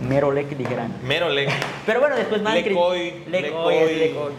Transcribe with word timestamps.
Merolec 0.00 0.48
dijeran. 0.56 0.92
Merolec. 1.04 1.50
Pero 1.86 2.00
bueno, 2.00 2.16
después 2.16 2.42
más 2.42 2.54
Lecoy, 2.54 3.24
Lecoy, 3.28 3.74
Lecoy. 3.96 4.32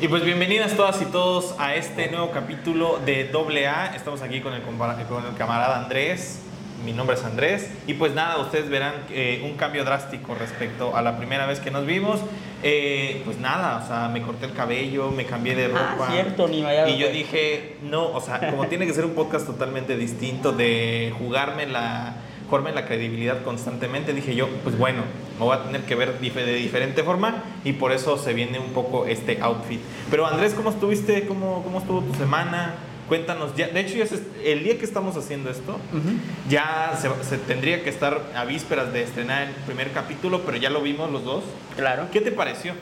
Y 0.00 0.08
pues 0.08 0.24
bienvenidas 0.24 0.72
todas 0.76 1.00
y 1.02 1.06
todos 1.06 1.54
a 1.58 1.74
este 1.74 2.08
nuevo 2.10 2.30
capítulo 2.30 2.98
de 3.04 3.30
AA. 3.66 3.96
Estamos 3.96 4.22
aquí 4.22 4.40
con 4.40 4.52
el, 4.54 4.62
compara- 4.62 5.02
con 5.08 5.24
el 5.26 5.34
camarada 5.36 5.82
Andrés. 5.82 6.40
Mi 6.84 6.92
nombre 6.92 7.16
es 7.16 7.24
Andrés. 7.24 7.70
Y 7.86 7.94
pues 7.94 8.12
nada, 8.14 8.38
ustedes 8.38 8.68
verán 8.68 8.92
eh, 9.10 9.40
un 9.44 9.54
cambio 9.56 9.84
drástico 9.84 10.34
respecto 10.34 10.94
a 10.94 11.00
la 11.02 11.16
primera 11.16 11.46
vez 11.46 11.58
que 11.60 11.70
nos 11.70 11.86
vimos. 11.86 12.20
Eh, 12.62 13.22
pues 13.24 13.38
nada, 13.38 13.82
o 13.82 13.86
sea, 13.86 14.08
me 14.08 14.20
corté 14.22 14.46
el 14.46 14.52
cabello, 14.52 15.10
me 15.10 15.24
cambié 15.24 15.54
de 15.54 15.66
Ah, 15.74 15.92
ropa. 15.98 16.10
cierto, 16.12 16.46
ni 16.46 16.60
dado 16.62 16.88
Y 16.88 16.98
yo 16.98 17.08
dije, 17.08 17.76
no, 17.82 18.06
o 18.12 18.20
sea, 18.20 18.50
como 18.50 18.66
tiene 18.68 18.86
que 18.86 18.92
ser 18.92 19.06
un 19.06 19.14
podcast 19.14 19.46
totalmente 19.46 19.96
distinto 19.96 20.52
de 20.52 21.12
jugarme 21.18 21.66
la, 21.66 22.16
jugarme 22.48 22.72
la 22.72 22.86
credibilidad 22.86 23.42
constantemente, 23.42 24.12
dije 24.12 24.34
yo, 24.34 24.48
pues 24.62 24.76
bueno, 24.78 25.02
me 25.38 25.44
voy 25.44 25.56
a 25.56 25.62
tener 25.64 25.82
que 25.82 25.94
ver 25.94 26.18
de 26.18 26.54
diferente 26.54 27.02
forma 27.02 27.42
y 27.64 27.72
por 27.72 27.92
eso 27.92 28.18
se 28.18 28.34
viene 28.34 28.58
un 28.58 28.72
poco 28.72 29.06
este 29.06 29.38
outfit. 29.40 29.80
Pero 30.10 30.26
Andrés, 30.26 30.54
¿cómo 30.54 30.70
estuviste? 30.70 31.26
¿Cómo, 31.26 31.62
cómo 31.64 31.78
estuvo 31.78 32.00
tu 32.02 32.14
semana? 32.14 32.74
Cuéntanos, 33.08 33.54
ya, 33.54 33.68
de 33.68 33.80
hecho, 33.80 33.96
ya 33.96 34.06
se- 34.06 34.22
el 34.44 34.64
día 34.64 34.78
que 34.78 34.84
estamos 34.86 35.14
haciendo 35.16 35.50
esto, 35.50 35.72
Ujú. 35.92 36.16
ya 36.48 36.98
se, 36.98 37.10
se 37.28 37.36
tendría 37.36 37.82
que 37.84 37.90
estar 37.90 38.18
a 38.34 38.44
vísperas 38.46 38.92
de 38.94 39.02
estrenar 39.02 39.48
el 39.48 39.54
primer 39.66 39.90
capítulo, 39.92 40.40
pero 40.46 40.56
ya 40.56 40.70
lo 40.70 40.80
vimos 40.80 41.10
los 41.10 41.22
dos. 41.22 41.44
Claro. 41.76 42.06
¿Qué 42.10 42.22
te 42.22 42.32
pareció? 42.32 42.72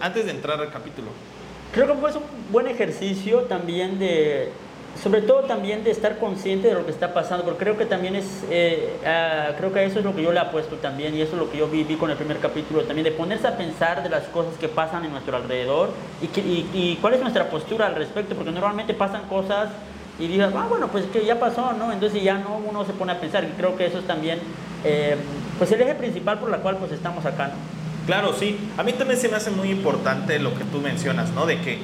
Antes 0.00 0.26
de 0.26 0.30
entrar 0.30 0.60
al 0.60 0.70
capítulo. 0.70 1.08
Creo 1.74 1.86
que 1.88 1.94
fue 1.94 2.12
un 2.12 2.22
buen 2.52 2.68
ejercicio 2.68 3.40
también 3.42 3.98
de, 3.98 4.50
sobre 5.00 5.22
todo 5.22 5.40
también 5.44 5.84
de 5.84 5.90
estar 5.90 6.18
consciente 6.18 6.68
de 6.68 6.74
lo 6.74 6.84
que 6.84 6.90
está 6.90 7.12
pasando, 7.14 7.44
porque 7.44 7.60
creo 7.64 7.76
que 7.78 7.86
también 7.86 8.14
es, 8.16 8.26
eh, 8.50 8.96
ah, 9.06 9.50
creo 9.56 9.72
que 9.72 9.84
eso 9.84 9.98
es 10.00 10.04
lo 10.04 10.14
que 10.14 10.22
yo 10.22 10.32
le 10.32 10.40
apuesto 10.40 10.76
también, 10.76 11.14
y 11.16 11.20
eso 11.20 11.32
es 11.32 11.38
lo 11.38 11.50
que 11.50 11.58
yo 11.58 11.66
viví 11.68 11.96
con 11.96 12.10
el 12.10 12.16
primer 12.16 12.38
capítulo 12.38 12.82
también, 12.82 13.04
de 13.04 13.12
ponerse 13.12 13.46
a 13.46 13.56
pensar 13.56 14.02
de 14.02 14.08
las 14.10 14.24
cosas 14.24 14.54
que 14.60 14.68
pasan 14.68 15.04
en 15.04 15.12
nuestro 15.12 15.36
alrededor 15.36 15.90
y, 16.20 16.26
que- 16.28 16.40
y- 16.40 16.68
y 16.74 16.98
cuál 17.00 17.14
es 17.14 17.20
nuestra 17.20 17.48
postura 17.50 17.86
al 17.86 17.94
respecto, 17.94 18.34
porque 18.34 18.50
normalmente 18.52 18.94
pasan 18.94 19.22
cosas 19.28 19.70
y 20.18 20.26
dices, 20.28 20.48
ah, 20.54 20.66
bueno, 20.68 20.88
pues 20.88 21.04
que 21.06 21.24
ya 21.24 21.40
pasó, 21.40 21.72
¿no? 21.72 21.90
Entonces 21.92 22.22
ya 22.22 22.38
no 22.38 22.60
uno 22.68 22.84
se 22.84 22.92
pone 22.92 23.12
a 23.12 23.18
pensar, 23.20 23.44
y 23.44 23.48
creo 23.56 23.76
que 23.76 23.86
eso 23.86 23.98
es 23.98 24.06
también, 24.06 24.38
eh, 24.84 25.16
pues 25.58 25.72
el 25.72 25.80
eje 25.80 25.94
principal 25.94 26.38
por 26.38 26.50
la 26.50 26.58
cual 26.58 26.76
pues 26.76 26.92
estamos 26.92 27.24
acá, 27.24 27.48
¿no? 27.48 27.82
Claro, 28.06 28.32
sí. 28.32 28.58
A 28.76 28.82
mí 28.82 28.92
también 28.92 29.18
se 29.18 29.28
me 29.28 29.36
hace 29.36 29.50
muy 29.52 29.70
importante 29.70 30.38
lo 30.40 30.54
que 30.54 30.64
tú 30.64 30.78
mencionas, 30.78 31.30
¿no? 31.30 31.46
De 31.46 31.60
que, 31.60 31.78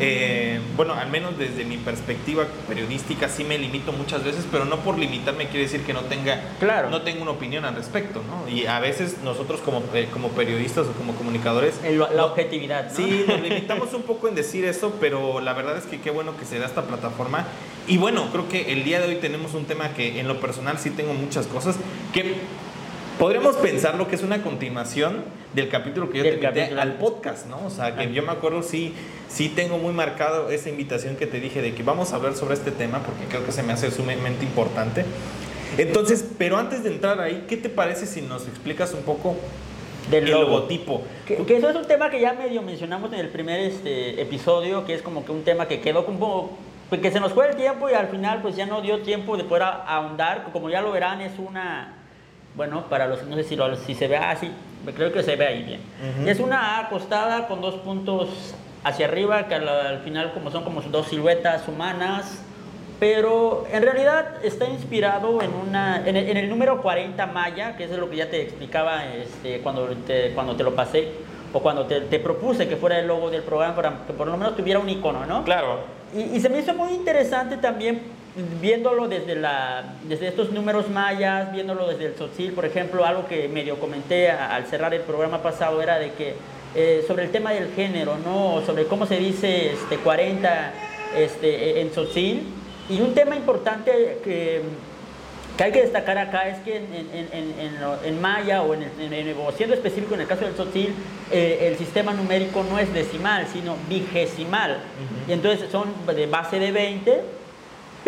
eh, 0.00 0.60
bueno, 0.76 0.94
al 0.94 1.08
menos 1.10 1.36
desde 1.38 1.64
mi 1.64 1.76
perspectiva 1.76 2.46
periodística 2.68 3.28
sí 3.28 3.44
me 3.44 3.58
limito 3.58 3.92
muchas 3.92 4.24
veces, 4.24 4.46
pero 4.50 4.64
no 4.64 4.76
por 4.78 4.98
limitarme 4.98 5.46
quiere 5.48 5.64
decir 5.64 5.82
que 5.82 5.92
no 5.92 6.00
tenga, 6.02 6.40
Claro. 6.60 6.90
no 6.90 7.02
tengo 7.02 7.22
una 7.22 7.32
opinión 7.32 7.64
al 7.64 7.74
respecto, 7.74 8.22
¿no? 8.26 8.48
Y 8.48 8.66
a 8.66 8.78
veces 8.80 9.16
nosotros 9.24 9.60
como, 9.60 9.82
eh, 9.94 10.08
como 10.12 10.28
periodistas 10.30 10.86
o 10.86 10.92
como 10.92 11.14
comunicadores... 11.14 11.80
El- 11.84 11.98
la 11.98 12.08
no- 12.10 12.26
objetividad, 12.26 12.90
¿no? 12.90 12.96
Sí, 12.96 13.24
nos 13.26 13.40
limitamos 13.40 13.92
un 13.94 14.02
poco 14.02 14.28
en 14.28 14.34
decir 14.34 14.64
eso, 14.64 14.94
pero 15.00 15.40
la 15.40 15.52
verdad 15.52 15.76
es 15.78 15.84
que 15.84 16.00
qué 16.00 16.10
bueno 16.10 16.36
que 16.36 16.44
se 16.44 16.58
da 16.58 16.66
esta 16.66 16.82
plataforma. 16.82 17.44
Y 17.86 17.96
bueno, 17.98 18.28
creo 18.30 18.48
que 18.48 18.72
el 18.72 18.84
día 18.84 19.00
de 19.00 19.08
hoy 19.08 19.16
tenemos 19.16 19.54
un 19.54 19.64
tema 19.64 19.88
que 19.94 20.20
en 20.20 20.28
lo 20.28 20.40
personal 20.40 20.78
sí 20.78 20.90
tengo 20.90 21.14
muchas 21.14 21.46
cosas 21.46 21.76
que 22.12 22.36
podríamos 23.18 23.56
pensar 23.56 23.96
lo 23.96 24.08
que 24.08 24.16
es 24.16 24.22
una 24.22 24.42
continuación 24.42 25.24
del 25.54 25.68
capítulo 25.68 26.10
que 26.10 26.18
yo 26.18 26.24
Del 26.24 26.38
te 26.38 26.44
invité 26.44 26.60
capítulo. 26.60 26.82
al 26.82 26.92
podcast, 26.94 27.46
¿no? 27.46 27.64
O 27.66 27.70
sea, 27.70 27.96
que 27.96 28.12
yo 28.12 28.22
me 28.22 28.32
acuerdo 28.32 28.62
sí, 28.62 28.94
sí 29.28 29.48
tengo 29.48 29.78
muy 29.78 29.92
marcado 29.92 30.50
esa 30.50 30.68
invitación 30.68 31.16
que 31.16 31.26
te 31.26 31.40
dije 31.40 31.62
de 31.62 31.74
que 31.74 31.82
vamos 31.82 32.12
a 32.12 32.16
hablar 32.16 32.34
sobre 32.34 32.54
este 32.54 32.70
tema 32.70 33.00
porque 33.00 33.24
creo 33.28 33.44
que 33.44 33.52
se 33.52 33.62
me 33.62 33.72
hace 33.72 33.90
sumamente 33.90 34.44
importante. 34.44 35.04
Entonces, 35.76 36.24
pero 36.38 36.56
antes 36.56 36.82
de 36.82 36.90
entrar 36.90 37.20
ahí, 37.20 37.44
¿qué 37.48 37.56
te 37.56 37.68
parece 37.68 38.06
si 38.06 38.22
nos 38.22 38.46
explicas 38.46 38.94
un 38.94 39.02
poco 39.02 39.36
Del 40.10 40.24
el 40.24 40.30
logo. 40.30 40.44
logotipo? 40.44 41.02
Que, 41.26 41.36
que 41.36 41.56
eso 41.56 41.68
es 41.68 41.76
un 41.76 41.86
tema 41.86 42.10
que 42.10 42.20
ya 42.20 42.32
medio 42.32 42.62
mencionamos 42.62 43.12
en 43.12 43.20
el 43.20 43.28
primer 43.28 43.60
este, 43.60 44.20
episodio, 44.20 44.84
que 44.84 44.94
es 44.94 45.02
como 45.02 45.24
que 45.24 45.32
un 45.32 45.44
tema 45.44 45.66
que 45.68 45.80
quedó 45.80 46.04
como 46.06 46.56
pues, 46.88 47.00
que 47.00 47.10
se 47.12 47.20
nos 47.20 47.32
fue 47.32 47.48
el 47.50 47.56
tiempo 47.56 47.88
y 47.90 47.92
al 47.92 48.08
final 48.08 48.40
pues 48.42 48.56
ya 48.56 48.66
no 48.66 48.80
dio 48.80 49.00
tiempo 49.02 49.36
de 49.36 49.44
poder 49.44 49.62
ahondar, 49.64 50.48
como 50.52 50.70
ya 50.70 50.80
lo 50.80 50.90
verán 50.90 51.20
es 51.20 51.32
una, 51.38 51.94
bueno, 52.58 52.86
para 52.90 53.06
los, 53.06 53.22
no 53.22 53.36
sé 53.36 53.44
si, 53.44 53.54
lo- 53.56 53.76
si 53.76 53.94
se 53.94 54.08
ve 54.08 54.16
así, 54.16 54.50
creo 54.96 55.12
que 55.12 55.22
se 55.22 55.36
ve 55.36 55.46
ahí 55.46 55.62
bien. 55.62 55.80
Ujú. 56.18 56.28
Es 56.28 56.40
una 56.40 56.76
A 56.76 56.80
acostada 56.86 57.46
con 57.46 57.60
dos 57.62 57.76
puntos 57.76 58.28
hacia 58.82 59.06
arriba, 59.06 59.46
que 59.46 59.54
al, 59.54 59.68
al 59.68 60.00
final 60.00 60.32
como 60.34 60.50
son 60.50 60.64
como 60.64 60.82
dos 60.82 61.06
siluetas 61.06 61.66
humanas, 61.68 62.42
pero 62.98 63.64
en 63.70 63.82
realidad 63.84 64.44
está 64.44 64.68
inspirado 64.68 65.40
en, 65.40 65.52
una, 65.54 66.02
en, 66.04 66.16
el, 66.16 66.28
en 66.30 66.36
el 66.36 66.48
número 66.48 66.82
40 66.82 67.26
maya, 67.26 67.76
que 67.76 67.84
es 67.84 67.90
lo 67.92 68.10
que 68.10 68.16
ya 68.16 68.28
te 68.28 68.42
explicaba 68.42 69.04
este, 69.06 69.60
cuando, 69.60 69.86
te, 70.04 70.32
cuando 70.34 70.56
te 70.56 70.64
lo 70.64 70.74
pasé, 70.74 71.08
o 71.52 71.60
cuando 71.60 71.86
te, 71.86 72.00
te 72.02 72.18
propuse 72.18 72.68
que 72.68 72.76
fuera 72.76 72.98
el 72.98 73.06
logo 73.06 73.30
del 73.30 73.42
programa, 73.42 73.76
para 73.76 73.90
que 74.04 74.12
por 74.12 74.26
lo 74.26 74.36
menos 74.36 74.56
tuviera 74.56 74.80
un 74.80 74.88
icono, 74.90 75.24
¿no? 75.26 75.44
Claro. 75.44 75.78
Y, 76.12 76.22
y 76.36 76.40
se 76.40 76.48
me 76.48 76.58
hizo 76.58 76.74
muy 76.74 76.90
interesante 76.92 77.56
también 77.56 78.02
viéndolo 78.60 79.08
desde, 79.08 79.34
la, 79.34 79.94
desde 80.04 80.28
estos 80.28 80.50
números 80.50 80.88
mayas, 80.88 81.52
viéndolo 81.52 81.88
desde 81.88 82.06
el 82.06 82.14
Tzotzil, 82.14 82.52
por 82.52 82.64
ejemplo, 82.64 83.04
algo 83.04 83.26
que 83.26 83.48
medio 83.48 83.78
comenté 83.78 84.30
a- 84.30 84.54
al 84.54 84.66
cerrar 84.66 84.94
el 84.94 85.02
programa 85.02 85.42
pasado 85.42 85.80
era 85.82 85.98
de 85.98 86.12
que 86.12 86.34
eh, 86.74 87.02
sobre 87.08 87.24
el 87.24 87.30
tema 87.30 87.52
del 87.52 87.72
género, 87.74 88.16
¿no? 88.24 88.54
O 88.56 88.62
sobre 88.62 88.84
cómo 88.84 89.06
se 89.06 89.16
dice 89.18 89.72
este, 89.72 89.96
40 89.96 90.72
este, 91.16 91.80
en 91.80 91.90
Tzotzil. 91.90 92.46
Y 92.90 93.00
un 93.00 93.14
tema 93.14 93.34
importante 93.36 94.18
que, 94.22 94.60
que 95.56 95.64
hay 95.64 95.72
que 95.72 95.80
destacar 95.82 96.18
acá 96.18 96.48
es 96.48 96.58
que 96.60 96.76
en, 96.76 96.84
en- 96.94 97.28
en- 97.32 97.54
en 97.58 97.80
lo- 97.80 98.02
en 98.04 98.20
maya 98.20 98.62
o, 98.62 98.72
o 98.72 99.52
siendo 99.52 99.74
específico 99.74 100.14
en 100.14 100.20
el 100.20 100.26
caso 100.26 100.44
del 100.44 100.54
Tzotzil, 100.54 100.94
eh, 101.32 101.68
el 101.70 101.76
sistema 101.78 102.12
numérico 102.12 102.62
no 102.62 102.78
es 102.78 102.92
decimal, 102.92 103.46
sino 103.52 103.74
vigesimal. 103.88 104.78
Y 105.26 105.32
entonces 105.32 105.70
son 105.72 105.86
de 106.14 106.26
base 106.26 106.58
de 106.58 106.70
20. 106.70 107.20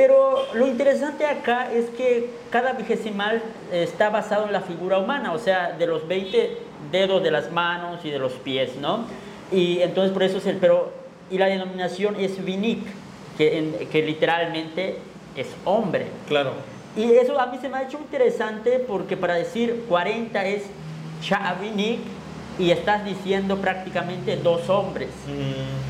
Pero 0.01 0.47
lo 0.55 0.67
interesante 0.67 1.27
acá 1.27 1.71
es 1.71 1.91
que 1.91 2.31
cada 2.49 2.73
vigesimal 2.73 3.43
está 3.71 4.09
basado 4.09 4.47
en 4.47 4.53
la 4.55 4.63
figura 4.63 4.97
humana, 4.97 5.35
o 5.35 5.39
sea, 5.39 5.73
de 5.73 5.87
los 5.87 6.09
20 6.09 6.57
dedos 6.91 7.23
de 7.23 7.31
las 7.31 7.53
manos 7.53 8.03
y 8.03 8.09
de 8.11 8.19
los 8.19 8.33
pies, 8.33 8.77
¿no? 8.77 9.05
Y 9.53 9.81
entonces 9.83 10.11
por 10.15 10.23
eso 10.23 10.39
es 10.39 10.47
el, 10.47 10.57
pero, 10.57 10.91
y 11.31 11.37
la 11.37 11.49
denominación 11.49 12.17
es 12.19 12.43
vinik, 12.43 12.83
que, 13.37 13.59
en- 13.59 13.89
que 13.93 14.01
literalmente 14.01 14.97
es 15.37 15.49
hombre. 15.67 16.07
Claro. 16.29 16.53
Y 16.97 17.13
eso 17.13 17.39
a 17.39 17.45
mí 17.49 17.59
se 17.61 17.69
me 17.69 17.77
ha 17.77 17.83
hecho 17.83 17.99
interesante 17.99 18.79
porque 18.79 19.19
para 19.19 19.35
decir 19.35 19.85
40 19.87 20.47
es 20.47 20.63
Chavinik 21.21 22.01
y 22.59 22.71
estás 22.71 23.05
diciendo 23.05 23.59
prácticamente 23.59 24.37
dos 24.39 24.67
hombres. 24.71 25.11
Mm, 25.29 25.90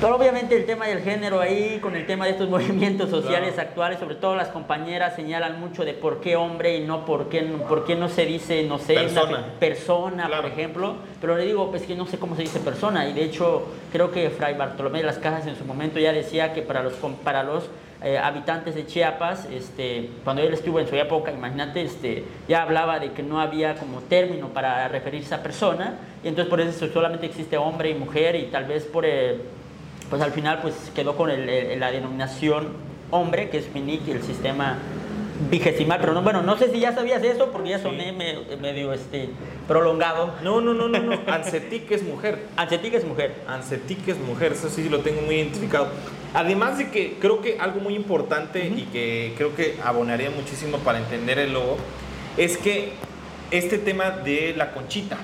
Pero 0.00 0.14
obviamente 0.14 0.56
el 0.56 0.64
tema 0.64 0.86
del 0.86 1.00
género 1.02 1.40
ahí, 1.40 1.80
con 1.82 1.96
el 1.96 2.06
tema 2.06 2.24
de 2.26 2.30
estos 2.32 2.48
movimientos 2.50 3.10
sociales 3.10 3.54
Claro. 3.54 3.68
actuales, 3.68 3.98
sobre 3.98 4.14
todo 4.14 4.36
las 4.36 4.46
compañeras 4.48 5.16
señalan 5.16 5.58
mucho 5.58 5.84
de 5.84 5.92
por 5.92 6.20
qué 6.20 6.36
hombre 6.36 6.76
y 6.76 6.84
no 6.86 7.04
por 7.04 7.28
qué, 7.28 7.42
por 7.68 7.84
qué 7.84 7.96
no 7.96 8.08
se 8.08 8.24
dice, 8.24 8.62
no 8.62 8.78
sé, 8.78 8.94
Persona. 8.94 9.38
pe- 9.58 9.66
persona, 9.66 10.26
Claro. 10.26 10.42
por 10.42 10.52
ejemplo. 10.52 10.94
Pero 11.20 11.36
le 11.36 11.44
digo, 11.46 11.68
pues 11.70 11.82
que 11.82 11.96
no 11.96 12.06
sé 12.06 12.16
cómo 12.16 12.36
se 12.36 12.42
dice 12.42 12.60
persona. 12.60 13.08
Y 13.08 13.12
de 13.12 13.24
hecho, 13.24 13.66
creo 13.90 14.12
que 14.12 14.30
Fray 14.30 14.54
Bartolomé 14.54 14.98
de 14.98 15.04
las 15.06 15.18
Cajas 15.18 15.46
en 15.48 15.56
su 15.56 15.64
momento 15.64 15.98
ya 15.98 16.12
decía 16.12 16.52
que 16.52 16.62
para 16.62 16.84
los, 16.84 16.92
para 17.24 17.42
los 17.42 17.68
eh, 18.04 18.18
habitantes 18.18 18.76
de 18.76 18.86
Chiapas, 18.86 19.46
este, 19.52 20.10
cuando 20.22 20.42
él 20.42 20.52
estuvo 20.54 20.78
en 20.78 20.86
su 20.86 20.94
época, 20.94 21.32
imagínate, 21.32 21.82
este, 21.82 22.22
ya 22.46 22.62
hablaba 22.62 23.00
de 23.00 23.10
que 23.10 23.24
no 23.24 23.40
había 23.40 23.74
como 23.74 24.00
término 24.02 24.50
para 24.50 24.86
referirse 24.86 25.34
a 25.34 25.42
persona. 25.42 25.94
Y 26.22 26.28
entonces 26.28 26.48
por 26.48 26.60
eso 26.60 26.86
solamente 26.92 27.26
existe 27.26 27.56
hombre 27.56 27.90
y 27.90 27.94
mujer 27.94 28.36
y 28.36 28.44
tal 28.44 28.64
vez 28.66 28.84
por... 28.84 29.04
eh, 29.04 29.38
pues 30.10 30.22
al 30.22 30.32
final 30.32 30.60
pues 30.62 30.74
quedó 30.94 31.16
con 31.16 31.30
el- 31.30 31.48
el- 31.48 31.80
la 31.80 31.90
denominación 31.90 32.68
hombre, 33.10 33.48
que 33.50 33.58
es 33.58 33.72
Minic, 33.74 34.06
el 34.08 34.22
sistema 34.22 34.78
vigesimal, 35.50 35.98
pero 36.00 36.12
no, 36.14 36.22
bueno, 36.22 36.42
no 36.42 36.58
sé 36.58 36.70
si 36.70 36.80
ya 36.80 36.92
sabías 36.92 37.22
eso 37.22 37.50
porque 37.52 37.70
ya 37.70 37.78
soné 37.78 38.12
me- 38.12 38.56
medio 38.60 38.92
este, 38.92 39.28
prolongado. 39.68 40.32
No, 40.42 40.60
no, 40.60 40.74
no, 40.74 40.88
no, 40.88 40.98
no. 40.98 41.12
Ancetic 41.32 41.90
es 41.92 42.02
mujer. 42.02 42.40
Ancetic 42.56 42.94
es 42.94 43.04
mujer. 43.04 43.34
Ancetic 43.46 44.08
es 44.08 44.18
mujer, 44.18 44.52
eso 44.52 44.68
sí 44.68 44.88
lo 44.88 45.00
tengo 45.00 45.22
muy 45.22 45.36
identificado. 45.36 45.88
Además 46.34 46.76
de 46.78 46.90
que 46.90 47.16
creo 47.20 47.40
que 47.40 47.56
algo 47.58 47.80
muy 47.80 47.94
importante 47.94 48.66
y 48.66 48.82
que 48.92 49.32
creo 49.36 49.54
que 49.54 49.76
abonaría 49.84 50.30
muchísimo 50.30 50.78
para 50.78 50.98
entender 50.98 51.38
el 51.38 51.52
logo 51.52 51.76
es 52.36 52.58
que 52.58 52.92
este 53.50 53.78
tema 53.78 54.10
de 54.10 54.54
la 54.56 54.72
conchita. 54.72 55.16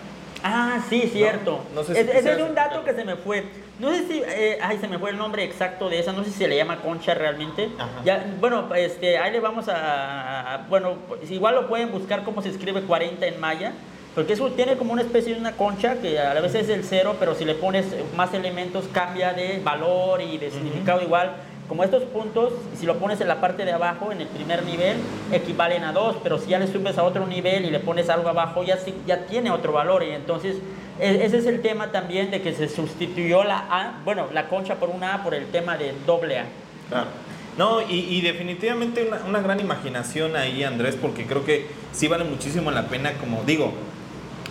Ah, 0.46 0.78
sí, 0.90 1.08
cierto. 1.10 1.60
No 1.74 1.82
sé 1.84 1.94
si 1.94 2.00
Es- 2.02 2.08
ese 2.16 2.32
es 2.32 2.38
un 2.42 2.54
dato 2.54 2.74
explicar. 2.80 2.84
que 2.84 3.00
se 3.00 3.04
me 3.06 3.16
fue. 3.16 3.44
No 3.78 3.90
sé 3.92 4.06
si, 4.06 4.22
eh, 4.26 4.58
ay, 4.60 4.76
se 4.78 4.86
me 4.88 4.98
fue 4.98 5.08
el 5.10 5.16
nombre 5.16 5.42
exacto 5.42 5.88
de 5.88 5.98
esa, 5.98 6.12
no 6.12 6.22
sé 6.22 6.30
si 6.30 6.36
se 6.38 6.48
le 6.48 6.56
llama 6.56 6.80
concha 6.82 7.14
realmente. 7.14 7.70
Ajá. 7.78 8.02
Ya, 8.04 8.26
bueno, 8.40 8.68
este, 8.74 9.16
ahí 9.16 9.32
le 9.32 9.40
vamos 9.40 9.68
a, 9.68 10.54
a- 10.54 10.58
bueno, 10.68 10.96
pues, 11.08 11.30
igual 11.30 11.54
lo 11.54 11.66
pueden 11.66 11.90
buscar 11.90 12.24
cómo 12.24 12.42
se 12.42 12.50
escribe 12.50 12.82
40 12.82 13.26
en 13.26 13.40
maya, 13.40 13.72
porque 14.14 14.34
eso 14.34 14.48
tiene 14.52 14.76
como 14.76 14.92
una 14.92 15.00
especie 15.02 15.32
de 15.34 15.40
una 15.40 15.52
concha 15.52 15.96
que 16.02 16.20
a 16.20 16.34
la 16.34 16.40
vez 16.42 16.54
es 16.54 16.68
el 16.68 16.84
cero, 16.84 17.16
pero 17.18 17.34
si 17.34 17.46
le 17.46 17.54
pones 17.54 17.86
más 18.14 18.32
elementos 18.34 18.84
cambia 18.92 19.32
de 19.32 19.60
valor 19.64 20.20
y 20.20 20.36
de 20.36 20.50
significado 20.50 21.00
igual. 21.02 21.32
Como 21.68 21.82
estos 21.82 22.02
puntos, 22.04 22.52
si 22.78 22.86
lo 22.86 22.98
pones 22.98 23.20
en 23.20 23.28
la 23.28 23.40
parte 23.40 23.64
de 23.64 23.72
abajo, 23.72 24.12
en 24.12 24.20
el 24.20 24.28
primer 24.28 24.64
nivel, 24.64 24.98
equivalen 25.32 25.84
a 25.84 25.92
dos, 25.92 26.16
pero 26.22 26.38
si 26.38 26.50
ya 26.50 26.58
le 26.58 26.66
subes 26.66 26.98
a 26.98 27.04
otro 27.04 27.26
nivel 27.26 27.64
y 27.64 27.70
le 27.70 27.80
pones 27.80 28.10
algo 28.10 28.28
abajo, 28.28 28.62
ya, 28.64 28.78
ya 29.06 29.26
tiene 29.26 29.50
otro 29.50 29.72
valor. 29.72 30.02
Y 30.02 30.10
entonces, 30.10 30.56
e, 31.00 31.24
ese 31.24 31.38
es 31.38 31.46
el 31.46 31.62
tema 31.62 31.90
también 31.90 32.30
de 32.30 32.42
que 32.42 32.52
se 32.52 32.68
sustituyó 32.68 33.44
la 33.44 33.66
A, 33.70 34.00
bueno, 34.04 34.26
la 34.32 34.48
concha 34.48 34.74
por 34.76 34.90
una 34.90 35.14
A 35.14 35.22
por 35.22 35.34
el 35.34 35.46
tema 35.46 35.76
de 35.78 35.94
doble 36.06 36.38
A. 36.38 36.44
Claro. 36.88 37.08
No, 37.56 37.80
y, 37.88 38.20
definitivamente 38.20 39.06
una, 39.06 39.20
una, 39.28 39.40
gran 39.40 39.60
imaginación 39.60 40.34
ahí, 40.34 40.64
Andrés, 40.64 40.96
porque 41.00 41.24
creo 41.24 41.44
que 41.44 41.68
sí 41.92 42.08
vale 42.08 42.24
muchísimo 42.24 42.72
la 42.72 42.88
pena, 42.88 43.12
como 43.12 43.44
digo, 43.44 43.72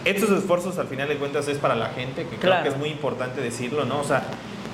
estos 0.06 0.30
esfuerzos 0.32 0.78
al 0.78 0.88
final 0.88 1.10
de 1.10 1.18
cuentas 1.18 1.48
es 1.50 1.58
para 1.58 1.76
la 1.76 1.90
gente, 1.90 2.26
que 2.26 2.38
creo 2.38 2.64
que 2.64 2.70
es 2.70 2.78
muy 2.78 2.90
importante 2.90 3.42
decirlo, 3.42 3.84
¿no? 3.84 4.00
O 4.00 4.04
sea, 4.06 4.24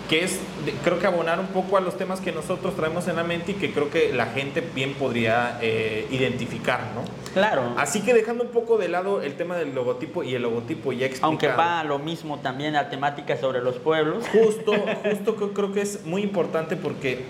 que 0.09 0.23
es, 0.23 0.39
creo 0.83 0.99
que 0.99 1.05
abonar 1.05 1.39
un 1.39 1.47
poco 1.47 1.77
a 1.77 1.81
los 1.81 1.95
temas 1.95 2.19
que 2.19 2.31
nosotros 2.31 2.75
traemos 2.75 3.07
en 3.07 3.15
la 3.15 3.23
mente 3.23 3.51
y 3.51 3.55
que 3.55 3.71
creo 3.71 3.91
que 3.91 4.11
la 4.11 4.25
gente 4.25 4.61
bien 4.73 4.95
podría 4.95 5.59
eh, 5.61 6.07
identificar, 6.09 6.81
¿no? 6.95 7.03
Claro. 7.33 7.75
Así 7.77 8.01
que 8.01 8.15
dejando 8.15 8.43
un 8.43 8.49
poco 8.49 8.79
de 8.79 8.89
lado 8.89 9.21
el 9.21 9.35
tema 9.35 9.55
del 9.55 9.75
logotipo 9.75 10.23
y 10.23 10.33
el 10.33 10.41
logotipo 10.41 10.91
ya 10.93 11.05
explicado. 11.05 11.29
Aunque 11.29 11.47
va 11.47 11.83
lo 11.83 11.99
mismo 11.99 12.39
también 12.39 12.73
la 12.73 12.89
temática 12.89 13.37
sobre 13.37 13.61
los 13.61 13.75
pueblos. 13.75 14.25
Justo, 14.29 14.73
justo 15.03 15.35
creo 15.53 15.71
que 15.71 15.81
es 15.81 16.03
muy 16.05 16.23
importante 16.23 16.75
porque, 16.75 17.25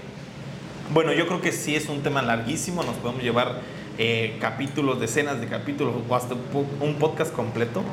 bueno, 0.94 1.12
yo 1.12 1.28
creo 1.28 1.42
que 1.42 1.52
sí 1.52 1.76
es 1.76 1.90
un 1.90 2.02
tema 2.02 2.22
larguísimo, 2.22 2.82
nos 2.84 2.96
podemos 2.96 3.22
llevar 3.22 3.60
eh, 4.02 4.38
capítulos, 4.40 5.02
decenas 5.02 5.42
de 5.42 5.48
capítulos 5.48 5.94
o 6.08 6.16
hasta 6.16 6.34
un 6.80 6.96
podcast 7.00 7.34
completo, 7.34 7.84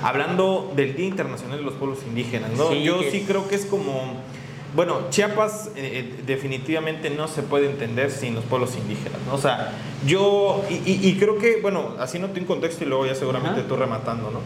hablando 0.00 0.72
del 0.76 0.94
Día 0.94 1.06
Internacional 1.06 1.58
de 1.58 1.64
los 1.64 1.74
Pueblos 1.74 1.98
Indígenas. 2.06 2.52
¿no? 2.52 2.72
Yo 2.72 3.00
sí 3.10 3.24
creo 3.26 3.48
que 3.48 3.56
es 3.56 3.66
como, 3.66 4.14
bueno, 4.76 5.10
Chiapas 5.10 5.72
eh, 5.74 5.74
eh, 5.74 6.22
definitivamente 6.24 7.10
no 7.10 7.26
se 7.26 7.42
puede 7.42 7.68
entender 7.68 8.12
sin 8.12 8.36
los 8.36 8.44
pueblos 8.44 8.76
indígenas. 8.76 9.18
¿no? 9.26 9.34
O 9.34 9.38
sea, 9.38 9.72
yo, 10.06 10.64
y, 10.70 11.16
creo 11.18 11.36
que, 11.38 11.60
bueno, 11.60 11.96
así 11.98 12.20
no 12.20 12.30
tengo 12.30 12.46
contexto 12.46 12.84
y 12.84 12.86
luego 12.86 13.04
ya 13.04 13.16
seguramente 13.16 13.62
tú 13.62 13.74
rematando, 13.74 14.30
¿no? 14.30 14.38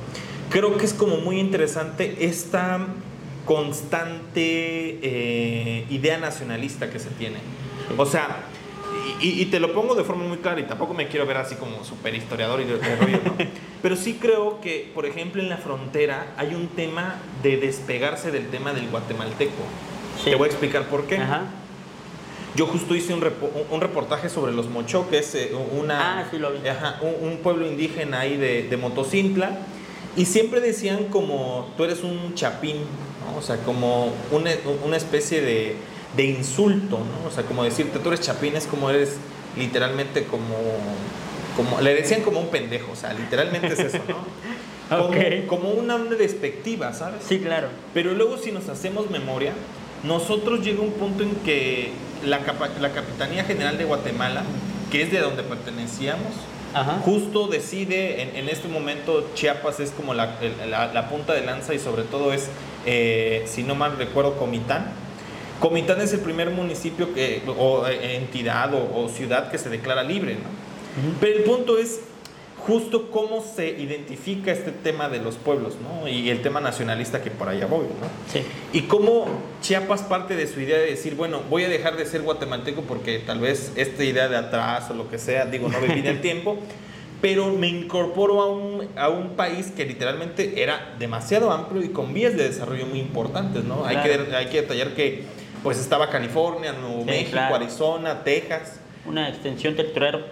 Creo 0.49 0.79
que 0.79 0.87
es 0.87 0.95
como 0.95 1.19
muy 1.19 1.39
interesante 1.39 2.17
esta 2.21 2.87
constante 3.45 4.97
idea 5.91 6.17
nacionalista 6.17 6.89
que 6.89 6.99
se 6.99 7.11
tiene. 7.11 7.37
O 7.99 8.07
sea, 8.07 8.39
y, 9.21 9.45
te 9.47 9.61
lo 9.61 9.73
pongo 9.73 9.95
de 9.95 10.05
forma 10.05 10.25
muy 10.25 10.39
clara 10.39 10.61
y 10.61 10.65
tampoco 10.65 10.95
me 10.95 11.09
quiero 11.09 11.27
ver 11.27 11.37
así 11.37 11.55
como 11.57 11.85
super 11.85 12.15
historiador 12.15 12.61
y 12.61 12.65
de, 12.65 12.97
rollo, 12.97 13.21
¿no? 13.25 13.35
Pero 13.83 13.97
sí 13.97 14.19
creo 14.21 14.61
que, 14.61 14.91
por 14.95 15.07
ejemplo, 15.07 15.43
en 15.43 15.49
la 15.49 15.57
frontera 15.57 16.35
hay 16.37 16.55
un 16.55 16.69
tema 16.69 17.17
de 17.43 17.57
despegarse 17.57 18.31
del 18.31 18.49
tema 18.49 18.73
del 18.73 18.89
guatemalteco. 18.89 19.63
Te 20.25 20.35
voy 20.35 20.49
a 20.49 20.51
explicar 20.51 20.85
por 20.85 21.07
qué. 21.07 21.19
Yo 22.57 22.67
justo 22.67 22.95
hice 22.95 23.15
un, 23.15 23.25
un, 23.71 23.81
reportaje 23.81 24.29
sobre 24.29 24.53
los 24.53 24.69
mochoques, 24.69 25.35
eh, 25.37 25.53
una, 25.79 26.21
ah, 26.21 26.29
sí 26.31 26.39
lo 26.39 26.51
vi. 26.51 26.59
un, 27.23 27.39
pueblo 27.39 27.65
indígena 27.65 28.21
ahí 28.21 28.37
de, 28.37 28.65
de 28.65 28.77
Motocintla, 28.77 29.59
y 30.17 30.25
siempre 30.25 30.61
decían 30.61 31.05
como 31.05 31.73
tú 31.77 31.85
eres 31.85 32.03
un 32.03 32.35
chapín, 32.35 32.79
o 33.39 33.41
sea, 33.41 33.59
como 33.59 34.13
una, 34.33 34.51
una 34.85 34.97
especie 34.97 35.41
de 35.41 35.77
de 36.17 36.25
insulto, 36.25 36.99
¿no? 36.99 37.29
O 37.29 37.31
sea, 37.31 37.45
como 37.45 37.65
decirte, 37.65 37.99
tú 37.99 38.09
eres 38.09 38.21
chapín, 38.21 38.57
es 38.57 38.67
como 38.67 38.91
eres 38.91 39.17
literalmente 39.57 40.25
como, 40.25 40.57
como, 41.57 41.81
le 41.81 41.95
decían 41.95 42.23
como 42.23 42.41
un 42.41 42.49
pendejo, 42.49 42.93
o 42.93 42.97
sea, 42.97 43.13
literalmente 43.13 43.69
es 43.69 43.79
eso, 43.79 44.01
¿no? 44.09 44.17
Como, 44.91 45.15
como 45.47 45.71
una 45.71 45.97
despectiva, 45.99 46.93
¿sabes? 46.93 47.23
Sí, 47.29 47.39
claro. 47.39 47.69
Pero 47.95 48.13
luego 48.13 48.39
si 48.39 48.51
nos 48.51 48.69
hacemos 48.69 49.09
memoria, 49.09 49.53
nosotros 50.03 50.65
llega 50.65 50.81
un 50.81 50.91
punto 50.95 51.23
en 51.23 51.37
que 51.45 51.93
la, 52.25 52.41
la 52.81 52.91
Capitanía 52.91 53.45
General 53.45 53.79
de 53.79 53.85
Guatemala, 53.85 54.43
que 54.91 55.03
es 55.03 55.13
de 55.13 55.21
donde 55.21 55.45
pertenecíamos, 55.45 56.33
justo 57.05 57.49
decide, 57.49 58.23
en, 58.23 58.37
en, 58.37 58.49
este 58.49 58.69
momento 58.69 59.29
Chiapas 59.35 59.81
es 59.81 59.91
como 59.91 60.15
la, 60.15 60.39
la, 60.69 61.09
punta 61.09 61.33
de 61.33 61.45
lanza 61.45 61.75
y 61.75 61.79
sobre 61.79 62.05
todo 62.05 62.33
es, 62.33 62.49
eh, 62.87 63.45
si 63.47 63.63
no 63.63 63.75
mal 63.75 63.97
recuerdo, 63.97 64.37
Comitán, 64.37 64.93
Comitán 65.61 66.01
es 66.01 66.13
el 66.15 66.21
primer 66.21 66.51
municipio 66.51 67.13
que, 67.13 67.43
o 67.47 67.87
eh, 67.87 68.17
entidad 68.17 68.73
o, 68.75 69.09
ciudad 69.09 69.51
que 69.51 69.59
se 69.59 69.69
declara 69.69 70.03
libre, 70.03 70.35
¿no? 70.35 71.21
Pero 71.21 71.39
el 71.39 71.45
punto 71.45 71.79
es 71.79 72.01
justo 72.67 73.11
cómo 73.11 73.43
se 73.43 73.69
identifica 73.69 74.53
este 74.53 74.71
tema 74.71 75.09
de 75.09 75.19
los 75.19 75.37
pueblos, 75.37 75.75
¿no? 75.83 76.09
Y 76.09 76.31
el 76.31 76.43
tema 76.43 76.61
nacionalista 76.61 77.23
que 77.23 77.31
por 77.31 77.49
allá 77.49 77.67
voy, 77.67 77.85
¿no? 77.85 78.33
Sí. 78.33 78.43
Y 78.73 78.83
cómo 78.83 79.27
Chiapas 79.61 80.03
parte 80.03 80.35
de 80.35 80.47
su 80.47 80.61
idea 80.61 80.79
de 80.79 80.87
decir, 80.87 81.15
bueno, 81.15 81.43
voy 81.51 81.65
a 81.65 81.69
dejar 81.69 81.97
de 81.97 82.07
ser 82.07 82.23
guatemalteco 82.23 82.83
porque 82.83 83.19
tal 83.19 83.41
vez 83.41 83.73
esta 83.77 84.03
idea 84.03 84.29
de 84.29 84.37
atrás 84.37 84.91
o 84.91 84.95
lo 84.95 85.11
que 85.11 85.19
sea, 85.19 85.47
digo, 85.47 85.69
no 85.69 85.81
viví 85.81 86.07
el 86.07 86.21
tiempo, 86.23 86.59
pero 87.21 87.53
me 87.53 87.69
incorporo 87.69 88.41
a 88.41 88.51
un, 88.51 88.89
a 88.97 89.11
un 89.11 89.31
país 89.37 89.73
que 89.77 89.85
literalmente 89.85 90.63
era 90.63 90.95
demasiado 90.99 91.51
amplio 91.51 91.83
y 91.83 91.91
con 91.91 92.15
vías 92.15 92.37
de 92.37 92.45
desarrollo 92.45 92.87
muy 92.87 92.99
importantes, 92.99 93.65
¿no? 93.65 93.85
Hay, 93.85 93.99
que, 93.99 94.35
hay 94.35 94.47
que 94.47 94.63
detallar 94.63 94.95
que 94.95 95.25
pues 95.63 95.79
estaba 95.79 96.09
California, 96.11 96.73
Nuevo 96.73 97.05
México, 97.05 97.39
Arizona, 97.39 98.23
Texas. 98.23 98.81
Una 99.07 99.29
extensión 99.29 99.77
territorial 99.77 100.27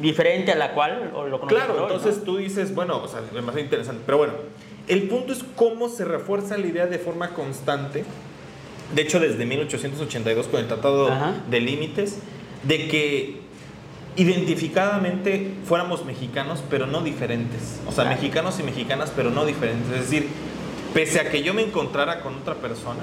diferente 0.00 0.50
a 0.50 0.56
la 0.56 0.72
cual 0.72 1.12
lo 1.12 1.40
Claro, 1.42 1.82
entonces 1.82 2.24
tú 2.24 2.38
dices, 2.38 2.74
bueno, 2.74 3.02
o 3.02 3.08
sea, 3.08 3.20
es 3.20 3.42
más 3.42 3.56
interesante. 3.58 4.02
Pero 4.06 4.18
bueno, 4.18 4.32
el 4.88 5.02
punto 5.08 5.32
es 5.32 5.44
cómo 5.54 5.88
se 5.88 6.04
refuerza 6.04 6.56
la 6.56 6.66
idea 6.66 6.86
de 6.86 6.98
forma 6.98 7.30
constante. 7.30 8.04
De 8.94 9.02
hecho, 9.02 9.20
desde 9.20 9.44
1882 9.44 10.46
con 10.46 10.60
el 10.60 10.66
Tratado 10.66 11.10
de 11.50 11.60
Límites, 11.60 12.18
de 12.62 12.88
que 12.88 13.40
identificadamente 14.16 15.52
fuéramos 15.64 16.04
mexicanos, 16.04 16.62
pero 16.70 16.86
no 16.86 17.02
diferentes. 17.02 17.80
O 17.86 17.92
sea, 17.92 18.06
mexicanos 18.06 18.58
y 18.60 18.62
mexicanas, 18.62 19.12
pero 19.14 19.30
no 19.30 19.44
diferentes. 19.44 19.90
Es 19.92 20.10
decir, 20.10 20.28
pese 20.94 21.20
a 21.20 21.30
que 21.30 21.42
yo 21.42 21.52
me 21.52 21.62
encontrara 21.62 22.20
con 22.20 22.34
otra 22.36 22.54
persona, 22.54 23.00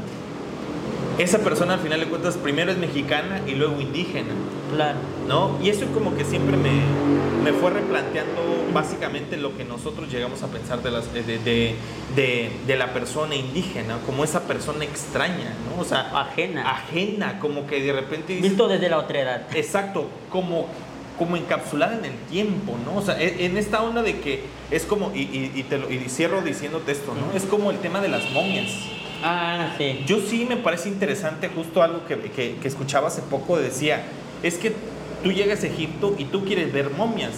esa 1.17 1.39
persona 1.39 1.75
al 1.75 1.79
final 1.79 1.99
de 1.99 2.07
cuentas 2.07 2.37
primero 2.37 2.71
es 2.71 2.77
mexicana 2.77 3.41
y 3.47 3.51
luego 3.51 3.79
indígena. 3.79 4.33
Claro. 4.73 4.97
¿No? 5.27 5.57
Y 5.61 5.69
eso 5.69 5.85
como 5.93 6.15
que 6.15 6.25
siempre 6.25 6.57
me, 6.57 6.71
me 7.43 7.53
fue 7.53 7.69
replanteando 7.69 8.41
básicamente 8.73 9.37
lo 9.37 9.55
que 9.55 9.63
nosotros 9.63 10.11
llegamos 10.11 10.41
a 10.43 10.47
pensar 10.47 10.81
de, 10.81 10.91
las, 10.91 11.13
de, 11.13 11.23
de, 11.23 12.51
de, 12.65 12.75
la 12.75 12.93
persona 12.93 13.35
indígena, 13.35 13.99
como 14.05 14.23
esa 14.23 14.41
persona 14.41 14.83
extraña, 14.83 15.53
¿no? 15.69 15.81
O 15.81 15.85
sea, 15.85 16.09
ajena. 16.19 16.69
Ajena, 16.71 17.39
como 17.39 17.67
que 17.67 17.81
de 17.81 17.93
repente... 17.93 18.35
Visto 18.41 18.67
desde 18.67 18.89
la 18.89 18.97
otra 18.97 19.21
edad. 19.21 19.47
Exacto, 19.53 20.07
como 20.29 20.67
como 21.17 21.37
encapsulada 21.37 21.95
en 21.95 22.05
el 22.05 22.17
tiempo, 22.29 22.75
¿no? 22.83 22.97
O 22.97 23.01
sea, 23.01 23.21
e, 23.21 23.45
en 23.45 23.55
esta 23.57 23.83
onda 23.83 24.01
de 24.01 24.19
que 24.19 24.41
es 24.71 24.83
como, 24.83 25.11
y, 25.13 25.51
y, 25.53 25.63
te 25.63 25.77
lo, 25.77 25.91
y 25.91 26.09
cierro 26.09 26.41
diciéndote 26.41 26.91
esto, 26.91 27.13
¿no? 27.13 27.37
Es 27.37 27.45
como 27.45 27.69
el 27.69 27.77
tema 27.77 28.01
de 28.01 28.09
las 28.09 28.31
momias. 28.31 28.71
Ah, 29.23 29.73
sí. 29.77 30.03
Yo 30.05 30.19
sí 30.19 30.45
me 30.47 30.57
parece 30.57 30.89
interesante 30.89 31.49
justo 31.49 31.81
algo 31.81 32.05
que, 32.05 32.17
que, 32.19 32.67
escuchaba 32.67 33.07
hace 33.07 33.21
poco, 33.21 33.57
decía, 33.57 34.03
es 34.43 34.55
que 34.55 34.73
tú 35.23 35.31
llegas 35.31 35.63
a 35.63 35.67
Egipto 35.67 36.15
y 36.17 36.25
tú 36.25 36.43
quieres 36.43 36.71
ver 36.73 36.89
momias. 36.91 37.31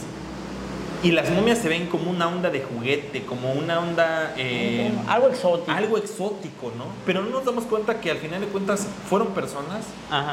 Y 1.04 1.12
las 1.12 1.30
momias 1.30 1.60
se 1.60 1.70
ven 1.70 1.86
como 1.86 2.10
una 2.10 2.28
onda 2.28 2.50
de 2.50 2.62
juguete, 2.62 3.24
como 3.26 3.52
una 3.52 3.80
onda... 3.80 4.34
Eh, 4.38 4.92
algo 5.08 5.28
exótico. 5.28 5.72
Algo 5.72 5.98
exótico, 5.98 6.72
¿no? 6.76 6.86
Pero 7.06 7.22
no 7.22 7.30
nos 7.30 7.46
damos 7.46 7.66
cuenta 7.66 8.02
que 8.02 8.10
al 8.10 8.18
final 8.18 8.42
de 8.42 8.48
cuentas 8.48 8.88
fueron 9.08 9.28
personas 9.28 9.86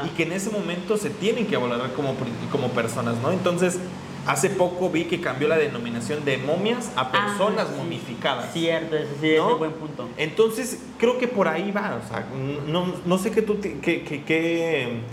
y 0.03 0.09
que 0.15 0.23
en 0.23 0.31
ese 0.31 0.49
momento 0.49 0.97
se 0.97 1.11
tienen 1.11 1.45
que 1.45 1.57
valorar 1.57 1.93
como, 1.93 2.15
como 2.51 2.69
personas, 2.69 3.17
¿no? 3.21 3.31
Entonces, 3.31 3.77
Hace 4.25 4.49
poco 4.49 4.89
vi 4.89 5.05
que 5.05 5.19
cambió 5.19 5.47
la 5.47 5.57
denominación 5.57 6.23
de 6.23 6.37
momias 6.37 6.91
a 6.95 7.01
ah, 7.01 7.11
personas 7.11 7.75
momificadas. 7.75 8.53
Cierto, 8.53 8.95
ese 8.95 9.09
sí 9.19 9.31
es 9.31 9.41
un 9.41 9.59
buen 9.59 9.73
punto. 9.73 10.07
Entonces, 10.17 10.81
creo 10.97 11.17
que 11.17 11.27
por 11.27 11.47
ahí 11.47 11.71
va. 11.71 11.99
O 12.03 12.07
sea, 12.07 12.25
no, 12.67 12.93
no 13.05 13.17
sé 13.17 13.31
qué 13.31 13.41
tú 13.41 13.59
qué, 13.59 13.79
qué, 13.81 14.03
qué, 14.23 15.03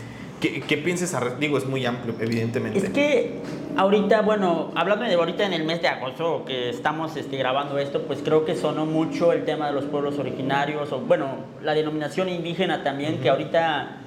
qué, 0.41 0.77
pienses. 0.77 1.17
Digo, 1.41 1.59
es 1.59 1.67
muy 1.67 1.85
amplio, 1.87 2.15
evidentemente. 2.21 2.79
Es 2.79 2.91
que 2.91 3.41
ahorita, 3.77 4.23
bueno, 4.23 4.71
hablando 4.77 5.05
de 5.05 5.15
ahorita 5.15 5.45
en 5.45 5.55
el 5.55 5.65
mes 5.65 5.83
de 5.83 5.89
agosto 5.89 6.45
que 6.47 6.71
estamos 6.71 7.17
este, 7.17 7.37
grabando 7.37 7.79
esto, 7.79 8.03
pues 8.03 8.21
creo 8.25 8.45
que 8.45 8.55
sonó 8.55 8.87
mucho 8.87 9.33
el 9.33 9.45
tema 9.45 9.67
de 9.67 9.73
los 9.73 9.87
pueblos 9.87 10.19
originarios, 10.19 10.93
o 10.93 11.01
bueno, 11.01 11.37
la 11.63 11.75
denominación 11.75 12.29
indígena 12.29 12.85
también, 12.85 13.21
que 13.21 13.29
ahorita 13.29 14.00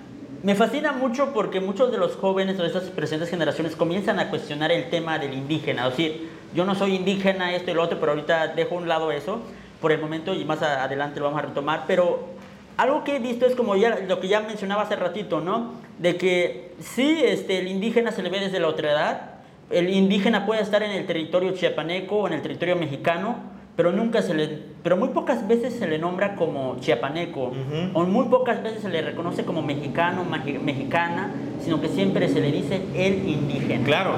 me 0.43 0.55
fascina 0.55 0.91
mucho 0.91 1.31
porque 1.33 1.61
muchos 1.61 1.89
de 1.89 1.97
los 1.97 2.17
jóvenes 2.17 2.57
de 2.57 2.67
estas 2.67 2.83
presentes 2.83 3.29
generaciones 3.29 3.77
comienzan 3.77 4.19
a 4.19 4.29
cuestionar 4.29 4.73
el 4.73 4.89
tema 4.89 5.17
del 5.17 5.33
indígena. 5.33 5.87
Es 5.87 5.97
decir, 5.97 6.29
yo 6.53 6.65
no 6.65 6.75
soy 6.75 6.95
indígena, 6.95 7.55
esto 7.55 7.71
y 7.71 7.73
lo 7.73 7.81
otro, 7.81 7.97
pero 7.97 8.11
ahorita 8.11 8.47
dejo 8.49 8.75
un 8.75 8.89
lado 8.89 9.11
eso 9.13 9.39
por 9.79 9.93
el 9.93 10.01
momento 10.01 10.33
y 10.33 10.43
más 10.43 10.61
adelante 10.61 11.21
lo 11.21 11.27
vamos 11.27 11.39
a 11.39 11.47
retomar. 11.47 11.85
Pero 11.87 12.27
algo 12.75 13.05
que 13.05 13.15
he 13.15 13.19
visto 13.19 13.45
es 13.45 13.55
como 13.55 13.77
ya 13.77 13.99
lo 13.99 14.19
que 14.19 14.27
ya 14.27 14.41
mencionaba 14.41 14.81
hace 14.81 14.97
ratito, 14.97 15.39
¿no? 15.39 15.75
De 15.97 16.17
que 16.17 16.73
sí, 16.79 17.21
este, 17.23 17.59
el 17.59 17.69
indígena 17.69 18.11
se 18.11 18.21
le 18.21 18.29
ve 18.29 18.41
desde 18.41 18.59
la 18.59 18.67
otra 18.67 18.91
edad. 18.91 19.21
El 19.69 19.89
indígena 19.89 20.45
puede 20.45 20.61
estar 20.61 20.83
en 20.83 20.91
el 20.91 21.05
territorio 21.05 21.53
chiapaneco 21.53 22.17
o 22.17 22.27
en 22.27 22.33
el 22.33 22.41
territorio 22.41 22.75
mexicano, 22.75 23.37
pero 23.75 23.91
nunca 23.91 24.21
se 24.21 24.33
le, 24.33 24.59
pero 24.83 24.97
muy 24.97 25.09
pocas 25.09 25.47
veces 25.47 25.73
se 25.73 25.87
le 25.87 25.97
nombra 25.97 26.35
como 26.35 26.77
chiapaneco, 26.79 27.51
o 27.93 28.03
muy 28.03 28.25
pocas 28.25 28.61
veces 28.61 28.81
se 28.81 28.89
le 28.89 29.01
reconoce 29.01 29.43
como 29.45 29.61
mexicano, 29.63 30.23
mexicana, 30.25 31.31
sino 31.61 31.81
que 31.81 31.87
siempre 31.87 32.27
se 32.29 32.39
le 32.39 32.51
dice 32.51 32.81
el 32.95 33.27
indígena. 33.27 33.85
Claro. 33.85 34.15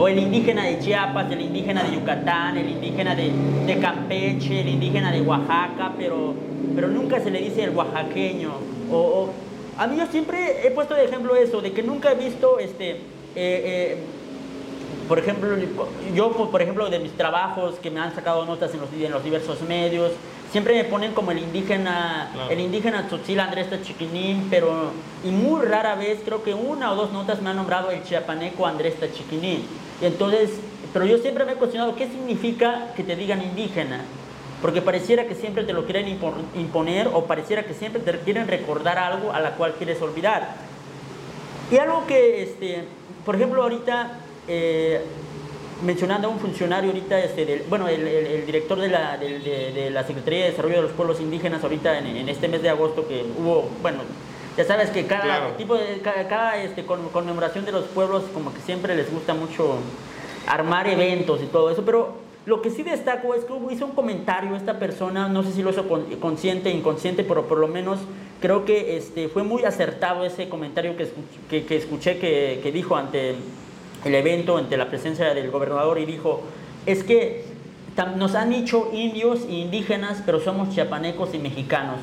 O 0.00 0.06
el 0.06 0.18
indígena 0.18 0.64
de 0.64 0.78
Chiapas, 0.78 1.30
el 1.32 1.40
indígena 1.40 1.82
de 1.82 1.96
Yucatán, 1.96 2.56
el 2.56 2.70
indígena 2.70 3.16
de, 3.16 3.32
de 3.66 3.78
Campeche, 3.78 4.60
el 4.60 4.68
indígena 4.68 5.10
de 5.10 5.22
Oaxaca, 5.22 5.92
pero, 5.98 6.34
pero 6.74 6.86
nunca 6.86 7.18
se 7.18 7.32
le 7.32 7.40
dice 7.40 7.64
el 7.64 7.70
oaxaqueño. 7.70 8.52
O, 8.92 9.28
a 9.76 9.86
mí 9.88 9.96
yo 9.96 10.06
siempre 10.06 10.66
he 10.66 10.70
puesto 10.70 10.94
de 10.94 11.04
ejemplo 11.04 11.34
eso, 11.34 11.60
de 11.60 11.72
que 11.72 11.82
nunca 11.82 12.12
he 12.12 12.14
visto 12.14 12.60
este, 12.60 12.90
eh, 12.90 12.98
eh, 13.34 13.96
por 15.08 15.18
ejemplo, 15.18 15.56
yo, 16.14 16.30
por 16.30 16.62
ejemplo, 16.62 16.88
de 16.90 16.98
mis 16.98 17.12
trabajos 17.12 17.76
que 17.76 17.90
me 17.90 17.98
han 17.98 18.14
sacado 18.14 18.44
notas 18.44 18.72
en 18.74 18.80
los, 18.80 18.92
en 18.92 19.10
los 19.10 19.24
diversos 19.24 19.62
medios, 19.62 20.12
siempre 20.52 20.74
me 20.74 20.84
ponen 20.84 21.12
como 21.12 21.30
el 21.30 21.38
indígena, 21.38 22.30
el 22.50 22.60
indígena 22.60 23.06
Tzotzil 23.06 23.40
Andrés 23.40 23.70
Tachiquinín, 23.70 24.48
pero, 24.50 24.90
y 25.24 25.30
muy 25.30 25.64
rara 25.64 25.94
vez, 25.94 26.20
creo 26.24 26.42
que 26.42 26.54
una 26.54 26.92
o 26.92 26.96
dos 26.96 27.12
notas 27.12 27.42
me 27.42 27.50
han 27.50 27.56
nombrado 27.56 27.90
el 27.90 28.02
chiapaneco 28.04 28.66
Andrés 28.66 29.00
Tachiquinín. 29.00 29.66
Y 30.00 30.04
entonces, 30.04 30.50
pero 30.92 31.04
yo 31.04 31.18
siempre 31.18 31.44
me 31.44 31.52
he 31.52 31.56
cuestionado 31.56 31.96
qué 31.96 32.06
significa 32.06 32.92
que 32.94 33.02
te 33.02 33.16
digan 33.16 33.42
indígena. 33.42 34.02
Porque 34.60 34.82
pareciera 34.82 35.26
que 35.28 35.36
siempre 35.36 35.62
te 35.62 35.72
lo 35.72 35.84
quieren 35.84 36.08
imponer 36.56 37.08
o 37.12 37.26
pareciera 37.26 37.62
que 37.62 37.74
siempre 37.74 38.02
te 38.02 38.18
quieren 38.20 38.48
recordar 38.48 38.98
algo 38.98 39.32
a 39.32 39.38
la 39.38 39.52
cual 39.52 39.74
quieres 39.74 40.02
olvidar. 40.02 40.56
Y 41.70 41.78
algo 41.78 42.06
que, 42.08 42.42
este, 42.42 42.84
por 43.24 43.36
ejemplo, 43.36 43.62
ahorita 43.62 44.17
eh, 44.48 45.00
mencionando 45.82 46.28
a 46.28 46.30
un 46.30 46.40
funcionario 46.40 46.90
ahorita, 46.90 47.20
este, 47.20 47.64
bueno, 47.68 47.86
el, 47.88 48.46
director 48.46 48.80
de 48.80 48.88
la, 48.88 49.16
de, 49.16 49.90
la, 49.92 50.04
Secretaría 50.04 50.44
de 50.44 50.50
Desarrollo 50.50 50.76
de 50.76 50.82
los 50.82 50.92
Pueblos 50.92 51.20
Indígenas 51.20 51.62
ahorita 51.62 51.98
en, 51.98 52.28
este 52.28 52.48
mes 52.48 52.62
de 52.62 52.70
agosto 52.70 53.06
que 53.06 53.24
hubo, 53.38 53.68
bueno, 53.80 53.98
ya 54.56 54.64
sabes 54.64 54.90
que 54.90 55.06
cada 55.06 55.56
tipo 55.56 55.76
de, 55.76 56.00
cada, 56.02 56.56
este, 56.62 56.84
conmemoración 56.84 57.64
de 57.64 57.72
los 57.72 57.84
pueblos 57.84 58.24
como 58.34 58.52
que 58.52 58.60
siempre 58.60 58.96
les 58.96 59.10
gusta 59.12 59.34
mucho 59.34 59.78
armar 60.48 60.88
eventos 60.88 61.42
y 61.42 61.46
todo 61.46 61.70
eso, 61.70 61.84
pero 61.84 62.16
lo 62.44 62.60
que 62.62 62.70
sí 62.70 62.82
destaco 62.82 63.34
es 63.34 63.44
que 63.44 63.52
hizo 63.72 63.84
un 63.84 63.92
comentario 63.92 64.56
esta 64.56 64.78
persona, 64.78 65.28
no 65.28 65.42
sé 65.44 65.52
si 65.52 65.62
lo 65.62 65.70
hizo 65.70 65.86
consciente, 66.18 66.70
inconsciente, 66.70 67.22
pero 67.22 67.46
por 67.46 67.58
lo 67.58 67.68
menos 67.68 68.00
creo 68.40 68.64
que 68.64 68.96
este, 68.96 69.28
fue 69.28 69.44
muy 69.44 69.64
acertado 69.64 70.24
ese 70.24 70.48
comentario 70.48 70.96
que, 70.96 71.08
que, 71.50 71.66
que 71.66 71.76
escuché 71.76 72.18
que, 72.18 72.58
que 72.62 72.72
dijo 72.72 72.96
ante 72.96 73.36
el 74.04 74.14
evento 74.14 74.56
ante 74.56 74.76
la 74.76 74.88
presencia 74.88 75.34
del 75.34 75.50
gobernador 75.50 75.98
y 75.98 76.06
dijo, 76.06 76.42
es 76.86 77.02
que 77.04 77.44
nos 78.16 78.34
han 78.34 78.50
dicho 78.50 78.90
indios 78.92 79.40
e 79.48 79.54
indígenas, 79.54 80.22
pero 80.24 80.40
somos 80.40 80.70
chiapanecos 80.70 81.34
y 81.34 81.38
mexicanos. 81.38 81.98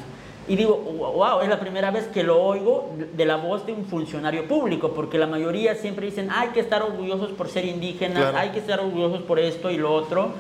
Y 0.48 0.56
digo, 0.56 0.76
wow, 0.78 1.42
es 1.42 1.50
la 1.50 1.60
primera 1.60 1.90
vez 1.90 2.06
que 2.08 2.24
lo 2.24 2.44
oigo 2.44 2.92
de 3.16 3.26
la 3.26 3.38
voz 3.38 3.66
de 3.66 3.74
un 3.74 3.86
funcionario 3.86 4.48
público, 4.48 4.94
porque 4.94 5.18
la 5.18 5.26
mayoría 5.26 5.74
siempre 5.76 6.06
dicen, 6.06 6.30
hay 6.30 6.50
que 6.50 6.60
estar 6.60 6.84
orgullosos 6.84 7.32
por 7.32 7.50
ser 7.50 7.66
indígenas, 7.66 8.36
hay 8.36 8.50
que 8.50 8.60
estar 8.60 8.80
orgullosos 8.80 9.24
por 9.24 9.40
esto 9.40 9.72
y 9.72 9.78
lo 9.78 9.92
otro. 9.92 10.34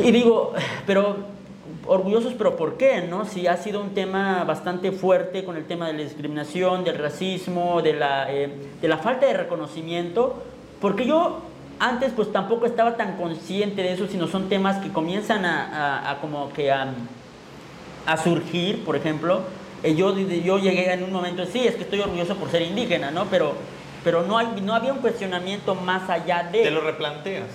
Y 0.00 0.10
digo, 0.10 0.54
pero 0.86 1.33
orgullosos, 1.86 2.34
pero 2.34 2.56
¿por 2.56 2.76
qué? 2.76 3.02
No? 3.02 3.24
Si 3.24 3.46
ha 3.46 3.56
sido 3.56 3.80
un 3.80 3.94
tema 3.94 4.44
bastante 4.44 4.92
fuerte 4.92 5.44
con 5.44 5.56
el 5.56 5.64
tema 5.64 5.86
de 5.86 5.94
la 5.94 6.02
discriminación, 6.02 6.84
del 6.84 6.98
racismo, 6.98 7.82
de 7.82 7.92
la, 7.94 8.32
eh, 8.32 8.50
de 8.80 8.88
la 8.88 8.98
falta 8.98 9.26
de 9.26 9.34
reconocimiento, 9.34 10.42
porque 10.80 11.06
yo 11.06 11.42
antes 11.78 12.12
pues 12.14 12.32
tampoco 12.32 12.66
estaba 12.66 12.96
tan 12.96 13.16
consciente 13.16 13.82
de 13.82 13.92
eso, 13.92 14.06
sino 14.06 14.26
son 14.26 14.48
temas 14.48 14.78
que 14.78 14.92
comienzan 14.92 15.44
a, 15.44 16.18
como 16.20 16.52
que 16.52 16.70
a, 16.70 16.94
surgir, 18.22 18.84
por 18.84 18.96
ejemplo. 18.96 19.42
Eh, 19.82 19.94
yo, 19.94 20.16
yo 20.16 20.58
llegué 20.58 20.92
en 20.92 21.02
un 21.02 21.12
momento, 21.12 21.44
sí, 21.44 21.66
es 21.66 21.74
que 21.74 21.82
estoy 21.82 22.00
orgulloso 22.00 22.36
por 22.36 22.50
ser 22.50 22.62
indígena, 22.62 23.10
¿no? 23.10 23.26
Pero 23.26 23.54
pero 24.04 24.22
no, 24.22 24.36
hay, 24.36 24.60
no 24.62 24.74
había 24.74 24.92
un 24.92 24.98
cuestionamiento 24.98 25.74
más 25.74 26.08
allá 26.10 26.46
de... 26.52 26.62
Te 26.62 26.70
lo 26.70 26.82
replanteas. 26.82 27.46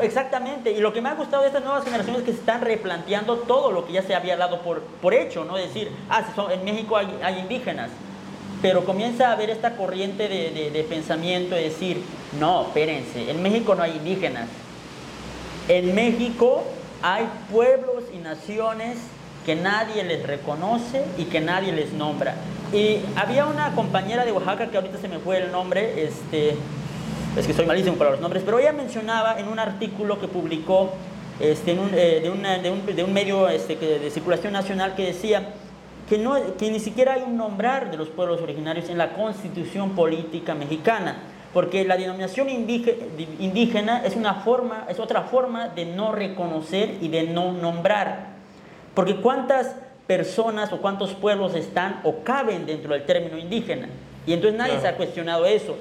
exactamente, 0.00 0.70
y 0.70 0.78
lo 0.78 0.92
que 0.92 1.02
me 1.02 1.08
ha 1.08 1.14
gustado 1.14 1.42
de 1.42 1.48
estas 1.48 1.64
nuevas 1.64 1.84
generaciones 1.84 2.20
es 2.20 2.26
que 2.26 2.32
se 2.32 2.38
están 2.38 2.60
replanteando 2.60 3.38
todo 3.38 3.72
lo 3.72 3.84
que 3.84 3.94
ya 3.94 4.02
se 4.02 4.14
había 4.14 4.36
dado 4.36 4.62
por, 4.62 4.80
por 4.80 5.12
hecho, 5.12 5.44
¿no? 5.44 5.56
decir, 5.56 5.90
ah, 6.08 6.22
en 6.50 6.64
México 6.64 6.96
hay, 6.96 7.38
indígenas, 7.40 7.90
pero 8.62 8.84
comienza 8.84 9.28
a 9.28 9.32
haber 9.32 9.50
esta 9.50 9.76
corriente 9.76 10.28
de, 10.28 10.70
de, 10.70 10.84
pensamiento 10.84 11.56
de 11.56 11.64
decir, 11.64 12.02
no, 12.38 12.62
espérense, 12.62 13.30
en 13.30 13.42
México 13.42 13.74
no 13.74 13.82
hay 13.82 13.96
indígenas, 13.96 14.48
en 15.66 15.94
México 15.94 16.64
hay 17.02 17.28
pueblos 17.50 18.04
y 18.14 18.18
naciones 18.18 18.98
que 19.48 19.56
nadie 19.56 20.04
les 20.04 20.26
reconoce 20.26 21.02
y 21.16 21.24
que 21.24 21.40
nadie 21.40 21.72
les 21.72 21.94
nombra. 21.94 22.34
Y 22.70 22.98
había 23.16 23.46
una 23.46 23.74
compañera 23.74 24.26
de 24.26 24.32
Oaxaca 24.32 24.66
que 24.66 24.76
ahorita 24.76 24.98
se 24.98 25.08
me 25.08 25.20
fue 25.20 25.38
el 25.38 25.50
nombre, 25.50 26.04
este, 26.04 26.50
es 27.34 27.46
que 27.46 27.54
soy 27.54 27.64
malísimo 27.64 27.96
para 27.96 28.10
los 28.10 28.20
nombres, 28.20 28.42
pero 28.44 28.58
ella 28.58 28.72
mencionaba 28.72 29.40
en 29.40 29.48
un 29.48 29.58
artículo 29.58 30.20
que 30.20 30.28
publicó 30.28 30.90
este, 31.40 31.72
eh, 31.72 32.20
de, 32.20 33.02
un, 33.02 33.14
medio 33.14 33.48
este, 33.48 33.74
de 33.76 34.10
circulación 34.10 34.52
nacional 34.52 34.94
que 34.94 35.06
decía 35.06 35.54
que, 36.10 36.18
no, 36.18 36.36
que 36.58 36.70
ni 36.70 36.78
siquiera 36.78 37.14
hay 37.14 37.22
un 37.22 37.38
nombrar 37.38 37.90
de 37.90 37.96
los 37.96 38.08
pueblos 38.08 38.42
originarios 38.42 38.90
en 38.90 38.98
la 38.98 39.14
constitución 39.14 39.92
política 39.92 40.54
mexicana, 40.54 41.22
porque 41.54 41.86
la 41.86 41.96
denominación 41.96 42.50
indígena 42.50 44.04
es, 44.04 44.14
una 44.14 44.34
forma, 44.34 44.84
es 44.90 45.00
otra 45.00 45.22
forma 45.22 45.68
de 45.68 45.86
no 45.86 46.12
reconocer 46.12 46.98
y 47.00 47.08
de 47.08 47.22
no 47.22 47.52
nombrar. 47.52 48.27
Porque 48.98 49.14
cuántas 49.14 49.76
personas 50.08 50.72
o 50.72 50.78
cuántos 50.78 51.14
pueblos 51.14 51.54
están 51.54 52.00
o 52.02 52.24
caben 52.24 52.66
dentro 52.66 52.94
del 52.94 53.04
término 53.06 53.38
indígena. 53.38 53.88
Y 54.26 54.32
entonces 54.32 54.58
nadie 54.58 54.80
se 54.80 54.88
ha 54.88 54.96
cuestionado 54.96 55.46
eso. 55.46 55.76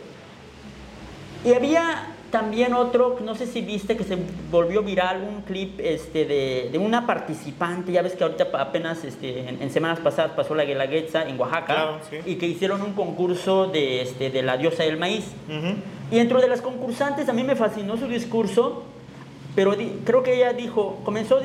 Y 1.44 1.52
había 1.52 2.10
también 2.30 2.76
otro, 2.76 3.18
no 3.26 3.34
sé 3.34 3.48
si 3.48 3.62
viste 3.62 3.98
que 3.98 4.04
se 4.04 4.20
volvió 4.52 4.84
viral 4.84 5.24
un 5.24 5.42
clip 5.42 5.80
este, 5.80 6.26
de, 6.26 6.78
una 6.78 7.08
participante, 7.08 7.92
ya 7.92 8.04
ves 8.04 8.14
que 8.14 8.24
ahorita 8.24 8.50
apenas 8.54 9.04
este, 9.04 9.50
en, 9.50 9.72
semanas 9.72 9.98
pasadas 9.98 10.34
pasó 10.34 10.54
la 10.54 10.66
Guelaguetza 10.66 11.28
en 11.28 11.40
Oaxaca 11.40 12.00
y 12.24 12.36
que 12.36 12.46
hicieron 12.46 12.84
un 12.84 12.94
concurso 12.94 13.66
de, 13.66 14.04
este, 14.04 14.30
de 14.30 14.44
la 14.44 14.58
diosa 14.58 14.84
del 14.84 14.98
maíz. 14.98 15.26
Y 16.12 16.18
dentro 16.18 16.40
de 16.40 16.50
las 16.50 16.62
concursantes 16.62 17.28
a 17.30 17.34
mí 17.34 17.44
me 17.44 17.56
fascinó 17.56 17.98
su 17.98 18.08
discurso 18.08 18.84
pero 19.58 19.76
creo 20.06 20.22
que 20.22 20.36
ella 20.36 20.54
dijo, 20.54 21.00
comenzó, 21.04 21.42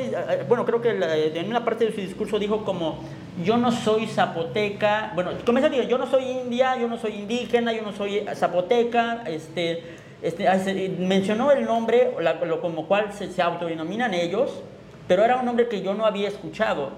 bueno, 0.46 0.66
creo 0.66 0.82
que 0.82 0.90
en 0.90 1.46
una 1.48 1.64
parte 1.64 1.86
de 1.86 1.92
su 1.92 2.02
discurso 2.02 2.38
dijo 2.38 2.62
como, 2.62 2.98
yo 3.42 3.56
no 3.56 3.72
soy 3.72 4.06
zapoteca, 4.06 5.12
bueno, 5.14 5.30
comenzó 5.46 5.68
a 5.68 5.70
decir, 5.70 5.88
yo 5.88 5.96
no 5.96 6.06
soy 6.06 6.24
india, 6.24 6.76
yo 6.76 6.88
no 6.88 6.98
soy 6.98 7.14
indígena, 7.14 7.72
yo 7.72 7.80
no 7.80 7.94
soy 7.94 8.26
zapoteca, 8.34 9.24
este, 9.26 9.82
este 10.20 10.94
mencionó 10.98 11.52
el 11.52 11.64
nombre, 11.64 12.12
lo, 12.46 12.60
como 12.60 12.86
cual 12.86 13.14
se, 13.14 13.40
autodenominan 13.40 14.12
ellos, 14.12 14.60
pero 15.08 15.24
era 15.24 15.38
un 15.38 15.46
nombre 15.46 15.68
que 15.68 15.80
yo 15.80 15.94
no 15.94 16.04
había 16.04 16.28
escuchado, 16.28 16.90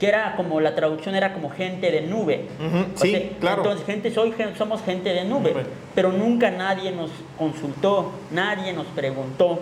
que 0.00 0.08
era 0.08 0.34
como, 0.34 0.60
la 0.60 0.74
traducción 0.74 1.14
era 1.14 1.34
como 1.34 1.50
gente 1.50 1.92
de 1.92 2.00
nube. 2.00 2.48
sí, 2.96 3.30
claro. 3.38 3.62
Entonces, 3.62 3.86
gente, 3.86 4.10
soy, 4.10 4.34
somos 4.58 4.82
gente 4.82 5.10
de 5.10 5.24
nube, 5.24 5.54
pero 5.94 6.10
nunca 6.10 6.50
nadie 6.50 6.90
nos 6.90 7.12
consultó, 7.38 8.10
nadie 8.32 8.72
nos 8.72 8.86
preguntó. 8.86 9.60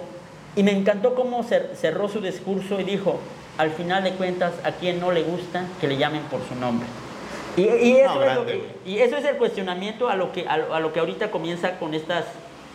Y 0.56 0.62
me 0.62 0.72
encantó 0.72 1.14
cómo 1.14 1.44
cerró 1.44 2.08
su 2.08 2.20
discurso 2.20 2.80
y 2.80 2.84
dijo, 2.84 3.20
al 3.58 3.70
final 3.70 4.04
de 4.04 4.12
cuentas, 4.12 4.52
a 4.64 4.72
quien 4.72 5.00
no 5.00 5.12
le 5.12 5.22
gusta 5.22 5.64
que 5.80 5.86
le 5.86 5.96
llamen 5.96 6.22
por 6.22 6.40
su 6.48 6.54
nombre. 6.54 6.86
Y, 7.56 7.96
eso, 7.96 9.16
es 9.16 9.24
el 9.24 9.36
cuestionamiento 9.36 10.08
a 10.08 10.16
lo, 10.16 10.32
que, 10.32 10.46
a, 10.48 10.80
lo 10.80 10.92
que 10.92 11.00
ahorita 11.00 11.30
comienza 11.30 11.78
con 11.78 11.94
estas 11.94 12.24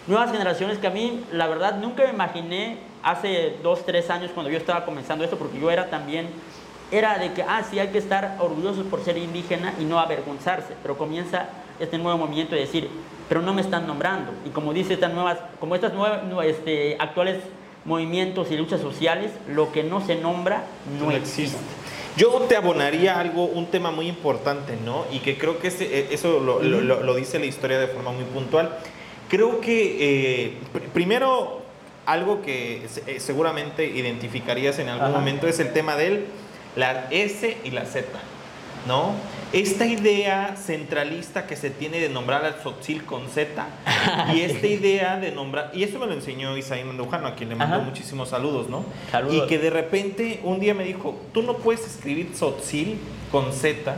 nuevas 0.08 0.32
generaciones 0.32 0.78
que 0.78 0.88
a 0.88 0.92
mí, 0.92 1.24
la 1.32 1.48
verdad, 1.48 1.80
nunca 1.80 2.04
me 2.04 2.12
imaginé 2.12 2.78
hace 3.02 3.56
dos, 3.64 3.86
tres 3.86 4.10
años 4.10 4.32
cuando 4.34 4.52
yo 4.52 4.58
estaba 4.58 4.86
comenzando 4.86 5.24
esto, 5.24 5.38
porque 5.38 5.60
yo 5.60 5.72
era 5.72 5.90
también, 5.90 6.28
era 6.92 7.18
de 7.18 7.34
que, 7.34 7.42
ah, 7.42 7.64
sí, 7.70 7.80
hay 7.80 7.88
que 7.88 7.98
estar 7.98 8.38
orgullosos 8.40 8.86
por 8.86 9.04
ser 9.04 9.18
indígena 9.18 9.74
y 9.80 9.86
no 9.86 10.00
avergonzarse, 10.00 10.74
pero 10.82 10.98
comienza 10.98 11.48
este 11.80 11.98
nuevo 11.98 12.18
movimiento 12.18 12.56
de 12.56 12.62
decir, 12.62 12.90
pero 13.28 13.42
no 13.42 13.54
me 13.54 13.62
están 13.62 13.88
nombrando. 13.88 14.34
Y 14.46 14.50
como 14.50 14.74
dice 14.74 14.94
estas 14.94 15.14
nuevas, 15.14 15.40
como 15.60 15.76
estas 15.76 15.94
nuevas, 15.94 16.22
este, 16.46 16.96
actuales 17.00 17.38
movimientos 17.86 18.52
y 18.52 18.58
luchas 18.58 18.82
sociales, 18.82 19.32
lo 19.48 19.72
que 19.72 19.84
no 19.84 20.06
se 20.06 20.16
nombra 20.16 20.66
no, 21.00 21.12
existe. 21.12 21.58
Yo 22.18 22.32
te 22.48 22.56
abonaría 22.56 23.20
algo, 23.20 23.46
un 23.46 23.68
tema 23.68 23.92
muy 23.92 24.08
importante, 24.08 24.78
¿no? 24.84 25.06
Y 25.12 25.20
que 25.20 25.38
creo 25.38 25.60
que 25.60 25.68
e, 25.68 26.08
eso 26.12 26.40
lo, 26.40 27.16
dice 27.16 27.40
la 27.40 27.46
historia 27.46 27.80
de 27.80 27.88
forma 27.88 28.12
muy 28.12 28.24
puntual. 28.24 28.78
Creo 29.30 29.60
que, 29.60 29.98
eh, 30.46 30.54
primero, 30.94 31.62
algo 32.06 32.42
que 32.42 32.88
eh, 33.08 33.20
seguramente 33.20 33.86
identificarías 33.86 34.80
en 34.80 34.90
algún 34.90 35.12
momento 35.12 35.48
es 35.48 35.60
el 35.60 35.74
tema 35.74 35.96
de 35.96 36.26
la 36.76 37.08
S 37.12 37.58
y 37.64 37.72
la 37.72 37.86
Z. 37.86 38.08
¿no? 38.88 39.14
Esta 39.54 39.86
idea 39.86 40.56
centralista 40.58 41.48
que 41.48 41.56
se 41.56 41.70
tiene 41.70 42.00
de 42.00 42.10
nombrar 42.10 42.44
al 42.44 42.56
Tzotzil 42.60 43.06
con 43.06 43.30
Z 43.30 43.66
y 44.34 44.42
esta 44.42 44.68
idea 44.68 45.18
de 45.18 45.32
nombrar, 45.32 45.72
y 45.74 45.84
eso 45.84 45.98
me 46.00 46.08
lo 46.08 46.14
enseñó 46.14 46.58
Isaí 46.58 46.84
Mendujano, 46.84 47.28
a 47.28 47.36
quien 47.36 47.50
le 47.50 47.56
mando 47.56 47.78
Ajá. 47.78 47.86
muchísimos 47.86 48.30
saludos, 48.30 48.70
¿no? 48.70 48.84
Saludos. 49.12 49.46
Y 49.46 49.48
que 49.48 49.58
de 49.60 49.70
repente 49.70 50.42
un 50.44 50.60
día 50.60 50.74
me 50.74 50.84
dijo, 50.84 51.18
tú 51.34 51.42
no 51.44 51.58
puedes 51.58 51.86
escribir 51.88 52.34
Tzotzil 52.34 52.98
con 53.32 53.54
Z 53.54 53.96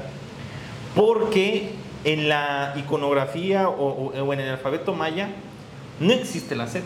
porque 0.96 1.70
en 2.04 2.30
la 2.30 2.74
iconografía 2.78 3.68
o, 3.70 3.86
o- 4.14 4.24
o 4.24 4.34
en 4.34 4.40
el 4.40 4.50
alfabeto 4.50 4.94
maya 4.94 5.30
no 6.00 6.14
existe 6.14 6.56
la 6.56 6.68
Z. 6.68 6.86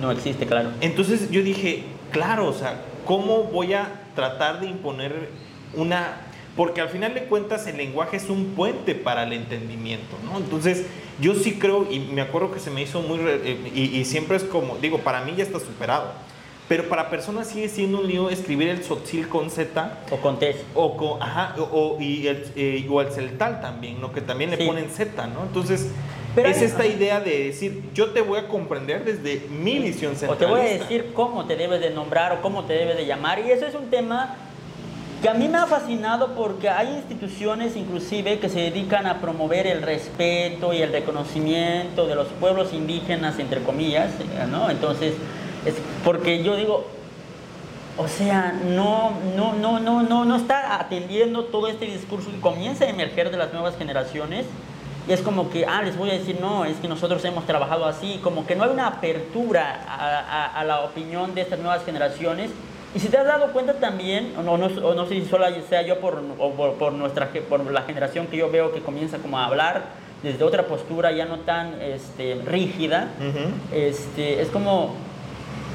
No 0.00 0.10
existe, 0.10 0.46
claro. 0.46 0.70
Entonces 0.80 1.30
yo 1.30 1.42
dije, 1.42 1.84
claro, 2.10 2.48
o 2.48 2.52
sea, 2.52 2.80
¿cómo 3.04 3.44
voy 3.44 3.74
a 3.74 3.88
tratar 4.16 4.60
de 4.60 4.66
imponer 4.66 5.30
una... 5.74 6.22
Porque 6.58 6.80
al 6.80 6.88
final 6.88 7.14
de 7.14 7.22
cuentas 7.24 7.66
el 7.68 7.76
lenguaje 7.76 8.16
es 8.16 8.28
un 8.28 8.46
puente 8.56 8.94
para 8.96 9.22
el 9.22 9.32
entendimiento, 9.32 10.16
¿no? 10.24 10.38
Entonces 10.38 10.84
yo 11.20 11.34
sí 11.36 11.52
creo, 11.52 11.86
y 11.90 12.00
me 12.00 12.20
acuerdo 12.20 12.50
que 12.52 12.58
se 12.58 12.70
me 12.70 12.82
hizo 12.82 13.00
muy... 13.00 13.20
eh, 13.22 13.56
y, 13.74 13.96
y 13.96 14.04
siempre 14.04 14.36
es 14.36 14.42
como, 14.42 14.76
digo, 14.78 14.98
para 14.98 15.20
mí 15.24 15.34
ya 15.36 15.44
está 15.44 15.60
superado, 15.60 16.10
pero 16.68 16.88
para 16.88 17.10
personas 17.10 17.46
sigue 17.48 17.68
siendo 17.68 18.00
un 18.00 18.08
lío 18.08 18.28
escribir 18.28 18.68
el 18.70 18.80
tzotzil 18.80 19.28
con 19.28 19.50
Z 19.50 20.00
O 20.10 20.16
con 20.16 20.38
Tess. 20.40 20.56
o 20.74 20.96
con, 20.96 21.22
ajá, 21.22 21.54
o, 21.58 21.62
o- 21.62 22.00
y 22.00 22.26
el, 22.26 22.44
eh, 22.56 22.86
o 22.90 23.00
el 23.02 23.12
celtal 23.12 23.60
también, 23.60 24.00
¿no? 24.00 24.12
Que 24.12 24.20
también 24.20 24.50
le 24.50 24.56
Sí. 24.56 24.64
ponen 24.66 24.90
Z, 24.90 25.26
¿no? 25.28 25.44
Entonces, 25.44 25.86
Pero 26.34 26.48
es 26.48 26.58
hay- 26.58 26.64
esta 26.64 26.86
idea 26.86 27.20
de 27.20 27.44
decir, 27.44 27.84
yo 27.94 28.10
te 28.10 28.20
voy 28.20 28.38
a 28.40 28.48
comprender 28.48 29.04
desde 29.04 29.46
mi 29.48 29.78
visión 29.78 30.12
O 30.12 30.16
centralista. 30.16 30.38
te 30.44 30.46
voy 30.50 30.60
a 30.60 30.64
decir 30.64 31.12
cómo 31.14 31.46
te 31.46 31.54
debes 31.54 31.80
de 31.80 31.90
nombrar 31.90 32.32
o 32.32 32.42
cómo 32.42 32.64
te 32.64 32.72
debes 32.72 32.96
de 32.96 33.06
llamar. 33.06 33.38
Y 33.38 33.50
eso 33.52 33.64
es 33.64 33.74
un 33.76 33.88
tema 33.90 34.36
que 35.22 35.28
a 35.28 35.34
mí 35.34 35.48
me 35.48 35.58
ha 35.58 35.66
fascinado 35.66 36.34
porque 36.34 36.68
hay 36.68 36.88
instituciones 36.94 37.74
inclusive 37.76 38.38
que 38.38 38.48
se 38.48 38.60
dedican 38.60 39.06
a 39.06 39.20
promover 39.20 39.66
el 39.66 39.82
respeto 39.82 40.72
y 40.72 40.80
el 40.82 40.92
reconocimiento 40.92 42.06
de 42.06 42.14
los 42.14 42.28
pueblos 42.28 42.72
indígenas, 42.72 43.38
entre 43.38 43.62
comillas, 43.62 44.10
eh, 44.20 44.46
¿no? 44.48 44.70
Entonces, 44.70 45.14
es 45.66 45.74
porque 46.04 46.42
yo 46.44 46.54
digo, 46.54 46.86
o 47.96 48.06
sea, 48.06 48.52
no, 48.64 49.10
no, 49.36 49.54
no, 49.54 49.80
no, 49.80 50.02
no, 50.04 50.24
no 50.24 50.36
está 50.36 50.78
atendiendo 50.78 51.44
todo 51.46 51.66
este 51.66 51.86
discurso 51.86 52.30
que 52.30 52.38
comienza 52.40 52.84
a 52.84 52.88
emerger 52.88 53.32
de 53.32 53.38
las 53.38 53.52
nuevas 53.52 53.76
generaciones. 53.76 54.46
Y 55.08 55.12
es 55.12 55.20
como 55.22 55.50
que, 55.50 55.64
ah, 55.66 55.82
les 55.82 55.96
voy 55.96 56.10
a 56.10 56.12
decir, 56.12 56.38
no, 56.40 56.64
es 56.64 56.76
que 56.76 56.86
nosotros 56.86 57.24
hemos 57.24 57.44
trabajado 57.46 57.86
así, 57.86 58.20
como 58.22 58.46
que 58.46 58.54
no 58.54 58.64
hay 58.64 58.70
una 58.70 58.86
apertura 58.86 59.80
a, 59.88 60.18
a- 60.18 60.60
a 60.60 60.64
la 60.64 60.82
opinión 60.82 61.34
de 61.34 61.40
estas 61.40 61.58
nuevas 61.58 61.84
generaciones. 61.84 62.50
Y 62.98 63.00
si 63.00 63.10
te 63.10 63.16
has 63.16 63.26
dado 63.26 63.52
cuenta 63.52 63.74
también, 63.74 64.32
o 64.36 64.42
no, 64.42 64.58
no, 64.58 64.66
o 64.66 64.92
no 64.92 65.06
sé 65.06 65.14
si 65.20 65.24
solo 65.26 65.44
sea 65.68 65.82
yo 65.82 66.00
por, 66.00 66.20
o 66.36 66.50
por, 66.50 66.72
por 66.74 66.92
nuestra, 66.92 67.28
por 67.48 67.70
la 67.70 67.82
generación 67.82 68.26
que 68.26 68.36
yo 68.36 68.50
veo 68.50 68.72
que 68.72 68.80
comienza 68.80 69.18
como 69.18 69.38
a 69.38 69.44
hablar 69.44 69.82
desde 70.24 70.42
otra 70.42 70.64
postura 70.66 71.12
ya 71.12 71.24
no 71.24 71.38
tan 71.38 71.80
este, 71.80 72.40
rígida, 72.44 73.10
Ujú. 73.20 73.50
este, 73.72 74.42
es 74.42 74.48
como 74.48 74.96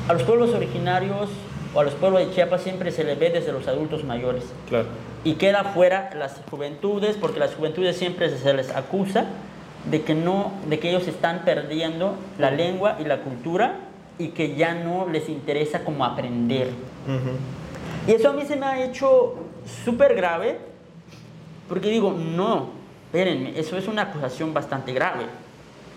a 0.10 0.12
los 0.12 0.24
pueblos 0.24 0.50
originarios 0.53 1.30
o 1.74 1.80
a 1.80 1.86
los 1.86 1.94
pueblos 1.94 2.27
de 2.27 2.34
Chiapas 2.36 2.62
siempre 2.62 2.92
se 2.92 3.06
les 3.06 3.18
ve 3.18 3.30
desde 3.30 3.53
los 3.53 3.70
adultos 3.70 4.03
mayores 4.03 4.44
Claro. 4.68 4.88
y 5.24 5.36
queda 5.36 5.63
fuera 5.63 6.10
las 6.18 6.42
juventudes 6.51 7.15
porque 7.15 7.39
las 7.39 7.56
juventudes 7.56 7.96
siempre 7.96 8.38
se 8.38 8.53
les 8.53 8.70
acusa 8.75 9.27
de 9.89 10.01
que 10.01 10.13
no 10.13 10.51
de 10.68 10.77
que 10.80 10.89
ellos 10.89 11.08
están 11.08 11.44
perdiendo 11.46 12.15
la 12.38 12.51
lengua 12.51 12.98
y 13.00 13.06
la 13.06 13.20
cultura 13.22 13.75
y 14.20 14.29
que 14.29 14.55
ya 14.55 14.74
no 14.75 15.08
les 15.10 15.27
interesa 15.29 15.84
como 15.84 16.05
aprender 16.05 16.70
y 18.08 18.12
eso 18.12 18.29
a 18.29 18.34
mí 18.34 18.43
se 18.46 18.55
me 18.55 18.65
ha 18.65 18.84
hecho 18.84 19.36
súper 19.86 20.13
grave, 20.15 20.58
porque 21.70 21.89
digo, 21.89 22.12
no, 22.13 22.70
espérenme, 23.05 23.58
eso 23.60 23.77
es 23.77 23.88
una 23.88 24.03
acusación 24.03 24.53
bastante 24.53 24.91
grave. 24.93 25.25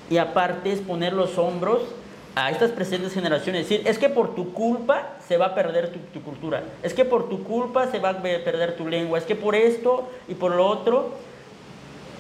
Y 0.09 0.19
aparte 0.19 0.73
es 0.73 0.81
poner 0.81 1.13
los 1.13 1.37
hombros 1.37 1.81
a 2.37 2.51
estas 2.51 2.71
presentes 2.71 3.13
generaciones, 3.13 3.69
decir, 3.69 3.87
es 3.89 3.99
que 3.99 4.09
por 4.09 4.35
tu 4.37 4.53
culpa 4.53 5.15
se 5.27 5.37
va 5.37 5.47
a 5.47 5.55
perder 5.55 5.91
tu, 5.91 5.99
tu 6.13 6.23
cultura, 6.23 6.63
es 6.83 6.95
que 6.95 7.05
por 7.05 7.29
tu 7.29 7.43
culpa 7.43 7.87
se 7.91 7.99
va 7.99 8.11
a 8.11 8.23
pe- 8.23 8.39
perder 8.39 8.77
tu 8.77 8.87
lengua, 8.89 9.19
es 9.19 9.25
que 9.25 9.35
por 9.35 9.55
esto 9.55 10.09
y 10.29 10.35
por 10.35 10.55
lo 10.55 10.67
otro. 10.67 11.11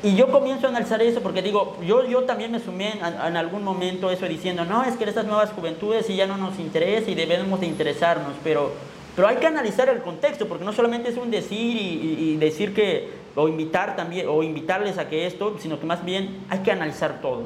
Y 0.06 0.14
yo 0.14 0.28
comienzo 0.30 0.66
a 0.66 0.70
analizar 0.70 1.02
eso 1.02 1.20
porque 1.20 1.42
digo, 1.42 1.76
yo, 1.84 2.06
yo 2.06 2.22
también 2.22 2.52
me 2.52 2.60
sumé 2.60 2.92
en, 2.92 2.98
en 3.04 3.36
algún 3.36 3.64
momento 3.64 4.08
eso 4.08 4.26
diciendo, 4.28 4.64
no, 4.64 4.84
es 4.84 4.94
que 4.96 5.02
estas 5.02 5.26
nuevas 5.26 5.50
juventudes 5.50 6.08
y 6.08 6.14
ya 6.14 6.28
no 6.28 6.36
nos 6.36 6.60
interesa 6.60 7.10
y 7.10 7.16
debemos 7.16 7.58
de 7.58 7.66
interesarnos, 7.66 8.34
pero, 8.44 8.70
pero 9.16 9.26
hay 9.26 9.36
que 9.38 9.48
analizar 9.48 9.88
el 9.88 10.02
contexto 10.02 10.46
porque 10.46 10.64
no 10.64 10.72
solamente 10.72 11.08
es 11.08 11.16
un 11.16 11.32
decir 11.32 11.76
y, 11.76 12.34
y- 12.34 12.36
decir 12.36 12.72
que, 12.72 13.08
o 13.34 13.48
invitar 13.48 13.96
también, 13.96 14.28
o 14.28 14.44
invitarles 14.44 14.96
a 14.98 15.08
que 15.08 15.26
esto, 15.26 15.56
sino 15.58 15.80
que 15.80 15.86
más 15.86 16.04
bien 16.04 16.38
hay 16.50 16.60
que 16.60 16.70
analizar 16.70 17.20
todo. 17.20 17.42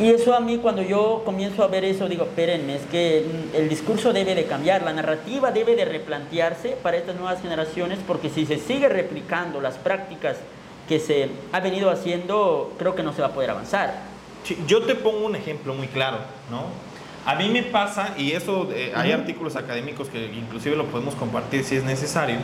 Y 0.00 0.10
eso 0.10 0.34
a 0.34 0.40
mí 0.40 0.58
cuando 0.58 0.82
yo 0.82 1.22
comienzo 1.24 1.62
a 1.62 1.68
ver 1.68 1.84
eso 1.84 2.08
digo, 2.08 2.24
espérenme, 2.24 2.74
es 2.74 2.82
que 2.86 3.24
el 3.54 3.68
discurso 3.68 4.12
debe 4.12 4.34
de 4.34 4.46
cambiar, 4.46 4.82
la 4.82 4.92
narrativa 4.92 5.52
debe 5.52 5.76
de 5.76 5.84
replantearse 5.84 6.70
para 6.82 6.96
estas 6.96 7.14
nuevas 7.14 7.40
generaciones 7.40 8.00
porque 8.04 8.30
si 8.30 8.46
se 8.46 8.58
sigue 8.58 8.88
replicando 8.88 9.60
las 9.60 9.76
prácticas 9.76 10.36
que 10.88 10.98
se 10.98 11.28
ha 11.52 11.60
venido 11.60 11.90
haciendo, 11.90 12.74
creo 12.78 12.94
que 12.94 13.02
no 13.02 13.12
se 13.12 13.20
va 13.20 13.28
a 13.28 13.32
poder 13.32 13.50
avanzar. 13.50 14.02
Sí, 14.44 14.56
Yo 14.66 14.82
te 14.82 14.94
pongo 14.94 15.26
un 15.26 15.36
ejemplo 15.36 15.74
muy 15.74 15.86
claro, 15.88 16.18
¿no? 16.50 16.64
A 17.26 17.34
mí 17.34 17.50
me 17.50 17.62
pasa, 17.62 18.14
y 18.16 18.32
eso 18.32 18.68
eh, 18.72 18.92
hay 18.96 19.10
Ujú. 19.12 19.20
artículos 19.20 19.56
académicos 19.56 20.08
que 20.08 20.24
inclusive 20.34 20.76
lo 20.76 20.86
podemos 20.86 21.14
compartir 21.14 21.62
si 21.64 21.76
es 21.76 21.84
necesario, 21.84 22.36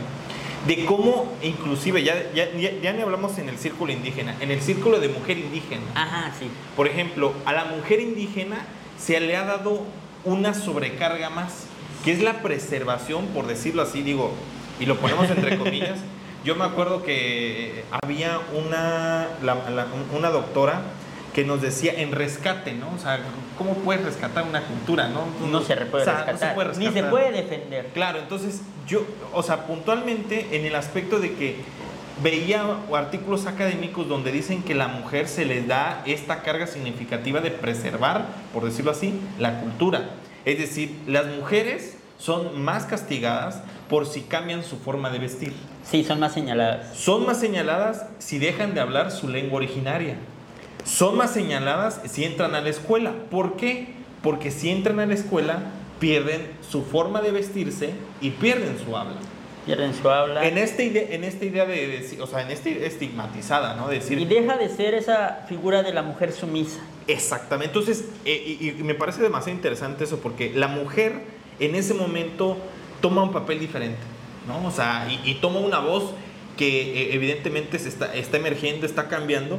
de 0.66 0.84
cómo 0.84 1.32
inclusive, 1.42 2.02
ya, 2.02 2.14
ya, 2.34 2.50
ya, 2.52 2.70
ya 2.82 2.92
ni 2.92 3.00
hablamos 3.02 3.38
en 3.38 3.48
el 3.48 3.56
círculo 3.58 3.92
indígena, 3.92 4.36
en 4.40 4.50
el 4.50 4.60
círculo 4.60 5.00
de 5.00 5.08
mujer 5.08 5.38
indígena. 5.38 5.82
Ajá, 5.94 6.32
sí. 6.38 6.48
Por 6.76 6.86
ejemplo, 6.86 7.32
a 7.46 7.52
la 7.52 7.64
mujer 7.64 8.00
indígena 8.00 8.66
se 8.98 9.18
le 9.20 9.36
ha 9.36 9.44
dado 9.44 9.82
una 10.24 10.52
sobrecarga 10.52 11.30
más, 11.30 11.66
que 12.04 12.12
es 12.12 12.22
la 12.22 12.42
preservación, 12.42 13.26
por 13.28 13.46
decirlo 13.46 13.82
así, 13.82 14.02
digo, 14.02 14.32
y 14.80 14.86
lo 14.86 14.96
ponemos 14.98 15.30
entre 15.30 15.56
comillas. 15.58 15.98
Yo 16.44 16.54
me 16.54 16.64
acuerdo 16.64 17.02
que 17.02 17.84
había 18.02 18.38
una, 18.54 19.28
la- 19.42 19.70
la- 19.70 19.86
una 20.16 20.30
doctora 20.30 20.82
que 21.32 21.42
nos 21.44 21.62
decía 21.62 21.94
en 21.96 22.12
rescate, 22.12 22.74
¿no? 22.74 22.90
O 22.94 22.98
sea, 22.98 23.18
¿cómo 23.58 23.74
puedes 23.78 24.04
rescatar 24.04 24.44
una 24.44 24.60
cultura, 24.62 25.08
no? 25.08 25.24
No 25.50 25.62
se 25.62 25.74
puede, 25.76 26.02
O 26.02 26.04
sea, 26.04 26.18
no 26.20 26.24
rescatar, 26.26 26.54
puede 26.54 26.68
ni 26.70 26.74
se 26.74 26.90
rescatar. 26.90 27.10
puede 27.10 27.32
defender. 27.32 27.86
Claro, 27.94 28.18
entonces 28.20 28.60
yo, 28.86 29.04
o 29.32 29.42
sea, 29.42 29.66
puntualmente 29.66 30.48
en 30.56 30.64
el 30.66 30.76
aspecto 30.76 31.18
de 31.18 31.32
que 31.34 31.56
veía 32.22 32.64
artículos 32.94 33.46
académicos 33.46 34.06
donde 34.06 34.30
dicen 34.30 34.62
que 34.62 34.74
la 34.74 34.86
mujer 34.86 35.26
se 35.26 35.44
le 35.44 35.62
da 35.62 36.02
esta 36.06 36.42
carga 36.42 36.66
significativa 36.68 37.40
de 37.40 37.50
preservar, 37.50 38.26
por 38.52 38.64
decirlo 38.64 38.92
así, 38.92 39.18
la 39.38 39.60
cultura. 39.60 40.10
Es 40.44 40.58
decir, 40.58 40.94
las 41.08 41.26
mujeres 41.26 41.93
son 42.18 42.60
más 42.62 42.84
castigadas 42.84 43.62
por 43.88 44.06
si 44.06 44.22
cambian 44.22 44.62
su 44.64 44.78
forma 44.78 45.10
de 45.10 45.18
vestir. 45.18 45.52
Sí, 45.84 46.04
son 46.04 46.20
más 46.20 46.32
señaladas. 46.32 46.96
Son 46.96 47.26
más 47.26 47.38
señaladas 47.38 48.06
si 48.18 48.38
dejan 48.38 48.74
de 48.74 48.80
hablar 48.80 49.10
su 49.10 49.28
lengua 49.28 49.58
originaria. 49.58 50.16
Son 50.84 51.16
más 51.16 51.32
señaladas 51.32 52.00
si 52.06 52.24
entran 52.24 52.54
a 52.54 52.60
la 52.60 52.70
escuela. 52.70 53.12
¿Por 53.30 53.56
qué? 53.56 53.88
Porque 54.22 54.50
si 54.50 54.70
entran 54.70 55.00
a 55.00 55.06
la 55.06 55.14
escuela 55.14 55.58
pierden 55.98 56.50
su 56.68 56.82
forma 56.82 57.20
de 57.20 57.30
vestirse 57.30 57.90
y 58.20 58.30
pierden 58.30 58.78
su 58.84 58.96
habla. 58.96 59.16
Pierden 59.64 59.94
su 59.94 60.08
habla. 60.08 60.46
En 60.46 60.58
esta 60.58 60.82
idea, 60.82 61.06
en 61.10 61.24
esta 61.24 61.44
idea 61.44 61.64
de, 61.64 62.18
o 62.20 62.26
sea, 62.26 62.42
en 62.42 62.50
esta 62.50 62.68
estigmatizada, 62.68 63.74
¿no? 63.76 63.88
De 63.88 63.96
decir, 63.96 64.18
Y 64.18 64.26
deja 64.26 64.58
de 64.58 64.68
ser 64.68 64.94
esa 64.94 65.44
figura 65.48 65.82
de 65.82 65.94
la 65.94 66.02
mujer 66.02 66.32
sumisa. 66.32 66.80
Exactamente. 67.06 67.78
Entonces, 67.78 68.06
eh, 68.26 68.58
y, 68.60 68.70
y 68.70 68.82
me 68.82 68.94
parece 68.94 69.22
demasiado 69.22 69.56
interesante 69.56 70.04
eso 70.04 70.18
porque 70.18 70.52
la 70.54 70.68
mujer 70.68 71.22
en 71.60 71.74
ese 71.74 71.94
momento 71.94 72.56
toma 73.00 73.22
un 73.22 73.32
papel 73.32 73.60
diferente, 73.60 73.98
¿no? 74.48 74.66
O 74.66 74.70
sea, 74.70 75.06
y, 75.10 75.30
y 75.30 75.34
toma 75.36 75.60
una 75.60 75.78
voz 75.78 76.12
que 76.56 77.02
eh, 77.02 77.14
evidentemente 77.14 77.78
se 77.78 77.88
está, 77.88 78.14
está 78.14 78.36
emergiendo, 78.36 78.86
está 78.86 79.08
cambiando, 79.08 79.58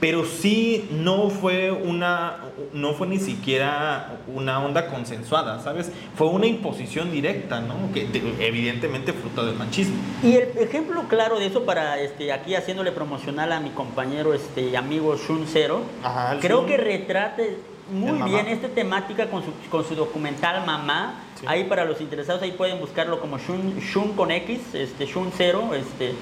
pero 0.00 0.24
sí 0.24 0.88
no 0.90 1.30
fue 1.30 1.70
una, 1.70 2.38
no 2.72 2.92
fue 2.94 3.06
ni 3.06 3.18
siquiera 3.20 4.18
una 4.26 4.58
onda 4.58 4.88
consensuada, 4.88 5.62
¿sabes? 5.62 5.92
Fue 6.16 6.26
una 6.28 6.46
imposición 6.46 7.12
directa, 7.12 7.60
¿no? 7.60 7.74
Que 7.94 8.06
de- 8.08 8.34
evidentemente 8.46 9.12
fruto 9.12 9.46
del 9.46 9.54
machismo. 9.54 9.94
Y 10.24 10.32
el 10.32 10.48
ejemplo 10.58 11.04
claro 11.08 11.38
de 11.38 11.46
eso 11.46 11.64
para 11.64 12.00
este 12.00 12.32
aquí 12.32 12.56
haciéndole 12.56 12.90
promocional 12.90 13.52
a 13.52 13.60
mi 13.60 13.70
compañero 13.70 14.34
este 14.34 14.76
amigo 14.76 15.16
Shun 15.16 15.46
Zero, 15.46 15.82
Ajá, 16.02 16.38
creo 16.40 16.58
Shun. 16.62 16.66
que 16.66 16.76
retrate 16.78 17.56
muy 17.90 18.30
bien 18.30 18.48
esta 18.48 18.68
temática 18.68 19.28
con 19.28 19.42
su, 19.44 19.52
con 19.70 19.84
su 19.84 19.94
documental 19.94 20.64
Mamá. 20.66 21.20
Sí. 21.40 21.46
Ahí 21.48 21.64
para 21.64 21.84
los 21.84 22.00
interesados 22.00 22.42
ahí 22.42 22.52
pueden 22.52 22.78
buscarlo 22.78 23.20
como 23.20 23.38
Shun, 23.38 23.78
Shun 23.80 24.12
con 24.12 24.30
X, 24.30 24.74
este 24.74 25.06
Shun 25.06 25.32
Zero, 25.36 25.74
este 25.74 26.14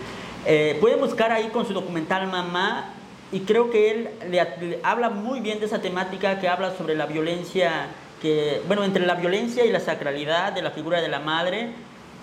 eh, 0.46 0.78
pueden 0.80 1.00
buscar 1.00 1.32
ahí 1.32 1.48
con 1.48 1.66
su 1.66 1.74
documental 1.74 2.26
Mamá 2.26 2.94
y 3.32 3.40
creo 3.40 3.70
que 3.70 3.90
él 3.90 4.10
le, 4.28 4.42
le 4.60 4.80
habla 4.82 5.10
muy 5.10 5.40
bien 5.40 5.60
de 5.60 5.66
esa 5.66 5.80
temática 5.80 6.40
que 6.40 6.48
habla 6.48 6.74
sobre 6.76 6.94
la 6.94 7.06
violencia 7.06 7.88
que 8.20 8.60
bueno 8.66 8.84
entre 8.84 9.06
la 9.06 9.14
violencia 9.14 9.64
y 9.64 9.72
la 9.72 9.80
sacralidad 9.80 10.52
de 10.52 10.62
la 10.62 10.70
figura 10.70 11.00
de 11.00 11.08
la 11.08 11.20
madre 11.20 11.70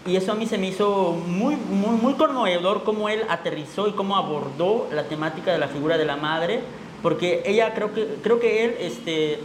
y 0.07 0.15
eso 0.15 0.31
a 0.31 0.35
mí 0.35 0.45
se 0.45 0.57
me 0.57 0.67
hizo 0.67 1.11
muy, 1.27 1.55
muy, 1.55 1.97
muy 1.97 2.13
conmovedor 2.13 2.83
cómo 2.85 3.09
él 3.09 3.23
aterrizó 3.27 3.89
y 3.89 3.91
cómo 3.91 4.15
abordó 4.15 4.87
la 4.93 5.03
temática 5.03 5.51
de 5.51 5.57
la 5.57 5.67
figura 5.67 5.97
de 5.97 6.05
la 6.05 6.15
madre, 6.15 6.61
porque 7.01 7.43
ella 7.45 7.73
creo 7.73 7.93
que, 7.93 8.17
creo 8.21 8.39
que 8.39 8.65
él 8.65 8.75
este, 8.79 9.39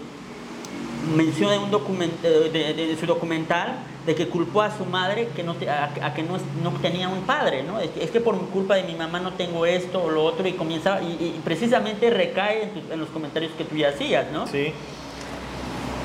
menciona 1.17 1.59
un 1.59 1.71
de, 1.71 2.51
de, 2.75 2.97
su 2.99 3.07
documental 3.07 3.77
de 4.07 4.15
que 4.15 4.29
culpó 4.29 4.63
a 4.63 4.77
su 4.77 4.85
madre 4.85 5.29
que 5.35 5.43
no 5.43 5.53
a, 5.53 6.15
que 6.15 6.23
no, 6.23 6.39
no, 6.63 6.71
tenía 6.81 7.09
un 7.09 7.23
padre, 7.23 7.63
¿no? 7.63 7.79
Es 7.79 8.11
que, 8.11 8.21
por 8.21 8.37
culpa 8.49 8.75
de 8.75 8.85
mi 8.85 8.95
mamá 8.95 9.21
no 9.21 9.33
tengo 9.35 9.67
esto 9.67 10.03
o 10.03 10.11
lo 10.11 10.25
otro 10.25 10.47
y 10.49 10.53
comienza, 10.53 11.01
y, 11.03 11.41
precisamente 11.45 12.11
recae 12.11 12.71
en, 12.91 12.99
los 12.99 13.09
comentarios 13.11 13.53
que 13.53 13.65
tú 13.65 13.77
ya 13.77 13.91
hacías, 13.91 14.31
¿no? 14.33 14.47
Sí. 14.47 14.73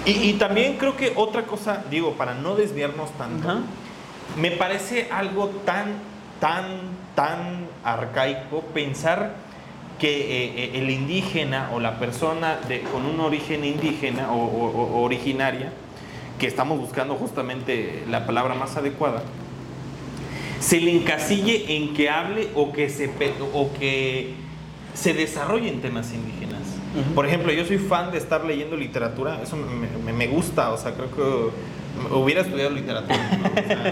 Y, 0.05 0.33
también 0.33 0.77
creo 0.77 0.95
que 0.95 1.13
otra 1.15 1.43
cosa, 1.43 1.83
digo, 1.89 2.13
para 2.13 2.33
no 2.33 2.55
desviarnos 2.55 3.12
tanto, 3.17 3.60
me 4.38 4.51
parece 4.51 5.10
algo 5.12 5.47
tan, 5.65 5.95
tan, 6.39 6.65
tan 7.15 7.67
arcaico 7.83 8.62
pensar 8.73 9.46
que 9.99 10.10
eh, 10.10 10.53
eh, 10.55 10.71
el 10.75 10.89
indígena 10.89 11.69
o 11.73 11.79
la 11.79 11.99
persona 11.99 12.57
de, 12.67 12.81
con 12.81 13.05
un 13.05 13.19
origen 13.19 13.65
indígena 13.65 14.31
o, 14.31 15.01
originaria, 15.01 15.71
que 16.39 16.47
estamos 16.47 16.79
buscando 16.79 17.15
justamente 17.15 18.03
la 18.10 18.25
palabra 18.25 18.53
más 18.53 18.77
adecuada, 18.77 19.23
se 20.60 20.79
le 20.79 20.95
encasille 20.95 21.75
en 21.75 21.93
que 21.93 22.10
hable 22.10 22.49
o 22.55 22.71
que 22.71 22.89
se, 22.89 23.10
o 23.53 23.71
que 23.73 24.33
se 24.93 25.13
desarrolle 25.13 25.69
en 25.69 25.81
temas 25.81 26.13
indígenas. 26.13 26.62
Por 27.13 27.27
ejemplo, 27.27 27.51
yo 27.51 27.63
soy 27.65 27.77
fan 27.77 28.12
de 28.12 28.17
estar 28.17 28.43
leyendo 28.43 28.75
literatura, 28.75 29.39
eso 29.43 29.55
me, 29.55 30.13
me, 30.13 30.27
gusta, 30.27 30.71
o 30.71 30.77
sea, 30.77 30.93
creo 30.93 31.12
que 31.12 31.51
hubiera 32.12 32.41
estudiado 32.41 32.71
literatura. 32.71 33.17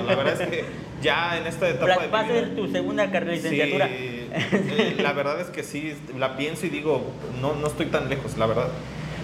la 0.06 0.16
verdad 0.16 0.42
es 0.42 0.48
que 0.48 0.66
ya 1.02 1.38
en 1.38 1.48
esta 1.48 1.70
etapa... 1.70 2.08
Va 2.14 2.20
a 2.22 2.28
ser 2.28 2.56
tu 2.56 2.68
segunda 2.68 3.12
carrera 3.12 3.32
de 3.32 3.38
licenciatura. 3.38 3.88
Eh, 3.90 4.98
la 5.02 5.14
verdad 5.14 5.40
es 5.40 5.48
que 5.48 5.64
sí, 5.64 5.94
la 6.18 6.36
pienso 6.38 6.66
y 6.66 6.70
digo, 6.70 7.12
no, 7.42 7.56
no 7.56 7.68
estoy 7.68 7.88
tan 7.88 8.10
lejos, 8.10 8.38
la 8.38 8.46
verdad. 8.46 8.68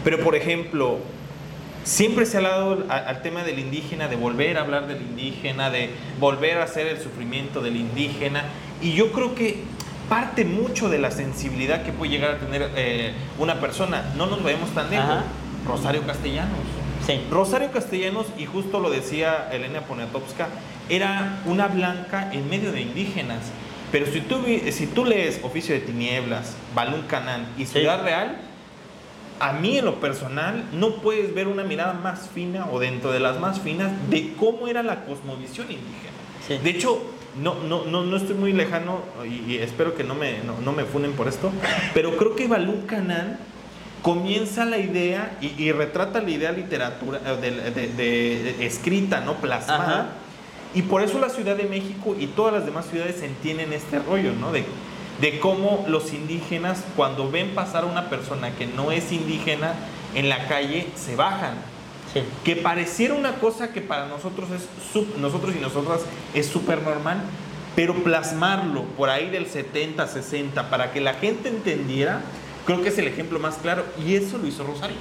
Pero, 0.04 0.20
por 0.20 0.36
ejemplo, 0.36 1.00
siempre 1.84 2.26
se 2.26 2.38
ha 2.38 2.40
hablado 2.40 2.86
al 2.90 3.22
tema 3.22 3.44
del 3.44 3.60
indígena, 3.60 4.08
de 4.08 4.16
volver 4.16 4.58
a 4.58 4.62
hablar 4.62 4.88
del 4.88 5.02
indígena, 5.02 5.70
de 5.70 5.90
volver 6.20 6.58
a 6.58 6.64
hacer 6.64 6.88
el 6.88 7.00
sufrimiento 7.00 7.62
del 7.62 7.76
indígena. 7.76 8.44
Y 8.82 8.94
yo 8.94 9.12
creo 9.12 9.36
que 9.36 9.58
parte 10.10 10.44
mucho 10.46 10.90
de 10.90 11.00
la 11.00 11.12
sensibilidad 11.12 11.84
que 11.84 11.92
puede 11.92 12.12
llegar 12.12 12.36
a 12.36 12.38
tener 12.38 12.70
eh, 12.76 13.14
una 13.40 13.60
persona. 13.60 14.12
No 14.18 14.26
nos 14.26 14.44
vemos 14.44 14.70
tan 14.72 14.90
lejos. 14.90 15.24
Rosario 15.66 16.02
Castellanos. 16.06 16.81
Sí. 17.06 17.20
Rosario 17.30 17.72
Castellanos, 17.72 18.28
y 18.38 18.46
justo 18.46 18.80
lo 18.80 18.90
decía 18.90 19.50
Elena 19.52 19.82
Poniatowska, 19.82 20.48
era 20.90 21.42
una 21.46 21.68
blanca 21.68 22.32
en 22.32 22.50
medio 22.50 22.72
de 22.72 22.82
indígenas. 22.82 23.52
Pero 23.92 24.06
si 24.06 24.22
tú, 24.22 24.40
si 24.72 24.88
tú 24.88 25.06
lees 25.06 25.42
Oficio 25.44 25.76
de 25.76 25.82
Tinieblas, 25.82 26.56
Balún 26.74 27.02
Canán 27.04 27.48
y 27.58 27.66
Ciudad 27.66 28.04
Real, 28.04 28.38
a 29.40 29.54
mí 29.54 29.80
en 29.80 29.86
lo 29.86 30.00
personal 30.00 30.64
no 30.72 30.98
puedes 30.98 31.34
ver 31.34 31.48
una 31.48 31.64
mirada 31.64 31.94
más 31.94 32.30
fina 32.30 32.68
o 32.72 32.80
dentro 32.80 33.12
de 33.12 33.20
las 33.20 33.40
más 33.40 33.60
finas 33.60 33.92
de 34.10 34.34
cómo 34.40 34.68
era 34.68 34.84
la 34.84 35.04
cosmovisión 35.04 35.68
indígena. 35.72 36.64
De 36.64 36.70
hecho, 36.70 37.02
no, 37.42 37.56
no, 37.64 37.86
no, 37.86 38.04
no 38.04 38.18
estoy 38.18 38.36
muy 38.36 38.54
lejano 38.54 39.02
y, 39.26 39.58
espero 39.58 39.96
que 39.96 40.04
no 40.04 40.16
me, 40.16 40.38
no, 40.64 40.72
me 40.74 40.84
funen 40.84 41.14
por 41.14 41.28
esto, 41.28 41.52
pero 41.94 42.16
creo 42.18 42.36
que 42.36 42.48
Balún 42.48 42.82
Canán 42.86 43.40
comienza 44.02 44.66
la 44.66 44.78
idea 44.78 45.38
y, 45.42 45.72
retrata 45.72 46.22
la 46.22 46.30
idea 46.30 46.52
literatura 46.52 47.20
de, 47.20 47.52
de, 47.52 48.66
escrita, 48.66 49.22
¿no? 49.22 49.36
Plasmada. 49.36 50.14
Y 50.74 50.84
por 50.84 51.02
eso 51.02 51.20
la 51.20 51.30
Ciudad 51.30 51.56
de 51.56 51.66
México 51.66 52.16
y 52.18 52.28
todas 52.28 52.54
las 52.54 52.66
demás 52.66 52.86
ciudades 52.86 53.22
entienden 53.22 53.74
este 53.74 54.00
rollo, 54.00 54.32
¿no? 54.34 54.52
De, 54.52 54.64
de 55.20 55.40
cómo 55.40 55.86
los 55.88 56.14
indígenas, 56.14 56.84
cuando 56.96 57.30
ven 57.30 57.54
pasar 57.54 57.84
a 57.84 57.88
una 57.88 58.10
persona 58.10 58.56
que 58.56 58.66
no 58.66 58.92
es 58.92 59.12
indígena 59.12 59.74
en 60.16 60.30
la 60.30 60.48
calle, 60.48 60.88
se 60.96 61.16
bajan. 61.16 61.54
Que 62.44 62.58
pareciera 62.58 63.14
una 63.14 63.36
cosa 63.36 63.72
que 63.72 63.80
para 63.80 64.08
nosotros, 64.08 64.50
es 64.52 64.68
nosotros 65.18 65.56
y 65.56 65.60
nosotras 65.60 66.02
es 66.34 66.46
súper 66.46 66.82
normal, 66.82 67.22
pero 67.76 67.94
plasmarlo 68.04 68.84
por 68.98 69.10
ahí 69.10 69.30
del 69.30 69.48
70, 69.48 70.08
60, 70.08 70.70
para 70.70 70.92
que 70.92 71.00
la 71.00 71.14
gente 71.14 71.48
entendiera, 71.48 72.22
creo 72.66 72.82
que 72.82 72.90
es 72.90 72.98
el 72.98 73.08
ejemplo 73.08 73.40
más 73.40 73.56
claro. 73.58 73.84
Y 74.06 74.16
eso 74.16 74.38
lo 74.38 74.48
hizo 74.48 74.64
Rosario. 74.64 74.98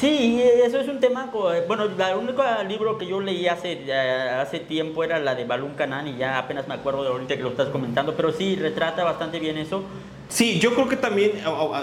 Sí, 0.00 0.42
eso 0.64 0.80
es 0.80 0.88
un 0.88 0.98
tema, 0.98 1.30
bueno, 1.68 1.84
el 1.84 2.16
único 2.16 2.42
libro 2.66 2.98
que 2.98 3.06
yo 3.06 3.20
leí 3.20 3.46
hace, 3.46 3.92
hace 3.94 4.58
tiempo 4.58 5.04
era 5.04 5.20
la 5.20 5.36
de 5.36 5.44
Balún 5.44 5.74
Canán 5.74 6.08
y 6.08 6.16
ya 6.16 6.38
apenas 6.38 6.66
me 6.66 6.74
acuerdo 6.74 7.04
de 7.04 7.10
ahorita 7.10 7.36
que 7.36 7.42
lo 7.42 7.50
estás 7.50 7.68
comentando, 7.68 8.14
pero 8.16 8.32
sí, 8.32 8.56
retrata 8.56 9.04
bastante 9.04 9.38
bien 9.38 9.58
eso. 9.58 9.84
Sí, 10.28 10.58
yo 10.58 10.74
creo 10.74 10.88
que 10.88 10.96
también, 10.96 11.32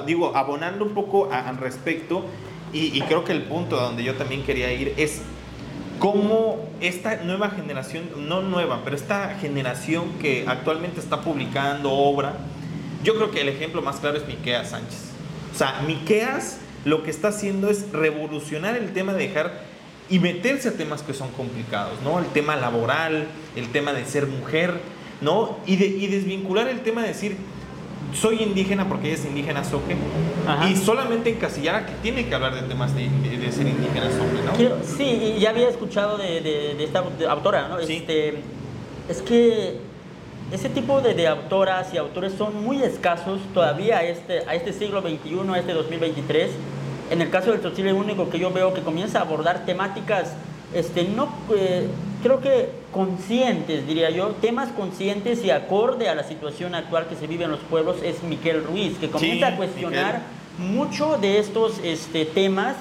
digo, 0.05 0.35
abonando 0.35 0.83
un 0.83 0.93
poco 0.93 1.31
al 1.31 1.57
respecto, 1.57 2.25
y, 2.73 2.99
creo 3.01 3.23
que 3.23 3.31
el 3.31 3.43
punto 3.43 3.79
a 3.79 3.83
donde 3.83 4.03
yo 4.03 4.15
también 4.15 4.43
quería 4.43 4.71
ir 4.71 4.93
es 4.97 5.21
cómo 5.97 6.57
esta 6.81 7.23
nueva 7.23 7.49
generación, 7.51 8.03
no 8.27 8.41
nueva, 8.41 8.81
pero 8.83 8.95
esta 8.95 9.37
generación 9.39 10.09
que 10.19 10.45
actualmente 10.47 10.99
está 10.99 11.21
publicando 11.21 11.91
obra, 11.91 12.33
yo 13.03 13.15
creo 13.15 13.31
que 13.31 13.41
el 13.41 13.49
ejemplo 13.49 13.81
más 13.81 13.97
claro 13.97 14.17
es 14.17 14.27
Miqueas 14.27 14.69
Sánchez. 14.69 15.11
O 15.53 15.57
sea, 15.57 15.81
Miqueas 15.85 16.57
lo 16.85 17.03
que 17.03 17.11
está 17.11 17.29
haciendo 17.29 17.69
es 17.69 17.91
revolucionar 17.91 18.75
el 18.75 18.93
tema 18.93 19.13
de 19.13 19.27
dejar 19.27 19.61
y 20.09 20.19
meterse 20.19 20.69
a 20.69 20.73
temas 20.73 21.03
que 21.03 21.13
son 21.13 21.29
complicados, 21.31 22.01
¿no? 22.03 22.19
El 22.19 22.25
tema 22.27 22.55
laboral, 22.55 23.27
el 23.55 23.71
tema 23.71 23.93
de 23.93 24.05
ser 24.05 24.27
mujer, 24.27 24.79
¿no? 25.21 25.57
Y, 25.65 25.75
de, 25.75 25.85
y 25.85 26.07
desvincular 26.07 26.67
el 26.67 26.81
tema 26.81 27.01
de 27.01 27.09
decir, 27.09 27.37
soy 28.13 28.41
indígena 28.41 28.87
porque 28.87 29.07
ella 29.07 29.17
es 29.17 29.25
indígena 29.25 29.63
soque, 29.63 29.95
y 30.67 30.75
solamente 30.77 31.29
encasillar 31.29 31.75
a 31.75 31.85
que 31.85 31.93
tiene 32.01 32.27
que 32.27 32.33
hablar 32.33 32.55
de 32.55 32.61
temas 32.63 32.95
de, 32.95 33.03
ser 33.51 33.67
indígena 33.67 34.09
soque, 34.09 34.67
¿no? 34.67 34.83
sí, 34.83 35.35
ya 35.39 35.51
había 35.51 35.69
escuchado 35.69 36.17
de, 36.17 36.41
de 36.41 36.83
esta 36.83 37.03
autora, 37.29 37.67
¿no? 37.67 37.79
Sí. 37.81 37.97
Este, 37.97 38.41
es 39.09 39.21
que 39.21 39.88
ese 40.51 40.69
tipo 40.69 41.01
de, 41.01 41.27
autoras 41.27 41.93
y 41.93 41.97
autores 41.97 42.33
son 42.33 42.63
muy 42.63 42.81
escasos 42.81 43.39
todavía 43.53 43.99
a 43.99 44.03
este, 44.03 44.39
a 44.47 44.55
este 44.55 44.73
siglo 44.73 45.01
XXI, 45.01 45.53
a 45.53 45.59
este 45.59 45.73
2023. 45.73 46.49
En 47.11 47.21
el 47.21 47.29
caso 47.29 47.51
del 47.51 47.59
Tzotzil, 47.59 47.91
único 47.93 48.29
que 48.29 48.39
yo 48.39 48.51
veo 48.51 48.73
que 48.73 48.81
comienza 48.81 49.19
a 49.19 49.21
abordar 49.21 49.65
temáticas, 49.65 50.33
este, 50.73 51.03
no, 51.03 51.29
eh, 51.55 51.87
creo 52.23 52.39
que 52.39 52.69
conscientes, 52.91 53.87
diría 53.87 54.09
yo, 54.09 54.29
temas 54.41 54.69
conscientes 54.69 55.43
y 55.43 55.51
acorde 55.51 56.09
a 56.09 56.15
la 56.15 56.23
situación 56.23 56.75
actual 56.75 57.07
que 57.07 57.15
se 57.15 57.27
vive 57.27 57.45
en 57.45 57.51
los 57.51 57.59
pueblos, 57.61 57.97
es 58.03 58.23
Miquel 58.23 58.63
Ruiz, 58.63 58.97
que 58.97 59.09
comienza 59.09 59.47
a 59.47 59.55
cuestionar 59.55 60.21
mucho 60.57 61.17
de 61.17 61.39
estos 61.39 61.79
este, 61.83 62.25
temas 62.25 62.75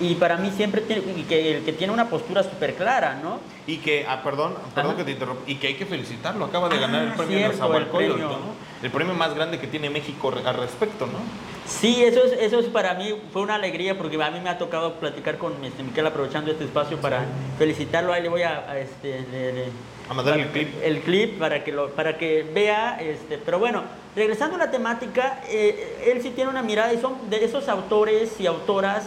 y 0.00 0.14
para 0.14 0.36
mí 0.36 0.50
siempre 0.54 0.80
tiene, 0.82 1.02
que 1.24 1.56
el 1.56 1.64
que 1.64 1.72
tiene 1.72 1.92
una 1.92 2.08
postura 2.08 2.42
súper 2.42 2.74
clara, 2.74 3.18
¿no? 3.22 3.40
Y 3.66 3.78
que, 3.78 4.06
ah, 4.08 4.22
perdón, 4.22 4.54
perdón 4.74 4.96
que 4.96 5.04
te 5.04 5.10
interrumpa, 5.12 5.42
y 5.46 5.56
que 5.56 5.68
hay 5.68 5.74
que 5.74 5.86
felicitarlo, 5.86 6.44
acaba 6.44 6.68
de 6.68 6.78
ganar 6.78 7.02
el 7.02 7.08
ah, 7.10 7.14
premio 7.16 7.38
cierto, 7.38 7.76
el 7.76 7.86
premio. 7.86 8.16
¿no? 8.16 8.68
El 8.82 8.90
premio 8.90 9.14
más 9.14 9.34
grande 9.34 9.58
que 9.58 9.66
tiene 9.66 9.90
México 9.90 10.32
al 10.44 10.54
respecto, 10.54 11.06
¿no? 11.06 11.18
Sí, 11.66 12.02
eso 12.02 12.24
es, 12.24 12.32
eso 12.32 12.60
es 12.60 12.66
para 12.66 12.94
mí, 12.94 13.12
fue 13.32 13.42
una 13.42 13.56
alegría 13.56 13.98
porque 13.98 14.22
a 14.22 14.30
mí 14.30 14.40
me 14.40 14.48
ha 14.48 14.56
tocado 14.56 14.94
platicar 14.94 15.36
con 15.36 15.52
este, 15.64 15.82
Miquel 15.82 16.06
aprovechando 16.06 16.50
este 16.50 16.64
espacio 16.64 16.98
para 16.98 17.24
felicitarlo, 17.58 18.12
ahí 18.12 18.22
le 18.22 18.28
voy 18.28 18.42
a, 18.42 18.78
este, 18.78 19.68
a 20.08 20.14
mandar 20.14 20.38
el 20.38 20.46
clip. 20.46 20.68
El 20.82 21.00
clip 21.00 21.38
para 21.38 21.64
que, 21.64 21.72
lo, 21.72 21.90
para 21.90 22.16
que 22.16 22.46
vea, 22.54 22.98
este, 23.00 23.36
pero 23.36 23.58
bueno, 23.58 23.82
regresando 24.14 24.54
a 24.54 24.58
la 24.58 24.70
temática, 24.70 25.42
eh, 25.48 26.04
él 26.06 26.22
sí 26.22 26.30
tiene 26.30 26.50
una 26.50 26.62
mirada 26.62 26.94
y 26.94 27.00
son 27.00 27.28
de 27.28 27.44
esos 27.44 27.68
autores 27.68 28.40
y 28.40 28.46
autoras 28.46 29.04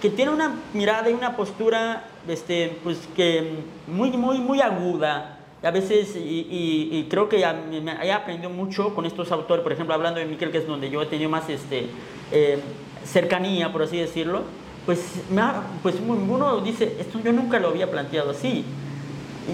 que 0.00 0.10
tiene 0.10 0.30
una 0.30 0.54
mirada 0.72 1.10
y 1.10 1.12
una 1.12 1.36
postura 1.36 2.04
este, 2.28 2.78
pues, 2.84 3.08
que 3.16 3.54
muy, 3.86 4.10
muy, 4.10 4.38
muy 4.38 4.60
aguda. 4.60 5.34
A 5.62 5.72
veces, 5.72 6.14
y, 6.14 7.06
creo 7.10 7.28
que 7.28 7.40
he 7.40 8.12
aprendido 8.12 8.48
mucho 8.48 8.94
con 8.94 9.06
estos 9.06 9.32
autores, 9.32 9.62
por 9.64 9.72
ejemplo, 9.72 9.92
hablando 9.92 10.20
de 10.20 10.26
Miquel, 10.26 10.52
que 10.52 10.58
es 10.58 10.66
donde 10.68 10.88
yo 10.88 11.02
he 11.02 11.06
tenido 11.06 11.28
más 11.28 11.48
este, 11.48 11.86
eh, 12.30 12.60
cercanía, 13.04 13.72
por 13.72 13.82
así 13.82 13.96
decirlo, 13.96 14.42
pues, 14.86 15.24
me 15.30 15.42
pues 15.82 15.96
uno 16.06 16.60
dice, 16.60 16.96
esto 17.00 17.18
yo 17.24 17.32
nunca 17.32 17.58
lo 17.58 17.68
había 17.68 17.90
planteado 17.90 18.30
así. 18.30 18.64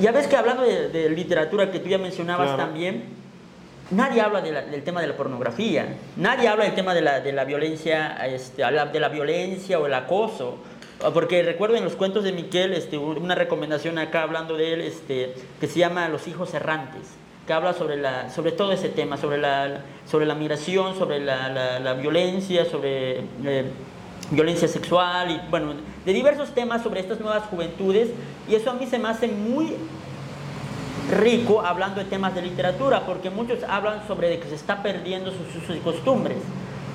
ya 0.01 0.13
ves 0.13 0.27
que 0.27 0.37
hablando 0.37 0.63
de, 0.63 1.09
literatura 1.11 1.71
que 1.71 1.81
tú 1.81 1.89
ya 1.89 1.99
mencionabas 1.99 2.55
también, 2.57 3.05
nadie 3.95 4.21
habla 4.21 4.41
del 4.41 4.83
tema 4.83 5.01
de 5.01 5.07
la 5.07 5.17
pornografía, 5.17 5.97
nadie 6.17 6.49
habla 6.49 6.65
del 6.65 6.75
tema 6.75 6.95
de 6.95 7.03
la, 7.03 7.45
violencia, 7.45 8.17
este, 8.27 8.63
de 8.63 9.01
la 9.01 9.09
violencia 9.09 9.79
o 9.79 9.87
el 9.87 9.95
acoso. 9.95 10.59
Porque 11.13 11.43
recuerdo 11.43 11.77
en 11.77 11.85
los 11.85 11.97
cuentos 11.97 12.25
de 12.25 12.33
Miquel 12.33 12.73
este, 12.73 12.97
una 12.97 13.35
recomendación 13.35 13.99
acá 13.99 14.23
hablando 14.23 14.57
de 14.57 14.75
él 14.75 14.81
este, 14.81 15.35
que 15.61 15.67
se 15.67 15.81
llama 15.81 16.09
Los 16.09 16.29
hijos 16.29 16.55
errantes, 16.55 17.03
que 17.47 17.53
habla 17.53 17.75
sobre, 17.75 18.01
sobre 18.31 18.53
todo 18.53 18.73
ese 18.73 18.89
tema, 18.89 19.17
sobre 19.17 19.39
la, 19.39 19.83
sobre 20.07 20.25
la 20.25 20.35
migración, 20.35 20.97
sobre 20.97 21.21
la, 21.21 21.79
la, 21.81 21.95
violencia, 21.95 22.65
sobre 22.65 23.19
eh, 23.45 23.65
violencia 24.31 24.69
sexual 24.69 25.31
y 25.31 25.41
bueno, 25.51 25.75
de 26.07 26.13
diversos 26.13 26.55
temas 26.55 26.83
sobre 26.83 27.01
estas 27.01 27.21
nuevas 27.21 27.43
juventudes. 27.45 28.11
Y 28.49 28.55
eso 28.55 28.71
a 28.71 28.75
mí 28.75 28.87
se 28.87 28.99
me 28.99 29.09
hace 29.09 29.29
muy 29.29 29.77
rico 31.11 31.63
hablando 31.65 32.03
de 32.03 32.07
temas 32.07 32.35
de 32.35 32.43
literatura, 32.43 33.05
porque 33.07 33.31
muchos 33.31 33.63
hablan 33.65 34.07
sobre 34.07 34.29
de 34.29 34.39
que 34.39 34.49
se 34.49 34.55
está 34.55 34.83
perdiendo 34.83 35.31
sus 35.31 35.63
usos 35.63 35.77
y 35.77 35.81
costumbres. 35.81 36.39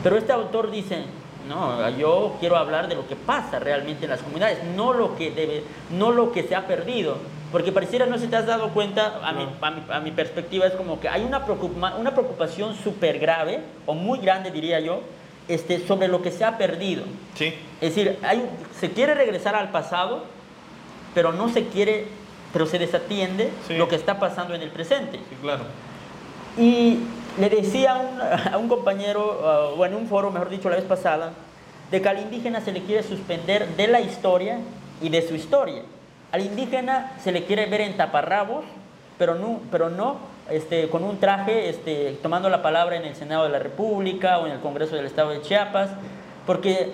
Pero 0.04 0.18
este 0.18 0.32
autor 0.32 0.72
dice, 0.72 1.04
no, 1.48 1.90
yo 1.98 2.38
quiero 2.40 2.58
hablar 2.58 2.88
de 2.88 2.96
lo 2.96 3.08
que 3.08 3.16
pasa 3.16 3.60
realmente 3.60 4.06
en 4.06 4.12
las 4.12 4.22
comunidades, 4.22 4.60
no 4.76 4.94
lo 4.94 5.16
que, 5.16 5.32
debe, 5.32 5.64
no 5.92 6.12
lo 6.12 6.32
que 6.32 6.44
se 6.44 6.56
ha 6.56 6.68
perdido. 6.68 7.18
Porque 7.52 7.72
pareciera, 7.72 8.06
no 8.06 8.18
sé 8.18 8.26
si 8.26 8.30
te 8.30 8.36
has 8.36 8.46
dado 8.46 8.70
cuenta, 8.70 9.20
a, 9.24 9.34
mi, 9.34 9.48
a, 9.90 10.00
mi, 10.00 10.12
perspectiva 10.12 10.68
es 10.68 10.74
como 10.74 11.00
que 11.00 11.10
hay 11.10 11.24
una, 11.24 11.44
una 11.98 12.12
preocupación 12.12 12.76
súper 12.76 13.18
grave, 13.18 13.62
o 13.88 13.96
muy 13.96 14.20
grande 14.20 14.52
diría 14.52 14.80
yo, 14.80 15.02
este, 15.48 15.86
sobre 15.88 16.08
lo 16.08 16.22
que 16.22 16.32
se 16.32 16.46
ha 16.46 16.60
perdido. 16.60 17.04
Sí. 17.34 17.56
Es 17.82 17.96
decir, 17.96 18.20
hay, 18.22 18.48
se 18.80 18.92
quiere 18.92 19.16
regresar 19.16 19.56
al 19.56 19.72
pasado, 19.72 20.26
pero 21.16 21.34
no 21.34 21.50
se 21.50 21.66
quiere, 21.68 22.08
pero 22.52 22.66
se 22.66 22.80
desatiende 22.80 23.52
lo 23.70 23.88
que 23.88 23.96
está 23.96 24.20
pasando 24.20 24.54
en 24.56 24.62
el 24.62 24.70
presente. 24.70 25.18
Sí, 25.30 25.36
claro. 25.42 25.64
Y 26.58 27.00
le 27.40 27.50
decía 27.50 27.94
a 27.94 28.00
un, 28.00 28.22
a 28.54 28.58
un 28.58 28.68
compañero, 28.68 29.74
uh, 29.76 29.80
o 29.80 29.86
en 29.86 29.96
un 29.96 30.08
foro, 30.08 30.32
mejor 30.32 30.50
dicho, 30.50 30.70
la 30.70 30.76
vez 30.76 30.86
pasada, 30.86 31.32
de 31.92 32.02
que 32.02 32.10
al 32.10 32.20
indígena 32.20 32.62
se 32.62 32.72
le 32.72 32.84
quiere 32.84 33.04
suspender 33.04 33.68
de 33.76 33.88
la 33.88 34.02
historia 34.02 34.60
y 35.02 35.10
de 35.10 35.28
su 35.28 35.36
historia. 35.36 35.84
Al 36.32 36.42
indígena 36.42 37.14
se 37.24 37.32
le 37.32 37.46
quiere 37.46 37.66
ver 37.66 37.82
en 37.82 37.98
taparrabos, 37.98 38.66
pero 39.18 39.36
no, 39.36 39.62
pero 39.72 39.90
no 39.90 40.18
este, 40.50 40.90
con 40.90 41.04
un 41.04 41.20
traje 41.20 41.70
este, 41.70 42.18
tomando 42.22 42.50
la 42.50 42.62
palabra 42.62 42.96
en 42.96 43.06
el 43.06 43.16
Senado 43.16 43.44
de 43.44 43.50
la 43.50 43.60
República 43.60 44.40
o 44.40 44.48
en 44.48 44.54
el 44.54 44.60
Congreso 44.60 44.96
del 44.96 45.06
Estado 45.06 45.30
de 45.30 45.42
Chiapas, 45.42 45.90
porque, 46.46 46.92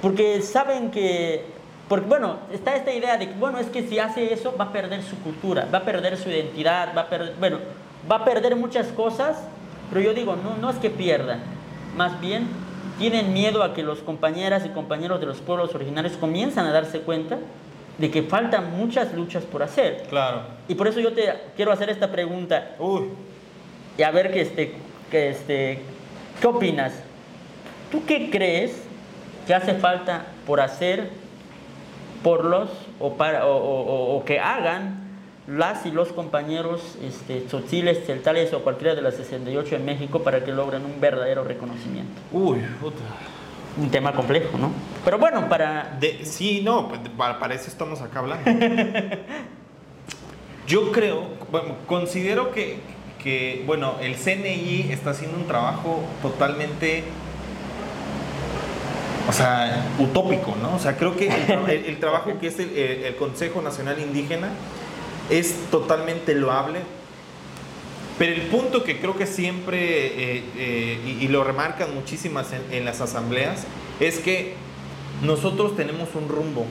porque 0.00 0.42
saben 0.42 0.90
que, 0.90 1.44
porque, 1.92 2.08
bueno, 2.08 2.38
está 2.50 2.74
esta 2.74 2.90
idea 2.90 3.18
de 3.18 3.28
que, 3.28 3.34
bueno, 3.34 3.58
es 3.58 3.66
que 3.66 3.86
si 3.86 3.98
hace 3.98 4.32
eso 4.32 4.54
va 4.58 4.64
a 4.64 4.72
perder 4.72 5.02
su 5.02 5.14
cultura, 5.18 5.68
va 5.70 5.80
a 5.80 5.84
perder 5.84 6.16
su 6.16 6.30
identidad, 6.30 6.96
va 6.96 7.02
a 7.02 7.06
perder, 7.10 7.34
bueno, 7.38 7.58
va 8.10 8.16
a 8.16 8.24
perder 8.24 8.56
muchas 8.56 8.86
cosas, 8.86 9.36
pero 9.90 10.00
yo 10.00 10.14
digo, 10.14 10.34
no, 10.34 10.56
no 10.56 10.70
es 10.70 10.76
que 10.76 10.88
pierdan, 10.88 11.40
más 11.94 12.18
bien 12.18 12.48
tienen 12.98 13.34
miedo 13.34 13.62
a 13.62 13.74
que 13.74 13.82
los 13.82 13.98
compañeras 13.98 14.64
y 14.64 14.70
compañeros 14.70 15.20
de 15.20 15.26
los 15.26 15.42
pueblos 15.42 15.74
originarios 15.74 16.14
comienzan 16.14 16.64
a 16.64 16.72
darse 16.72 17.00
cuenta 17.00 17.36
de 17.98 18.10
que 18.10 18.22
faltan 18.22 18.74
muchas 18.74 19.12
luchas 19.12 19.44
por 19.44 19.62
hacer. 19.62 20.06
Claro. 20.08 20.44
Y 20.68 20.76
por 20.76 20.88
eso 20.88 20.98
yo 20.98 21.12
te 21.12 21.30
quiero 21.56 21.72
hacer 21.72 21.90
esta 21.90 22.10
pregunta. 22.10 22.70
Uy. 22.78 23.10
Y 23.98 24.02
a 24.02 24.10
ver 24.10 24.32
que 24.32 24.40
este, 24.40 24.76
que 25.10 25.28
este, 25.28 25.82
¿qué 26.40 26.46
opinas? 26.46 26.94
¿Tú 27.90 28.02
qué 28.06 28.30
crees 28.30 28.82
que 29.46 29.52
hace 29.52 29.74
falta 29.74 30.24
por 30.46 30.58
hacer 30.58 31.20
por 32.22 32.44
los 32.44 32.68
o, 33.00 33.14
para, 33.14 33.46
o, 33.46 34.22
que 34.24 34.38
hagan 34.38 35.02
las 35.46 35.86
y 35.86 35.90
los 35.90 36.12
compañeros 36.12 36.96
este, 37.02 37.40
tzotziles, 37.40 38.06
celtales 38.06 38.52
o 38.52 38.62
cualquiera 38.62 38.94
de 38.94 39.02
las 39.02 39.14
68 39.14 39.76
en 39.76 39.84
México 39.84 40.22
para 40.22 40.44
que 40.44 40.52
logren 40.52 40.84
un 40.84 41.00
verdadero 41.00 41.44
reconocimiento? 41.44 42.20
Uy, 42.32 42.60
puta 42.80 43.02
un 43.76 43.90
tema 43.90 44.12
complejo, 44.12 44.58
¿no? 44.58 44.70
Pero 45.04 45.18
bueno, 45.18 45.48
para... 45.48 45.96
De, 45.98 46.24
sí, 46.24 46.60
no, 46.62 46.88
pues, 46.88 47.00
para, 47.16 47.54
eso 47.54 47.68
estamos 47.68 48.00
acá 48.00 48.20
hablando. 48.20 48.50
Yo 50.66 50.92
creo, 50.92 51.24
bueno, 51.50 51.76
considero 51.86 52.52
que, 52.52 52.78
que, 53.22 53.62
bueno, 53.66 53.94
el 54.00 54.16
CNI 54.16 54.88
está 54.90 55.10
haciendo 55.10 55.36
un 55.38 55.46
trabajo 55.46 56.02
totalmente, 56.20 57.04
o 59.28 59.32
sea, 59.32 59.84
utópico, 59.98 60.56
¿no? 60.60 60.76
O 60.76 60.78
sea, 60.78 60.96
creo 60.96 61.16
que 61.16 61.28
el, 61.86 61.98
trabajo 62.00 62.38
que 62.40 62.48
es 62.48 62.58
el, 62.58 62.76
el 62.76 63.16
Consejo 63.16 63.62
Nacional 63.62 64.00
Indígena 64.00 64.50
es 65.30 65.54
totalmente 65.70 66.34
loable, 66.34 66.80
pero 68.18 68.34
el 68.34 68.42
punto 68.42 68.84
que 68.84 69.00
creo 69.00 69.16
que 69.16 69.26
siempre, 69.26 70.36
eh, 70.36 70.44
eh, 70.56 71.18
y, 71.20 71.28
lo 71.28 71.44
remarcan 71.44 71.94
muchísimas 71.94 72.48
en, 72.70 72.84
las 72.84 73.00
asambleas, 73.00 73.66
es 74.00 74.18
que 74.18 74.54
nosotros 75.22 75.76
tenemos 75.76 76.10
un 76.14 76.28
rumbo, 76.28 76.66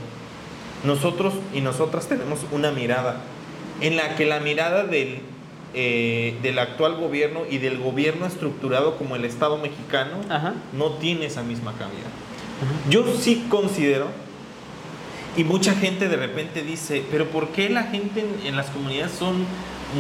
nosotros 0.85 1.33
y 1.53 1.61
nosotras 1.61 2.07
tenemos 2.07 2.39
una 2.51 2.71
mirada, 2.71 3.21
en 3.81 3.97
la 3.97 4.15
que 4.15 4.25
la 4.25 4.39
mirada 4.39 4.83
del, 4.83 5.19
eh, 5.73 6.37
del 6.43 6.59
actual 6.59 6.95
gobierno 6.95 7.41
y 7.49 7.57
del 7.57 7.79
gobierno 7.79 8.27
estructurado 8.27 8.97
como 8.97 9.15
el 9.15 9.25
Estado 9.25 9.57
mexicano 9.57 10.17
no 10.73 10.91
tiene 10.93 11.25
esa 11.25 11.43
misma 11.43 11.73
calidad. 11.73 12.11
Yo 12.89 13.03
sí 13.19 13.45
considero, 13.49 14.07
y 15.37 15.43
mucha 15.43 15.73
gente 15.73 16.09
de 16.09 16.17
repente 16.17 16.61
dice, 16.61 17.03
pero 17.09 17.27
¿por 17.29 17.49
qué 17.49 17.69
la 17.69 17.83
gente 17.83 18.25
en 18.43 18.55
las 18.57 18.69
comunidades 18.69 19.13
son 19.13 19.45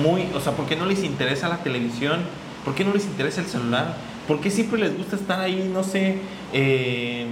muy, 0.03 0.27
o 0.35 0.41
sea, 0.41 0.53
¿por 0.53 0.65
qué 0.65 0.75
no 0.75 0.85
les 0.85 1.03
interesa 1.03 1.47
la 1.47 1.63
televisión? 1.63 2.21
¿Por 2.65 2.75
qué 2.75 2.83
no 2.83 2.93
les 2.93 3.05
interesa 3.05 3.41
el 3.41 3.47
celular? 3.47 3.95
¿Por 4.27 4.41
qué 4.41 4.51
siempre 4.51 4.79
les 4.79 4.95
gusta 4.97 5.15
estar 5.15 5.39
ahí, 5.39 5.69
no 5.73 5.83
sé, 5.83 6.17
eh, 6.53 7.27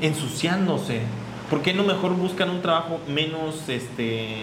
ensuciándose? 0.00 1.00
¿Por 1.48 1.62
qué 1.62 1.72
no 1.72 1.84
mejor 1.84 2.12
buscan 2.14 2.50
un 2.50 2.60
trabajo 2.60 3.00
menos, 3.08 3.68
este, 3.68 4.34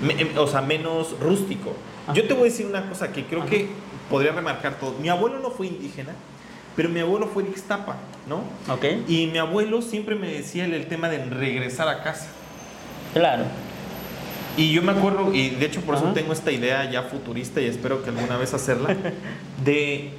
em, 0.00 0.38
o 0.38 0.46
sea, 0.46 0.62
menos 0.62 1.16
rústico? 1.20 1.74
Yo 2.14 2.26
te 2.26 2.34
voy 2.34 2.42
a 2.42 2.44
decir 2.46 2.66
una 2.66 2.88
cosa 2.88 3.12
que 3.12 3.24
creo 3.24 3.46
que 3.46 3.68
podría 4.08 4.32
remarcar 4.32 4.78
todo. 4.78 4.94
Mi 5.00 5.08
abuelo 5.08 5.40
no 5.40 5.50
fue 5.50 5.66
indígena, 5.66 6.14
pero 6.76 6.88
mi 6.88 7.00
abuelo 7.00 7.26
fue 7.26 7.42
de 7.42 7.50
Ixtapa, 7.50 7.96
¿no? 8.28 8.42
Ok. 8.72 9.08
Y 9.08 9.26
mi 9.26 9.38
abuelo 9.38 9.82
siempre 9.82 10.14
me 10.14 10.28
decía 10.28 10.64
el, 10.64 10.74
el 10.74 10.86
tema 10.86 11.08
de 11.08 11.24
regresar 11.24 11.88
a 11.88 12.02
casa. 12.02 12.28
Claro. 13.12 13.44
Y 14.56 14.72
yo 14.72 14.82
me 14.82 14.92
acuerdo, 14.92 15.32
y 15.32 15.50
de 15.50 15.66
hecho 15.66 15.80
por 15.80 15.94
eso 15.94 16.12
tengo 16.12 16.32
esta 16.32 16.52
idea 16.52 16.90
ya 16.90 17.02
futurista 17.04 17.60
y 17.60 17.66
espero 17.66 18.02
que 18.02 18.10
alguna 18.10 18.36
vez 18.36 18.52
hacerla, 18.52 18.94
de, 19.64 20.10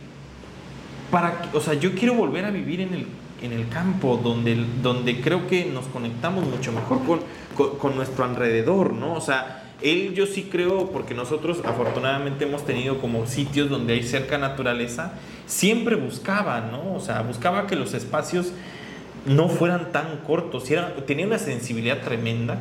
para, 1.11 1.49
o 1.53 1.61
sea, 1.61 1.75
yo 1.75 1.93
quiero 1.93 2.15
volver 2.15 2.45
a 2.45 2.49
vivir 2.49 2.81
en 2.81 2.93
el, 2.95 3.05
en 3.43 3.53
el 3.53 3.69
campo, 3.69 4.19
donde, 4.23 4.65
donde 4.81 5.21
creo 5.21 5.47
que 5.47 5.65
nos 5.65 5.85
conectamos 5.85 6.45
mucho 6.47 6.71
mejor 6.71 6.99
con, 7.05 7.77
con, 7.77 7.95
nuestro 7.95 8.25
alrededor, 8.25 8.93
¿no? 8.93 9.13
O 9.13 9.21
sea, 9.21 9.71
él 9.83 10.15
yo 10.15 10.25
sí 10.25 10.47
creo, 10.51 10.89
porque 10.89 11.13
nosotros 11.13 11.59
afortunadamente 11.63 12.45
hemos 12.45 12.65
tenido 12.65 12.99
como 12.99 13.27
sitios 13.27 13.69
donde 13.69 13.93
hay 13.93 14.03
cerca 14.03 14.39
naturaleza, 14.39 15.13
siempre 15.45 15.95
buscaba, 15.95 16.61
¿no? 16.61 16.95
O 16.95 16.99
sea, 16.99 17.21
buscaba 17.21 17.67
que 17.67 17.75
los 17.75 17.93
espacios 17.93 18.51
no 19.25 19.49
fueran 19.49 19.91
tan 19.91 20.17
cortos, 20.17 20.69
era, 20.69 20.95
tenía 21.05 21.25
una 21.25 21.39
sensibilidad 21.39 22.01
tremenda 22.01 22.57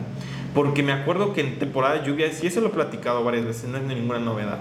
porque 0.55 0.83
me 0.83 0.92
acuerdo 0.92 1.33
que 1.33 1.40
en 1.40 1.59
temporada 1.59 2.01
de 2.01 2.07
lluvias, 2.07 2.42
y 2.42 2.47
eso 2.47 2.61
lo 2.61 2.68
he 2.68 2.71
platicado 2.71 3.25
varias 3.25 3.45
veces, 3.45 3.68
no 3.68 3.79
es 3.79 3.85
ninguna 3.85 4.18
novedad, 4.18 4.59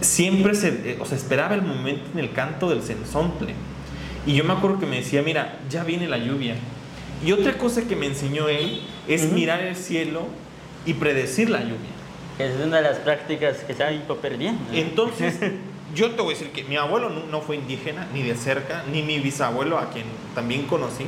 siempre 0.00 0.54
se, 0.54 0.68
eh, 0.68 0.98
o 1.00 1.04
sea, 1.04 1.16
esperaba 1.16 1.54
el 1.54 1.62
momento 1.62 2.04
en 2.12 2.20
el 2.20 2.32
canto 2.32 2.70
del 2.70 2.82
censontle. 2.82 3.54
Y 4.26 4.34
yo 4.34 4.44
me 4.44 4.52
acuerdo 4.52 4.78
que 4.78 4.86
me 4.86 4.96
decía, 4.96 5.22
mira, 5.22 5.58
ya 5.68 5.84
viene 5.84 6.06
la 6.06 6.18
lluvia. 6.18 6.54
Y 7.24 7.32
otra 7.32 7.58
cosa 7.58 7.82
que 7.82 7.96
me 7.96 8.06
enseñó 8.06 8.48
él 8.48 8.82
es 9.08 9.32
mirar 9.32 9.60
el 9.62 9.74
cielo 9.74 10.26
y 10.86 10.94
predecir 10.94 11.50
la 11.50 11.60
lluvia. 11.60 11.90
Es 12.38 12.54
una 12.64 12.76
de 12.76 12.82
las 12.82 12.98
prácticas 12.98 13.58
que 13.58 13.74
se 13.74 13.82
han 13.82 13.94
ido 13.94 14.16
perdiendo. 14.18 14.60
Entonces, 14.72 15.38
yo 15.94 16.10
te 16.10 16.22
voy 16.22 16.34
a 16.34 16.38
decir 16.38 16.52
que 16.52 16.64
mi 16.64 16.76
abuelo 16.76 17.10
no, 17.10 17.40
fue 17.40 17.56
indígena, 17.56 18.08
ni 18.12 18.22
de 18.22 18.36
cerca, 18.36 18.84
ni 18.92 19.02
mi 19.02 19.18
bisabuelo, 19.18 19.78
a 19.78 19.90
quien 19.90 20.06
también 20.34 20.66
conocí. 20.66 21.06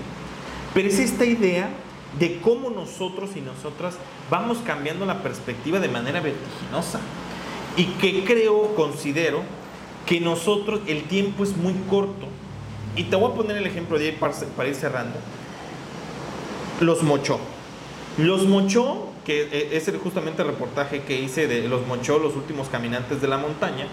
Pero 0.72 0.88
es 0.88 0.98
esta 0.98 1.24
idea 1.24 1.68
de 2.18 2.40
cómo 2.40 2.70
nosotros 2.70 3.30
y 3.36 3.40
nosotras 3.40 3.96
vamos 4.30 4.58
cambiando 4.64 5.06
la 5.06 5.22
perspectiva 5.22 5.80
de 5.80 5.88
manera 5.88 6.20
vertiginosa. 6.20 7.00
Y 7.76 7.84
que 7.84 8.24
creo, 8.24 8.74
considero, 8.74 9.42
que 10.06 10.20
nosotros 10.20 10.80
el 10.86 11.04
tiempo 11.04 11.44
es 11.44 11.56
muy 11.56 11.74
corto. 11.88 12.26
Y 12.96 13.04
te 13.04 13.16
voy 13.16 13.30
a 13.30 13.34
poner 13.34 13.56
el 13.56 13.66
ejemplo 13.66 13.98
de 13.98 14.06
ahí 14.06 14.18
para, 14.18 14.68
ir 14.68 14.74
cerrando. 14.74 15.16
Los 16.80 17.02
mochó. 17.02 17.38
Los 18.18 18.46
mochó, 18.46 19.08
que 19.24 19.42
e, 19.52 19.76
es 19.76 19.90
justamente 20.02 20.42
el 20.42 20.48
reportaje 20.48 21.02
que 21.02 21.20
hice 21.20 21.46
de 21.46 21.68
los 21.68 21.86
mochó, 21.86 22.18
los 22.18 22.34
últimos 22.34 22.68
caminantes 22.68 23.20
de 23.20 23.28
la 23.28 23.36
montaña. 23.36 23.86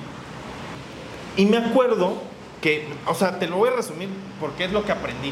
Y 1.38 1.46
me 1.46 1.58
acuerdo 1.58 2.16
que, 2.62 2.86
o 3.06 3.14
sea, 3.14 3.40
te 3.40 3.48
lo 3.48 3.58
voy 3.58 3.70
a 3.70 3.74
resumir 3.74 4.10
porque 4.40 4.66
es 4.66 4.72
lo 4.72 4.84
que 4.84 4.92
aprendí. 4.92 5.32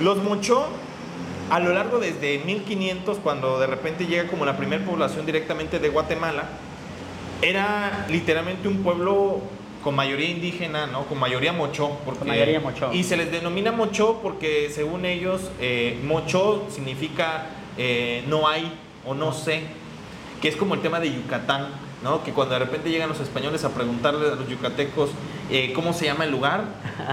Los 0.00 0.22
mochó 0.22 0.66
a 1.50 1.60
lo 1.60 1.72
largo 1.74 1.98
desde 1.98 2.38
1500, 2.38 3.18
cuando 3.18 3.60
de 3.60 3.66
repente 3.66 4.06
llega 4.06 4.26
como 4.28 4.46
la 4.46 4.56
primera 4.56 4.84
población 4.84 5.26
directamente 5.26 5.78
de 5.78 5.88
Guatemala, 5.90 6.44
era 7.42 8.06
literalmente 8.08 8.68
un 8.68 8.82
pueblo 8.82 9.40
con 9.84 9.94
mayoría 9.94 10.30
indígena, 10.30 10.86
¿no? 10.86 11.04
Con 11.06 11.18
mayoría 11.18 11.52
mochó. 11.52 11.98
Porque, 12.04 12.24
mayoría 12.24 12.60
mochó. 12.60 12.92
Y 12.92 13.04
se 13.04 13.16
les 13.16 13.30
denomina 13.30 13.72
mochó 13.72 14.20
porque 14.22 14.70
según 14.70 15.04
ellos, 15.04 15.50
eh, 15.60 16.00
mochó 16.04 16.66
significa 16.70 17.46
eh, 17.76 18.24
no 18.28 18.48
hay 18.48 18.72
o 19.04 19.14
no 19.14 19.32
sé, 19.32 19.62
que 20.40 20.48
es 20.48 20.56
como 20.56 20.74
el 20.74 20.80
tema 20.80 21.00
de 21.00 21.12
Yucatán. 21.12 21.66
¿No? 22.02 22.22
Que 22.24 22.32
cuando 22.32 22.54
de 22.54 22.60
repente 22.60 22.90
llegan 22.90 23.08
los 23.08 23.20
españoles 23.20 23.64
a 23.64 23.70
preguntarle 23.70 24.28
a 24.30 24.34
los 24.34 24.48
yucatecos 24.48 25.10
eh, 25.50 25.72
cómo 25.74 25.92
se 25.92 26.06
llama 26.06 26.24
el 26.24 26.30
lugar, 26.30 26.64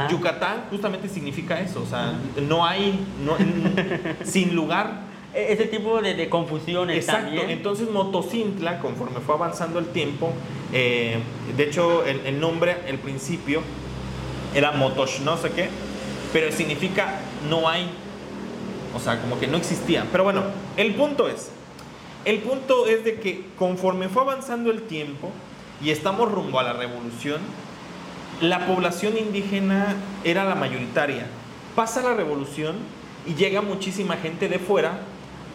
Yucatán 0.10 0.66
justamente 0.70 1.08
significa 1.08 1.60
eso, 1.60 1.82
o 1.82 1.86
sea, 1.86 2.14
no 2.42 2.66
hay, 2.66 3.00
no, 3.24 3.36
sin 4.24 4.56
lugar. 4.56 5.02
e-, 5.34 5.54
ese 5.54 5.66
tipo 5.66 6.02
de, 6.02 6.14
de 6.16 6.30
confusiones 6.30 6.98
Exacto, 6.98 7.42
entonces 7.48 7.90
Motocintla, 7.90 8.80
conforme 8.80 9.20
fue 9.20 9.36
avanzando 9.36 9.80
el 9.80 9.88
tiempo, 9.88 10.34
eh, 10.74 11.20
de 11.56 11.64
hecho 11.64 12.06
el, 12.06 12.26
el, 12.26 12.40
nombre, 12.40 12.78
el 12.88 12.98
principio, 12.98 13.62
era 14.54 14.72
Motosh 14.72 15.20
no 15.20 15.38
sé 15.38 15.52
qué, 15.52 15.70
pero 16.34 16.52
significa 16.52 17.20
no 17.50 17.68
hay, 17.68 17.90
o 18.96 19.00
sea, 19.00 19.22
como 19.22 19.40
que 19.40 19.48
no 19.48 19.58
existía. 19.58 20.06
Pero 20.12 20.24
bueno, 20.24 20.44
el 20.78 20.96
punto 20.96 21.28
es, 21.28 21.52
el 22.30 22.40
punto 22.40 22.86
es 22.88 23.04
de 23.04 23.20
que 23.20 23.46
conforme 23.58 24.08
fue 24.08 24.22
avanzando 24.22 24.70
el 24.72 24.84
tiempo 24.84 25.32
y 25.84 25.90
estamos 25.90 26.32
rumbo 26.32 26.60
a 26.60 26.64
la 26.64 26.74
revolución, 26.74 27.42
la 28.42 28.68
población 28.68 29.18
indígena 29.18 29.96
era 30.24 30.46
la 30.46 30.56
mayoritaria. 30.56 31.26
Pasa 31.76 32.02
la 32.02 32.14
revolución 32.14 32.76
y 33.26 33.34
llega 33.34 33.62
muchísima 33.62 34.16
gente 34.18 34.48
de 34.48 34.60
fuera 34.60 35.00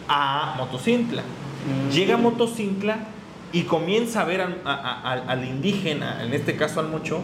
a 0.07 0.55
Motocintla. 0.57 1.21
Mm. 1.21 1.91
Llega 1.91 2.15
a 2.15 2.17
Motocintla 2.17 3.07
y 3.53 3.63
comienza 3.63 4.21
a 4.21 4.25
ver 4.25 4.41
al 4.41 5.47
indígena, 5.47 6.23
en 6.23 6.33
este 6.33 6.57
caso 6.57 6.81
al 6.81 6.89
mocho, 6.89 7.21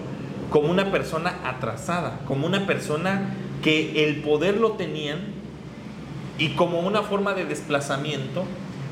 como 0.50 0.70
una 0.70 0.92
persona 0.92 1.40
atrasada, 1.44 2.20
como 2.26 2.48
una 2.48 2.66
persona 2.66 3.34
que 3.62 4.06
el 4.06 4.22
poder 4.22 4.58
lo 4.58 4.74
tenían 4.74 5.20
y 6.38 6.50
como 6.50 6.80
una 6.80 7.04
forma 7.04 7.34
de 7.34 7.46
desplazamiento 7.46 8.46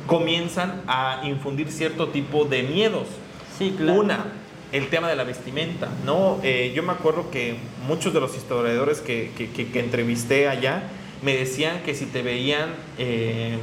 comienzan 0.09 0.81
a 0.87 1.21
infundir 1.23 1.71
cierto 1.71 2.09
tipo 2.09 2.43
de 2.45 2.63
miedos. 2.63 3.07
Sí, 3.57 3.75
claro. 3.77 4.01
Una, 4.01 4.25
el 4.71 4.89
tema 4.89 5.07
de 5.07 5.15
la 5.15 5.23
vestimenta, 5.23 5.87
¿no? 6.05 6.39
Eh, 6.43 6.73
yo 6.75 6.83
me 6.83 6.91
acuerdo 6.91 7.29
que 7.31 7.55
muchos 7.87 8.13
de 8.13 8.19
los 8.19 8.35
historiadores 8.35 8.99
que, 9.01 9.31
que, 9.37 9.49
que, 9.49 9.79
entrevisté 9.79 10.47
allá 10.47 10.83
me 11.21 11.35
decían 11.35 11.81
que 11.83 11.93
si 11.93 12.05
te 12.05 12.21
veían 12.21 12.69
eh, 12.97 13.57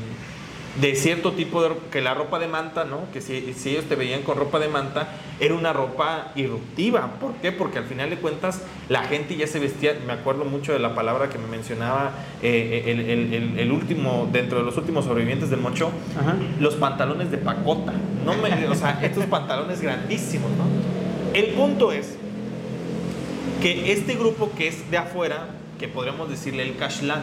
de 0.81 0.95
cierto 0.95 1.33
tipo 1.33 1.63
de 1.63 1.71
que 1.91 2.01
la 2.01 2.15
ropa 2.15 2.39
de 2.39 2.49
manta, 2.49 2.85
¿no? 2.85 3.01
Que 3.13 3.21
si, 3.21 3.55
si, 3.55 3.71
ellos 3.71 3.85
te 3.87 3.97
veían 3.97 4.23
con 4.23 4.37
ropa 4.37 4.59
de 4.59 4.69
manta, 4.69 5.09
era 5.41 5.55
una 5.55 5.73
ropa 5.73 6.33
irruptiva. 6.35 7.13
¿Por 7.21 7.35
qué? 7.35 7.51
Porque 7.53 7.79
al 7.79 7.85
final 7.85 8.11
de 8.11 8.17
cuentas 8.17 8.63
la 8.89 9.03
gente 9.05 9.37
ya 9.37 9.47
se 9.47 9.59
vestía, 9.59 9.97
me 10.07 10.13
acuerdo 10.13 10.45
mucho 10.45 10.73
de 10.73 10.79
la 10.79 10.95
palabra 10.95 11.31
que 11.31 11.39
me 11.39 11.47
mencionaba 11.47 12.13
eh, 12.43 12.85
el, 12.87 13.01
el, 13.01 13.59
el, 13.59 13.73
último, 13.73 14.29
dentro 14.31 14.59
de 14.59 14.65
los 14.65 14.77
últimos 14.77 15.07
sobrevivientes 15.07 15.49
del 15.51 15.61
mocho, 15.61 15.91
los 16.61 16.75
pantalones 16.75 17.31
de 17.31 17.39
pacota. 17.39 17.93
No 18.25 18.35
me, 18.35 18.67
o 18.69 18.75
sea, 18.75 19.01
estos 19.03 19.25
pantalones 19.27 19.81
grandísimos, 19.81 20.51
¿no? 20.53 20.65
El 21.33 21.47
punto 21.55 21.93
es 21.93 22.17
que 23.63 23.93
este 23.93 24.15
grupo 24.15 24.51
que 24.57 24.69
es 24.69 24.91
de 24.91 24.99
afuera, 24.99 25.49
que 25.79 25.89
podríamos 25.89 26.29
decirle 26.29 26.63
el 26.63 26.77
Kashlan, 26.77 27.23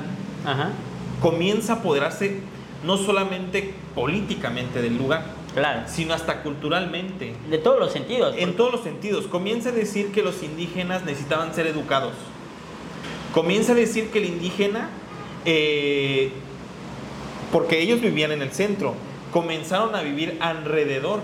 comienza 1.21 1.73
a 1.73 1.75
apoderarse 1.77 2.41
no 2.83 2.97
solamente 2.97 3.73
políticamente 3.95 4.81
del 4.81 4.97
lugar, 4.97 5.25
claro. 5.53 5.81
sino 5.87 6.13
hasta 6.13 6.43
culturalmente. 6.43 7.33
De 7.49 7.57
todos 7.57 7.79
los 7.79 7.91
sentidos. 7.91 8.35
En 8.37 8.55
todos 8.55 8.71
los 8.71 8.81
sentidos. 8.81 9.27
Comienza 9.27 9.69
a 9.69 9.71
decir 9.71 10.11
que 10.11 10.21
los 10.21 10.43
indígenas 10.43 11.03
necesitaban 11.05 11.53
ser 11.53 11.67
educados. 11.67 12.13
Comienza 13.33 13.71
a 13.71 13.75
decir 13.75 14.09
que 14.11 14.19
el 14.19 14.25
indígena, 14.25 14.89
eh, 15.45 16.31
porque 17.51 17.81
ellos 17.81 18.01
vivían 18.01 18.31
en 18.31 18.41
el 18.41 18.51
centro, 18.51 18.95
comenzaron 19.31 19.95
a 19.95 20.01
vivir 20.01 20.37
alrededor. 20.39 21.21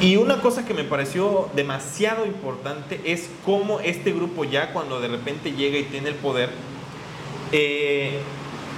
Y 0.00 0.16
una 0.16 0.40
cosa 0.42 0.66
que 0.66 0.74
me 0.74 0.84
pareció 0.84 1.48
demasiado 1.54 2.26
importante 2.26 3.00
es 3.04 3.30
cómo 3.44 3.80
este 3.80 4.12
grupo 4.12 4.44
ya 4.44 4.72
cuando 4.72 5.00
de 5.00 5.08
repente 5.08 5.52
llega 5.52 5.78
y 5.78 5.84
tiene 5.84 6.08
el 6.10 6.14
poder, 6.16 6.50
eh, 7.52 8.18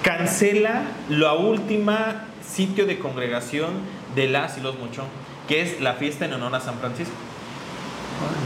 cancela 0.03 0.83
la 1.09 1.35
última 1.35 2.25
sitio 2.47 2.87
de 2.87 2.99
congregación 2.99 3.71
de 4.15 4.29
las 4.29 4.57
y 4.59 4.61
los 4.61 4.79
Muchón, 4.79 5.07
que 5.49 5.63
es 5.63 5.81
la 5.81 5.95
fiesta 5.95 6.25
en 6.25 6.33
honor 6.33 6.55
a 6.55 6.61
San 6.61 6.79
Francisco. 6.79 7.15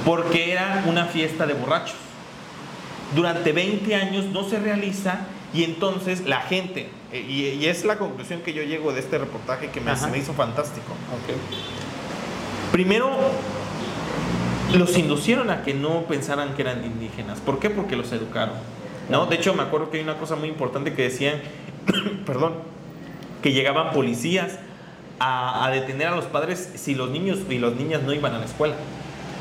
Porque 0.04 0.52
era 0.52 0.84
una 0.86 1.06
fiesta 1.06 1.46
de 1.46 1.54
borrachos. 1.54 1.96
Durante 3.14 3.52
20 3.52 3.94
años 3.94 4.26
no 4.26 4.48
se 4.48 4.58
realiza 4.58 5.20
y 5.52 5.64
entonces 5.64 6.26
la 6.26 6.42
gente, 6.42 6.88
eh, 7.12 7.20
y, 7.20 7.66
es 7.66 7.84
la 7.84 7.98
conclusión 7.98 8.40
que 8.40 8.52
yo 8.52 8.62
llego 8.62 8.92
de 8.92 9.00
este 9.00 9.18
reportaje 9.18 9.70
que 9.70 9.80
me, 9.80 9.92
me 10.10 10.18
hizo 10.18 10.32
fantástico. 10.32 10.92
Primero, 12.70 13.10
los 14.74 14.96
inducieron 14.96 15.50
a 15.50 15.62
que 15.64 15.74
no 15.74 16.02
pensaran 16.02 16.54
que 16.54 16.62
eran 16.62 16.84
indígenas. 16.84 17.40
¿Por 17.40 17.58
qué? 17.58 17.70
Porque 17.70 17.96
los 17.96 18.12
educaron. 18.12 18.54
¿No? 19.10 19.26
De 19.26 19.36
hecho, 19.36 19.54
me 19.54 19.62
acuerdo 19.62 19.90
que 19.90 19.98
hay 19.98 20.02
una 20.02 20.16
cosa 20.16 20.36
muy 20.36 20.48
importante 20.48 20.94
que 20.94 21.02
decían, 21.02 21.40
perdón, 22.26 22.54
que 23.42 23.52
llegaban 23.52 23.92
policías 23.92 24.58
a, 25.18 25.68
detener 25.70 26.08
a 26.08 26.16
los 26.16 26.24
padres 26.24 26.72
si 26.76 26.94
los 26.94 27.10
niños 27.10 27.40
y 27.48 27.58
las 27.58 27.74
niñas 27.74 28.02
no 28.02 28.12
iban 28.14 28.34
a 28.34 28.38
la 28.38 28.46
escuela. 28.46 28.74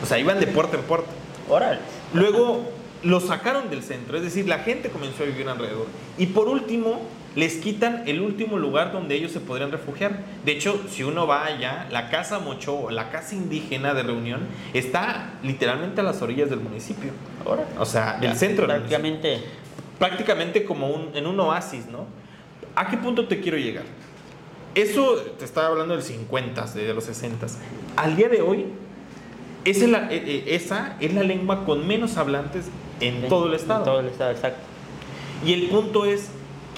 O 0.03 0.05
sea, 0.05 0.19
iban 0.19 0.39
de 0.39 0.47
puerta 0.47 0.77
en 0.77 0.83
puerta. 0.83 1.09
Luego 2.13 2.69
los 3.03 3.27
sacaron 3.27 3.69
del 3.69 3.81
centro, 3.81 4.17
es 4.17 4.23
decir, 4.23 4.47
la 4.47 4.59
gente 4.59 4.89
comenzó 4.89 5.23
a 5.23 5.25
vivir 5.25 5.47
alrededor. 5.47 5.87
Y 6.17 6.27
por 6.27 6.49
último, 6.49 7.01
les 7.35 7.55
quitan 7.57 8.03
el 8.07 8.21
último 8.21 8.57
lugar 8.57 8.91
donde 8.91 9.15
ellos 9.15 9.31
se 9.31 9.39
podrían 9.39 9.71
refugiar. 9.71 10.19
De 10.43 10.51
hecho, 10.51 10.81
si 10.89 11.03
uno 11.03 11.27
va 11.27 11.45
allá, 11.45 11.87
la 11.91 12.09
casa 12.09 12.39
Mocho, 12.39 12.89
la 12.89 13.09
casa 13.09 13.35
indígena 13.35 13.93
de 13.93 14.03
reunión, 14.03 14.41
está 14.73 15.33
literalmente 15.43 16.01
a 16.01 16.03
las 16.03 16.21
orillas 16.21 16.49
del 16.49 16.59
municipio. 16.59 17.11
Ahora, 17.45 17.65
o 17.77 17.85
sea, 17.85 18.17
del 18.19 18.35
centro 18.35 18.65
prácticamente. 18.65 19.43
Prácticamente 19.99 20.65
como 20.65 20.87
un, 20.87 21.15
en 21.15 21.27
un 21.27 21.39
oasis, 21.39 21.85
¿no? 21.87 22.07
¿A 22.75 22.89
qué 22.89 22.97
punto 22.97 23.27
te 23.27 23.39
quiero 23.39 23.57
llegar? 23.57 23.83
Eso 24.73 25.15
te 25.37 25.45
estaba 25.45 25.67
hablando 25.67 25.93
del 25.93 26.03
50, 26.03 26.65
de 26.65 26.93
los 26.93 27.03
60. 27.03 27.45
Al 27.95 28.15
día 28.15 28.29
de 28.29 28.41
hoy, 28.41 28.65
esa 29.65 29.85
es 29.85 29.91
la, 29.91 30.11
e, 30.11 30.15
e, 30.15 30.55
esa 30.55 30.95
es 30.99 31.13
la 31.13 31.23
lengua 31.23 31.65
con 31.65 31.85
menos 31.85 32.17
hablantes 32.17 32.69
en 33.01 33.27
todo 33.27 33.47
el 33.47 33.53
estado. 33.53 33.79
En 33.79 33.85
todo 33.85 33.99
el 33.99 34.07
estado, 34.07 34.31
exacto. 34.31 34.61
Y 35.45 35.53
el 35.53 35.67
punto 35.67 36.05
es, 36.05 36.29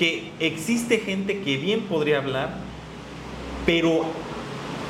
que 0.02 0.32
existe 0.40 0.98
gente 0.98 1.42
que 1.42 1.58
bien 1.58 1.82
podría 1.82 2.18
hablar, 2.18 2.56
pero 3.68 4.04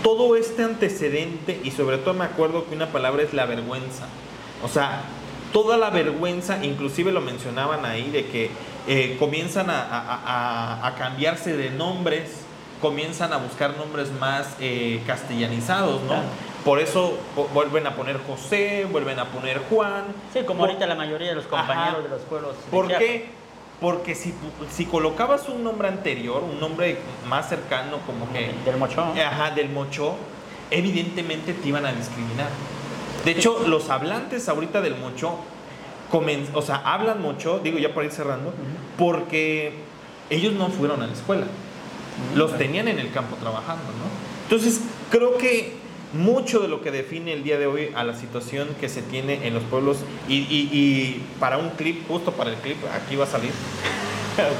todo 0.04 0.38
este 0.38 0.64
antecedente, 0.64 1.60
y 1.66 1.72
sobre 1.72 1.98
todo 1.98 2.14
me 2.14 2.24
acuerdo 2.24 2.66
que 2.70 2.76
una 2.76 2.94
palabra 2.94 3.22
es 3.22 3.34
la 3.34 3.46
vergüenza. 3.46 4.08
O 4.64 4.70
sea, 4.70 5.04
toda 5.52 5.78
la 5.78 5.90
vergüenza, 5.90 6.64
inclusive 6.64 7.12
lo 7.12 7.22
mencionaban 7.22 7.86
ahí, 7.86 8.10
de 8.10 8.26
que 8.26 8.50
eh, 8.88 9.16
comienzan 9.20 9.68
a, 9.70 10.94
cambiarse 10.98 11.56
de 11.56 11.70
nombres, 11.70 12.44
comienzan 12.82 13.34
a 13.34 13.38
buscar 13.38 13.78
nombres 13.78 14.12
más 14.20 14.56
eh, 14.60 15.02
castellanizados, 15.06 16.02
¿no? 16.04 16.16
Por 16.66 16.80
eso 16.80 17.18
vuelven 17.54 17.88
a 17.88 17.96
poner 17.96 18.20
José, 18.28 18.86
vuelven 18.92 19.20
a 19.20 19.26
poner 19.26 19.60
Juan. 19.70 20.06
Sí, 20.32 20.42
como 20.46 20.64
ahorita 20.64 20.86
la 20.86 20.96
mayoría 20.96 21.30
de 21.30 21.36
los 21.36 21.46
compañeros 21.46 22.04
de 22.04 22.10
los 22.10 22.22
pueblos. 22.22 22.56
¿Por 22.70 22.88
qué? 22.88 23.30
Porque 23.80 24.14
si, 24.14 24.32
si 24.72 24.86
colocabas 24.86 25.50
un 25.50 25.64
nombre 25.64 25.88
anterior, 25.88 26.44
un 26.44 26.60
nombre 26.60 27.00
más 27.28 27.50
cercano 27.50 27.98
como 28.06 28.32
que... 28.32 28.52
Del 28.64 28.78
mocho. 28.78 29.02
Ajá, 29.02 29.50
del 29.52 29.70
mocho, 29.70 30.16
evidentemente 30.70 31.54
te 31.54 31.68
iban 31.68 31.88
a 31.88 31.92
discriminar. 31.92 32.50
De 33.26 33.32
hecho, 33.32 33.68
los 33.68 33.90
hablantes 33.90 34.50
ahorita 34.50 34.82
del 34.82 34.96
mocho, 34.96 35.38
o 36.54 36.62
sea, 36.62 36.78
hablan 36.78 37.22
mocho, 37.22 37.60
digo 37.64 37.78
ya 37.78 37.94
para 37.94 38.06
ir 38.08 38.12
cerrando, 38.12 38.54
porque 38.98 39.74
ellos 40.30 40.54
no 40.54 40.70
fueron 40.70 41.02
a 41.02 41.08
la 41.08 41.14
escuela. 41.14 41.46
Los 42.36 42.58
tenían 42.58 42.88
en 42.88 43.00
el 43.00 43.12
campo 43.12 43.36
trabajando, 43.38 43.84
¿no? 43.84 44.22
Entonces, 44.44 44.82
creo 45.10 45.38
que 45.38 45.74
mucho 46.14 46.60
de 46.60 46.68
lo 46.68 46.82
que 46.82 46.92
define 46.92 47.34
el 47.34 47.44
día 47.44 47.58
de 47.58 47.68
hoy 47.68 47.92
a 47.96 48.04
la 48.04 48.14
situación 48.16 48.68
que 48.80 48.90
se 48.90 49.02
tiene 49.02 49.48
en 49.48 49.54
los 49.54 49.64
pueblos 49.64 50.00
y, 50.28 51.22
para 51.40 51.58
un 51.58 51.70
clip, 51.72 52.08
justo 52.08 52.32
para 52.34 52.50
el 52.50 52.58
clip, 52.58 52.78
aquí 52.94 53.16
va 53.16 53.26
a 53.26 53.28
salir. 53.28 53.52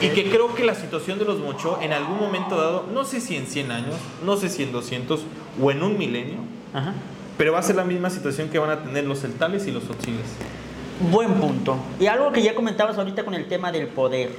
Y 0.02 0.10
que 0.10 0.30
creo 0.30 0.54
que 0.54 0.66
la 0.66 0.76
situación 0.76 1.18
de 1.18 1.24
los 1.24 1.40
mocho 1.40 1.80
en 1.82 1.94
algún 1.94 2.20
momento 2.20 2.58
dado, 2.58 2.86
no 2.94 3.06
sé 3.06 3.22
si 3.22 3.38
en 3.38 3.48
100 3.48 3.72
años, 3.72 3.96
no 4.24 4.36
sé 4.36 4.50
si 4.50 4.64
en 4.64 4.74
200 4.74 5.22
o 5.62 5.72
en 5.72 5.82
un 5.82 5.98
milenio, 5.98 6.40
pero 7.38 7.54
va 7.54 7.60
a 7.60 7.64
ser 7.64 7.76
la 7.76 7.84
misma 7.84 8.10
situación 8.10 8.50
que 8.50 8.60
van 8.60 8.70
a 8.70 8.84
tener 8.84 9.06
los 9.06 9.22
celtales 9.22 9.68
y 9.68 9.72
los 9.72 9.90
otziles. 9.90 10.26
Buen 11.12 11.34
punto. 11.36 11.78
Y 12.00 12.06
algo 12.06 12.32
que 12.32 12.42
ya 12.44 12.54
comentabas 12.54 12.98
ahorita 12.98 13.24
con 13.24 13.34
el 13.34 13.48
tema 13.48 13.72
del 13.72 13.88
poder. 13.88 14.30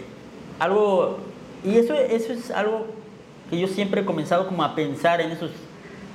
Algo, 0.59 1.19
y 1.65 1.77
eso, 1.77 1.95
eso 1.95 2.33
es 2.33 2.51
algo 2.51 2.87
que 3.51 3.59
yo 3.59 3.67
siempre 3.67 4.03
he 4.03 4.05
comenzado 4.05 4.47
como 4.47 4.63
a 4.63 4.75
pensar 4.75 5.21
en 5.21 5.33
esos 5.33 5.51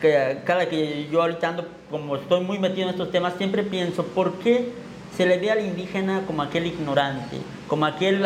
que 0.02 0.40
cada 0.46 0.70
que 0.70 1.08
yo 1.12 1.22
ahorita 1.22 1.50
ando, 1.50 1.68
como 1.90 2.16
estoy 2.16 2.42
muy 2.42 2.60
metido 2.60 2.84
en 2.84 2.90
estos 2.90 3.12
temas, 3.12 3.34
siempre 3.38 3.63
pienso, 3.63 4.04
¿por 4.04 4.34
qué 4.34 4.70
se 5.16 5.26
le 5.26 5.38
ve 5.38 5.52
al 5.52 5.66
indígena 5.66 6.24
como 6.28 6.43
aquel 6.43 6.68
ignorante, 6.68 7.38
como 7.68 7.86
aquel, 7.86 8.26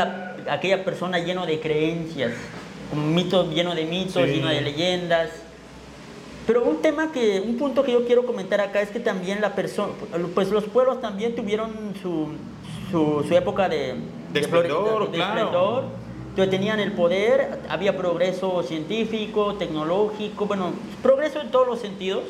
aquella 0.50 0.84
persona 0.84 1.20
lleno 1.20 1.46
de 1.46 1.60
creencias, 1.60 2.34
un 2.94 3.16
mito 3.16 3.50
lleno 3.50 3.74
de 3.74 3.86
mitos, 3.86 4.28
lleno 4.28 4.48
de 4.48 4.62
leyendas? 4.62 5.30
Pero 6.52 6.66
un 6.66 6.82
tema 6.82 7.14
que, 7.14 7.40
un 7.40 7.56
punto 7.58 7.82
que 7.82 7.94
yo 7.94 8.06
quiero 8.06 8.26
comentar 8.26 8.60
acá 8.60 8.82
es 8.82 8.90
que 8.90 9.00
también 9.00 9.40
la 9.40 9.56
persona, 9.56 9.94
pues 10.36 10.50
los 10.50 10.66
pueblos 10.66 11.00
también 11.00 11.34
tuvieron 11.34 11.94
su, 12.02 12.28
su, 12.92 13.34
época 13.34 13.70
de, 13.70 13.96
de, 14.34 14.40
esplendor, 14.42 15.10
claro. 15.12 15.84
tenían 16.36 16.82
el 16.82 16.92
poder, 16.92 17.62
había 17.70 17.96
progreso 17.96 18.64
científico, 18.64 19.56
tecnológico, 19.56 20.46
bueno, 20.46 20.74
progreso 21.02 21.40
en 21.40 21.52
todos 21.52 21.66
los 21.66 21.80
sentidos, 21.80 22.24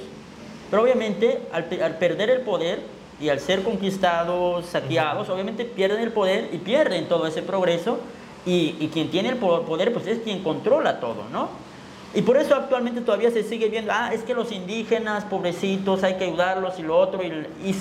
pero 0.69 0.83
obviamente 0.83 1.41
al, 1.51 1.65
perder 1.97 2.29
el 2.29 2.41
poder 2.41 2.79
y 3.19 3.29
al 3.29 3.39
ser 3.39 3.63
conquistados, 3.63 4.67
saqueados, 4.67 5.29
obviamente 5.29 5.65
pierden 5.65 5.99
el 5.99 6.11
poder 6.11 6.47
y 6.53 6.59
pierden 6.59 7.07
todo 7.07 7.25
ese 7.25 7.41
progreso 7.41 7.97
y, 8.45 8.75
y, 8.79 8.89
quien 8.93 9.09
tiene 9.09 9.29
el 9.29 9.37
poder 9.37 9.91
pues 9.91 10.05
es 10.05 10.19
quien 10.19 10.43
controla 10.43 10.99
todo, 10.99 11.23
¿no? 11.31 11.70
Y 12.13 12.21
por 12.21 12.37
eso 12.37 12.55
actualmente 12.55 13.01
todavía 13.01 13.31
se 13.31 13.43
sigue 13.43 13.69
viendo, 13.69 13.91
ah, 13.93 14.13
es 14.13 14.23
que 14.23 14.33
los 14.33 14.51
indígenas, 14.51 15.23
pobrecitos, 15.25 16.03
hay 16.03 16.15
que 16.15 16.25
ayudarlos 16.25 16.77
y 16.77 16.83
lo 16.83 16.97
otro, 16.97 17.23
y, 17.23 17.27
y, 17.63 17.75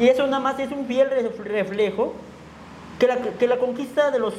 y 0.00 0.08
eso 0.08 0.26
nada 0.26 0.40
más 0.40 0.58
es 0.60 0.70
un 0.70 0.86
fiel 0.86 1.08
reflejo 1.44 2.14
que 2.98 3.06
la, 3.08 3.16
que 3.16 3.48
la 3.48 3.58
conquista 3.58 4.10
de 4.10 4.18
los 4.20 4.34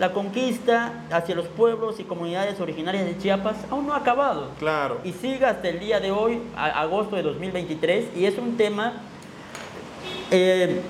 la 0.00 0.12
conquista 0.14 1.04
hacia 1.10 1.34
los 1.34 1.46
pueblos 1.46 2.00
y 2.00 2.04
comunidades 2.04 2.58
originarias 2.58 3.04
de 3.04 3.18
Chiapas 3.18 3.56
aún 3.70 3.86
no 3.86 3.92
ha 3.92 3.98
acabado. 3.98 4.48
Claro. 4.58 4.98
Y 5.04 5.12
sigue 5.12 5.44
hasta 5.44 5.68
el 5.68 5.78
día 5.78 6.00
de 6.00 6.10
hoy, 6.10 6.40
agosto 6.56 7.16
de 7.16 7.22
2023, 7.22 8.16
y 8.16 8.24
es 8.24 8.38
un 8.38 8.56
tema 8.56 8.94
eh, 10.30 10.80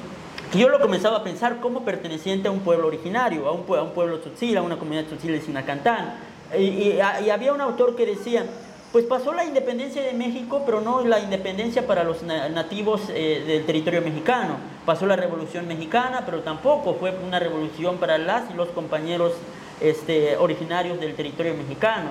que 0.52 0.58
yo 0.60 0.68
lo 0.68 0.78
comenzaba 0.78 1.16
a 1.16 1.24
pensar 1.24 1.58
como 1.58 1.84
perteneciente 1.84 2.46
a 2.46 2.52
un 2.52 2.60
pueblo 2.60 2.86
originario, 2.86 3.48
a 3.48 3.50
un, 3.50 3.64
a 3.76 3.82
un 3.82 3.90
pueblo 3.90 4.20
tzotzil, 4.20 4.56
a 4.56 4.62
una 4.62 4.78
comunidad 4.78 5.06
tzotzil 5.06 5.32
de 5.32 5.40
Sinacantán. 5.40 6.14
Y, 6.56 6.62
y, 6.62 7.00
y 7.24 7.30
había 7.30 7.52
un 7.52 7.60
autor 7.60 7.96
que 7.96 8.06
decía, 8.06 8.44
pues 8.92 9.04
pasó 9.04 9.32
la 9.32 9.44
independencia 9.44 10.02
de 10.02 10.12
México, 10.12 10.62
pero 10.66 10.80
no 10.80 11.04
la 11.04 11.20
independencia 11.20 11.86
para 11.86 12.02
los 12.02 12.24
nativos 12.24 13.02
eh, 13.10 13.44
del 13.46 13.64
territorio 13.64 14.02
mexicano. 14.02 14.56
Pasó 14.84 15.06
la 15.06 15.14
revolución 15.14 15.68
mexicana, 15.68 16.22
pero 16.26 16.40
tampoco 16.40 16.94
fue 16.94 17.14
una 17.24 17.38
revolución 17.38 17.98
para 17.98 18.18
las 18.18 18.50
y 18.50 18.54
los 18.54 18.68
compañeros 18.70 19.32
este, 19.80 20.36
originarios 20.38 20.98
del 20.98 21.14
territorio 21.14 21.54
mexicano. 21.54 22.10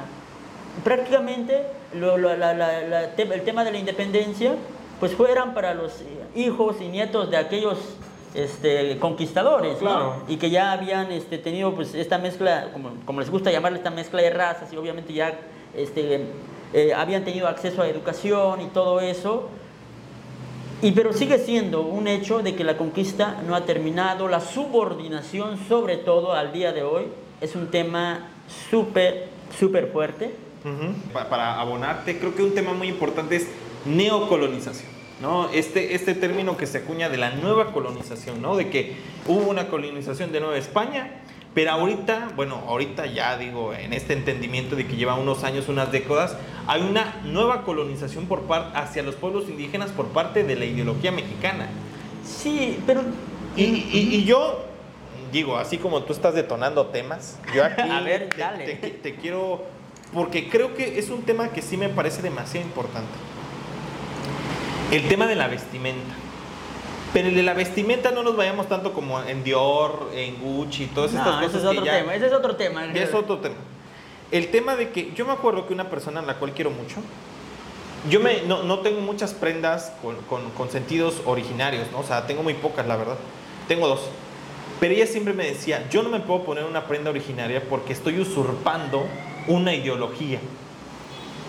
Prácticamente 0.85 1.65
el 1.93 3.41
tema 3.43 3.65
de 3.65 3.71
la 3.71 3.77
independencia, 3.77 4.53
pues 5.01 5.13
fueran 5.13 5.53
para 5.53 5.73
los 5.73 5.91
hijos 6.33 6.77
y 6.79 6.87
nietos 6.87 7.29
de 7.29 7.35
aquellos 7.35 7.77
este, 8.33 8.97
conquistadores, 8.99 9.77
y 10.27 10.37
que 10.37 10.49
ya 10.49 10.71
habían 10.71 11.11
este, 11.11 11.37
tenido 11.37 11.73
pues, 11.73 11.95
esta 11.95 12.17
mezcla, 12.17 12.69
como, 12.73 12.91
como 13.05 13.19
les 13.19 13.29
gusta 13.29 13.51
llamarle 13.51 13.77
esta 13.77 13.91
mezcla 13.91 14.21
de 14.21 14.29
razas, 14.29 14.71
y 14.71 14.77
obviamente 14.77 15.13
ya 15.13 15.39
este, 15.75 16.25
eh, 16.73 16.93
habían 16.93 17.23
tenido 17.23 17.47
acceso 17.47 17.81
a 17.81 17.87
educación 17.87 18.61
y 18.61 18.67
todo 18.67 18.99
eso. 18.99 19.49
Y 20.81 20.91
pero 20.91 21.11
sigue 21.11 21.39
siendo 21.39 21.81
un 21.81 22.07
hecho 22.07 22.39
de 22.39 22.55
que 22.55 22.63
la 22.63 22.77
conquista 22.77 23.41
no 23.45 23.55
ha 23.55 23.65
terminado, 23.65 24.27
la 24.27 24.39
subordinación 24.39 25.57
sobre 25.67 25.97
todo 25.97 26.33
al 26.33 26.53
día 26.53 26.71
de 26.71 26.83
hoy 26.83 27.07
es 27.41 27.55
un 27.55 27.67
tema 27.67 28.29
súper, 28.69 29.27
súper 29.57 29.87
fuerte. 29.87 30.33
para, 31.11 31.59
abonarte, 31.59 32.17
creo 32.19 32.35
que 32.35 32.43
un 32.43 32.53
tema 32.53 32.73
muy 32.73 32.87
importante 32.87 33.35
es 33.35 33.47
neocolonización. 33.85 34.98
¿No? 35.21 35.49
Este, 35.49 35.95
este 35.95 36.15
término 36.15 36.57
que 36.57 36.67
se 36.67 36.79
acuña 36.79 37.09
de 37.09 37.17
la 37.17 37.31
nueva 37.31 37.71
colonización, 37.71 38.41
¿no? 38.41 38.55
de 38.55 38.69
que 38.69 38.95
hubo 39.27 39.49
una 39.49 39.67
colonización 39.67 40.31
de 40.31 40.39
Nueva 40.39 40.57
España 40.57 41.21
pero 41.53 41.71
ahorita, 41.71 42.29
bueno, 42.35 42.63
ahorita 42.67 43.07
ya 43.07 43.37
digo, 43.37 43.73
en 43.73 43.93
este 43.93 44.13
entendimiento 44.13 44.75
de 44.75 44.85
que 44.85 44.95
lleva 44.95 45.15
unos 45.15 45.43
años, 45.43 45.67
unas 45.67 45.91
décadas, 45.91 46.37
hay 46.67 46.81
una 46.81 47.21
nueva 47.23 47.63
colonización 47.63 48.27
por 48.27 48.41
parte 48.43 48.77
hacia 48.77 49.01
los 49.01 49.15
pueblos 49.15 49.49
indígenas 49.49 49.89
por 49.91 50.07
parte 50.07 50.43
de 50.43 50.55
la 50.55 50.65
ideología 50.65 51.11
mexicana. 51.11 51.67
Sí, 52.23 52.79
pero... 52.85 53.01
Y, 53.55 53.63
y, 53.91 54.23
yo 54.25 54.63
digo, 55.31 55.57
así 55.57 55.79
como 55.79 56.03
tú 56.03 56.13
estás 56.13 56.35
detonando 56.35 56.85
temas, 56.87 57.39
yo 57.53 57.65
aquí 57.65 57.81
A 57.89 58.01
ver, 58.01 58.29
dale. 58.37 58.75
te 58.75 59.15
quiero, 59.15 59.63
porque 60.13 60.47
creo 60.49 60.75
que 60.75 60.99
es 60.99 61.09
un 61.09 61.23
tema 61.23 61.49
que 61.49 61.63
sí 61.63 61.77
me 61.77 61.89
parece 61.89 62.21
demasiado 62.21 62.65
importante. 62.65 63.09
El 64.91 65.07
tema 65.07 65.27
de 65.27 65.35
la 65.35 65.47
vestimenta. 65.47 66.15
Pero 67.13 67.29
el 67.29 67.35
de 67.35 67.43
la 67.43 67.53
vestimenta 67.53 68.11
no 68.11 68.23
nos 68.23 68.35
vayamos 68.35 68.67
tanto 68.67 68.93
como 68.93 69.21
en 69.23 69.43
Dior, 69.43 70.09
en 70.13 70.39
Gucci, 70.39 70.87
todas 70.87 71.11
estas 71.11 71.27
cosas. 71.27 71.49
Ese 71.49 71.57
es 71.57 71.65
otro 71.65 71.83
tema, 71.83 72.15
ese 72.15 72.25
es 72.27 72.33
otro 72.33 72.55
tema. 72.55 72.85
Es 72.85 73.13
otro 73.13 73.37
tema. 73.39 73.55
El 74.31 74.49
tema 74.51 74.75
de 74.75 74.89
que 74.91 75.11
yo 75.15 75.25
me 75.25 75.33
acuerdo 75.33 75.67
que 75.67 75.73
una 75.73 75.89
persona 75.89 76.19
a 76.19 76.23
la 76.23 76.35
cual 76.35 76.53
quiero 76.53 76.69
mucho, 76.69 76.97
yo 78.09 78.19
me, 78.19 78.43
no, 78.43 78.63
no 78.63 78.79
tengo 78.79 79.01
muchas 79.01 79.33
prendas 79.33 79.91
con, 80.01 80.15
con, 80.29 80.51
con, 80.51 80.69
sentidos 80.69 81.21
originarios, 81.25 81.91
¿no? 81.91 81.99
O 81.99 82.03
sea, 82.03 82.27
tengo 82.27 82.43
muy 82.43 82.53
pocas, 82.53 82.87
la 82.87 82.95
verdad. 82.95 83.17
Tengo 83.67 83.87
dos. 83.87 84.01
Pero 84.79 84.93
ella 84.93 85.07
siempre 85.07 85.33
me 85.33 85.45
decía, 85.45 85.87
yo 85.89 86.03
no 86.03 86.09
me 86.09 86.19
puedo 86.19 86.43
poner 86.43 86.63
una 86.63 86.85
prenda 86.85 87.09
originaria 87.09 87.61
porque 87.67 87.91
estoy 87.91 88.19
usurpando 88.19 89.05
una 89.47 89.73
ideología. 89.73 90.39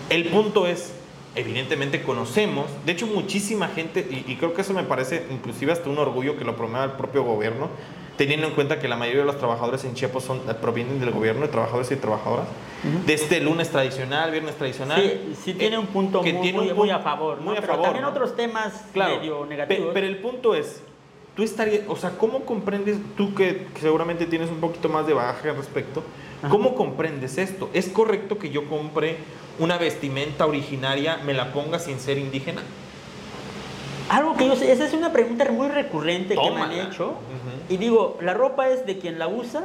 El 0.09 0.25
punto 0.25 0.67
es, 0.67 0.91
evidentemente 1.35 2.01
conocemos, 2.03 2.65
de 2.85 2.91
hecho 2.91 3.07
muchísima 3.07 3.67
gente, 3.69 4.05
y, 4.09 4.35
creo 4.35 4.53
que 4.53 4.61
eso 4.61 4.73
me 4.73 4.83
parece 4.83 5.25
inclusive 5.31 5.71
hasta 5.71 5.89
un 5.89 5.97
orgullo 5.97 6.37
que 6.37 6.43
lo 6.43 6.55
promueva 6.55 6.85
el 6.85 6.91
propio 6.91 7.23
gobierno, 7.23 7.69
teniendo 8.17 8.47
en 8.47 8.53
cuenta 8.53 8.79
que 8.79 8.87
la 8.87 8.97
mayoría 8.97 9.21
de 9.21 9.25
los 9.25 9.37
trabajadores 9.37 9.83
en 9.85 9.93
Chiapas 9.93 10.23
son, 10.23 10.41
provienen 10.61 10.99
del 10.99 11.11
gobierno, 11.11 11.41
de 11.41 11.47
trabajadores 11.47 11.91
y 11.91 11.95
trabajadoras, 11.95 12.47
de 13.05 13.13
este 13.13 13.39
lunes 13.39 13.69
tradicional, 13.69 14.31
viernes 14.31 14.55
tradicional. 14.55 15.01
Sí, 15.01 15.35
sí 15.41 15.53
tiene 15.53 15.77
un 15.77 15.87
punto 15.87 16.21
que 16.21 16.33
muy, 16.33 16.41
tiene 16.41 16.73
muy, 16.73 16.89
a 16.89 16.99
favor, 16.99 17.39
muy 17.39 17.57
a 17.57 17.61
favor, 17.61 17.83
también 17.83 18.05
otros 18.05 18.35
temas 18.35 18.85
medio 18.93 19.45
negativos. 19.45 19.91
Pero, 19.93 20.07
el 20.07 20.17
punto 20.17 20.53
es, 20.53 20.83
tú 21.35 21.43
estarías, 21.43 21.83
o 21.87 21.95
sea, 21.95 22.11
¿cómo 22.11 22.41
comprendes, 22.41 22.97
tú 23.15 23.33
que, 23.33 23.67
seguramente 23.79 24.25
tienes 24.25 24.49
un 24.49 24.59
poquito 24.59 24.89
más 24.89 25.07
de 25.07 25.13
bagaje 25.13 25.49
al 25.49 25.55
respecto, 25.55 26.03
¿cómo 26.49 26.75
comprendes 26.75 27.37
esto? 27.37 27.69
¿Es 27.73 27.89
correcto 27.89 28.37
que 28.37 28.49
yo 28.49 28.67
compre 28.69 29.17
una 29.59 29.77
vestimenta 29.77 30.45
originaria 30.45 31.17
me 31.17 31.33
la 31.33 31.53
ponga 31.53 31.79
sin 31.79 31.99
ser 31.99 32.17
indígena? 32.17 32.61
Algo 34.09 34.35
que 34.35 34.47
yo 34.47 34.55
sé, 34.55 34.71
esa 34.71 34.85
es 34.85 34.93
una 34.93 35.13
pregunta 35.13 35.49
muy 35.51 35.69
recurrente 35.69 36.35
que 36.35 36.51
me 36.51 36.61
han 36.61 36.71
hecho. 36.71 37.13
Y 37.69 37.77
digo, 37.77 38.17
la 38.21 38.33
ropa 38.33 38.69
es 38.69 38.85
de 38.85 38.97
quien 38.97 39.17
la 39.19 39.27
usa, 39.27 39.63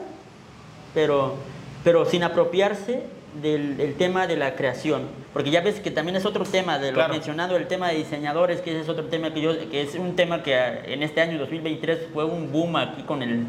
pero, 0.95 1.35
pero 1.83 2.05
sin 2.05 2.23
apropiarse 2.23 3.03
del 3.43 3.95
tema 3.99 4.27
de 4.27 4.37
la 4.37 4.55
creación. 4.55 5.03
Porque 5.33 5.51
ya 5.51 5.61
ves 5.61 5.81
que 5.81 5.91
también 5.91 6.17
es 6.17 6.25
otro 6.25 6.45
tema 6.45 6.79
de 6.79 6.93
lo 6.93 7.09
mencionado, 7.09 7.57
el 7.57 7.67
tema 7.67 7.89
de 7.89 7.97
diseñadores, 7.97 8.61
que 8.61 8.81
es 8.81 8.89
otro 8.89 9.05
tema 9.05 9.35
que 9.35 9.41
yo, 9.41 9.71
que 9.71 9.83
es 9.83 9.95
un 9.95 10.17
tema 10.17 10.43
que 10.43 10.57
en 10.87 11.03
este 11.03 11.21
año 11.21 11.39
2023 11.39 12.09
fue 12.13 12.25
un 12.25 12.51
boom 12.51 12.77
aquí 12.77 13.03
con 13.03 13.23
el, 13.23 13.45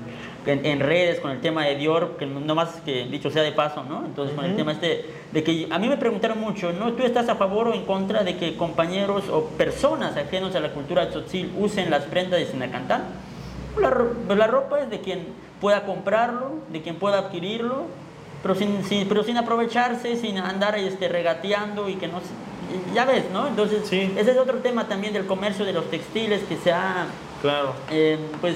en, 0.45 0.79
redes, 0.79 1.19
con 1.19 1.31
el 1.31 1.39
tema 1.39 1.65
de 1.65 1.75
Dior, 1.75 2.17
que 2.17 2.25
no 2.25 2.55
más 2.55 2.81
que 2.81 3.05
dicho 3.05 3.29
sea 3.29 3.43
de 3.43 3.51
paso, 3.51 3.83
¿no? 3.83 4.05
Entonces 4.05 4.35
con 4.35 4.45
el 4.45 4.55
tema 4.55 4.73
este, 4.73 5.05
de 5.31 5.43
que 5.43 5.67
a 5.69 5.79
mí 5.79 5.87
me 5.87 5.97
preguntaron 5.97 6.39
mucho, 6.39 6.73
¿no? 6.73 6.93
¿Tú 6.93 7.03
estás 7.03 7.29
a 7.29 7.35
favor 7.35 7.69
o 7.69 7.73
en 7.73 7.85
contra 7.85 8.23
de 8.23 8.37
que 8.37 8.55
compañeros 8.55 9.29
o 9.29 9.45
personas 9.57 10.17
ajenos 10.17 10.55
a 10.55 10.59
la 10.59 10.73
cultura 10.73 11.09
tzotzil 11.09 11.53
usen 11.57 11.89
las 11.89 12.03
prendas 12.03 12.39
de 12.39 12.47
Sinacantán? 12.47 13.03
La, 13.79 13.91
pues 14.25 14.37
la 14.37 14.47
ropa 14.47 14.81
es 14.81 14.89
de 14.89 14.99
quien 15.01 15.27
pueda 15.61 15.85
comprarlo, 15.85 16.55
de 16.71 16.81
quien 16.81 16.95
pueda 16.95 17.19
adquirirlo, 17.19 17.85
pero 18.47 18.55
sin, 18.55 19.07
pero 19.09 19.23
sin 19.23 19.35
aprovecharse, 19.35 20.15
sin 20.15 20.37
andar 20.37 20.77
este, 20.77 21.09
regateando 21.09 21.89
y 21.89 21.95
que 21.95 22.07
no... 22.07 22.21
Ya 22.93 23.05
ves, 23.05 23.25
¿no? 23.31 23.47
Entonces, 23.47 23.83
ese 23.91 24.31
es 24.31 24.37
otro 24.37 24.59
tema 24.59 24.87
también 24.87 25.13
del 25.13 25.25
comercio 25.25 25.65
de 25.65 25.73
los 25.73 25.89
textiles 25.89 26.43
que 26.47 26.55
se 26.55 26.71
ha... 26.71 27.07
Claro. 27.41 27.73
Eh, 27.91 28.17
pues 28.39 28.55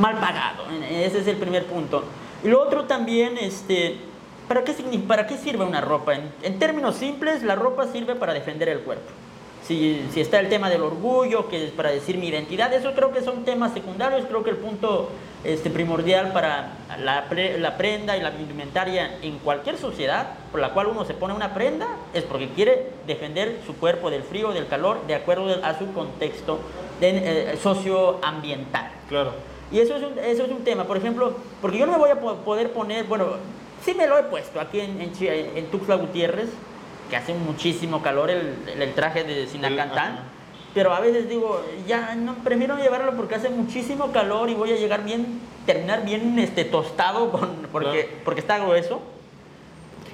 mal 0.00 0.18
pagado. 0.18 0.64
Ese 0.90 1.20
es 1.20 1.26
el 1.28 1.36
primer 1.36 1.66
punto. 1.66 2.04
Y 2.42 2.48
lo 2.48 2.60
otro 2.60 2.84
también, 2.84 3.38
este, 3.38 3.98
¿para 4.48 4.64
qué, 4.64 4.72
para 5.06 5.26
qué 5.28 5.36
sirve 5.36 5.64
una 5.64 5.80
ropa? 5.80 6.14
En, 6.14 6.32
en 6.42 6.58
términos 6.58 6.96
simples, 6.96 7.44
la 7.44 7.54
ropa 7.54 7.86
sirve 7.86 8.16
para 8.16 8.34
defender 8.34 8.68
el 8.68 8.80
cuerpo 8.80 9.10
si, 9.62 10.06
si, 10.12 10.20
está 10.20 10.40
el 10.40 10.48
tema 10.48 10.70
del 10.70 10.82
orgullo, 10.82 11.48
que 11.48 11.66
es 11.66 11.70
para 11.72 11.90
decir 11.90 12.16
mi 12.16 12.28
identidad, 12.28 12.72
eso 12.72 12.92
creo 12.94 13.12
que 13.12 13.22
son 13.22 13.44
temas 13.44 13.72
secundarios, 13.74 14.24
creo 14.26 14.42
que 14.42 14.50
el 14.50 14.56
punto 14.56 15.10
este, 15.44 15.70
primordial 15.70 16.32
para 16.32 16.72
la, 16.98 17.26
la 17.58 17.76
prenda 17.76 18.16
y 18.16 18.22
la 18.22 18.30
indumentaria 18.30 19.18
en 19.22 19.38
cualquier 19.38 19.76
sociedad 19.78 20.30
por 20.50 20.60
la 20.60 20.70
cual 20.70 20.88
uno 20.88 21.04
se 21.04 21.14
pone 21.14 21.34
una 21.34 21.54
prenda 21.54 21.86
es 22.12 22.24
porque 22.24 22.48
quiere 22.48 22.90
defender 23.06 23.60
su 23.66 23.76
cuerpo 23.76 24.10
del 24.10 24.22
frío, 24.22 24.52
del 24.52 24.66
calor, 24.66 25.06
de 25.06 25.14
acuerdo 25.14 25.62
a 25.62 25.78
su 25.78 25.92
contexto 25.92 26.58
de, 27.00 27.52
eh, 27.52 27.56
socioambiental. 27.62 28.90
Claro. 29.08 29.32
Y 29.70 29.80
eso 29.80 29.96
es, 29.96 30.02
un, 30.02 30.18
eso 30.18 30.44
es 30.44 30.50
un 30.50 30.64
tema, 30.64 30.84
por 30.84 30.96
ejemplo, 30.96 31.34
porque 31.60 31.78
yo 31.78 31.86
no 31.86 31.92
me 31.92 31.98
voy 31.98 32.10
a 32.10 32.16
poder 32.18 32.72
poner, 32.72 33.04
bueno, 33.04 33.26
sí 33.84 33.94
me 33.94 34.06
lo 34.06 34.18
he 34.18 34.24
puesto 34.24 34.60
aquí 34.60 34.80
en, 34.80 35.00
en, 35.00 35.12
en 35.20 35.66
Tuxtla 35.66 35.96
Gutiérrez, 35.96 36.48
que 37.08 37.16
hace 37.16 37.34
muchísimo 37.34 38.02
calor 38.02 38.30
el, 38.30 38.54
el 38.68 38.94
traje 38.94 39.24
de 39.24 39.46
Sinacantán. 39.46 40.20
Pero 40.74 40.92
a 40.92 41.00
veces 41.00 41.28
digo, 41.28 41.64
ya 41.86 42.14
no, 42.14 42.34
prefiero 42.36 42.76
llevarlo 42.76 43.16
porque 43.16 43.34
hace 43.34 43.48
muchísimo 43.48 44.12
calor 44.12 44.50
y 44.50 44.54
voy 44.54 44.72
a 44.72 44.76
llegar 44.76 45.02
bien, 45.02 45.40
terminar 45.66 46.04
bien 46.04 46.38
este, 46.38 46.64
tostado 46.64 47.32
con, 47.32 47.66
porque, 47.72 48.20
porque 48.24 48.40
está 48.40 48.58
grueso. 48.58 49.00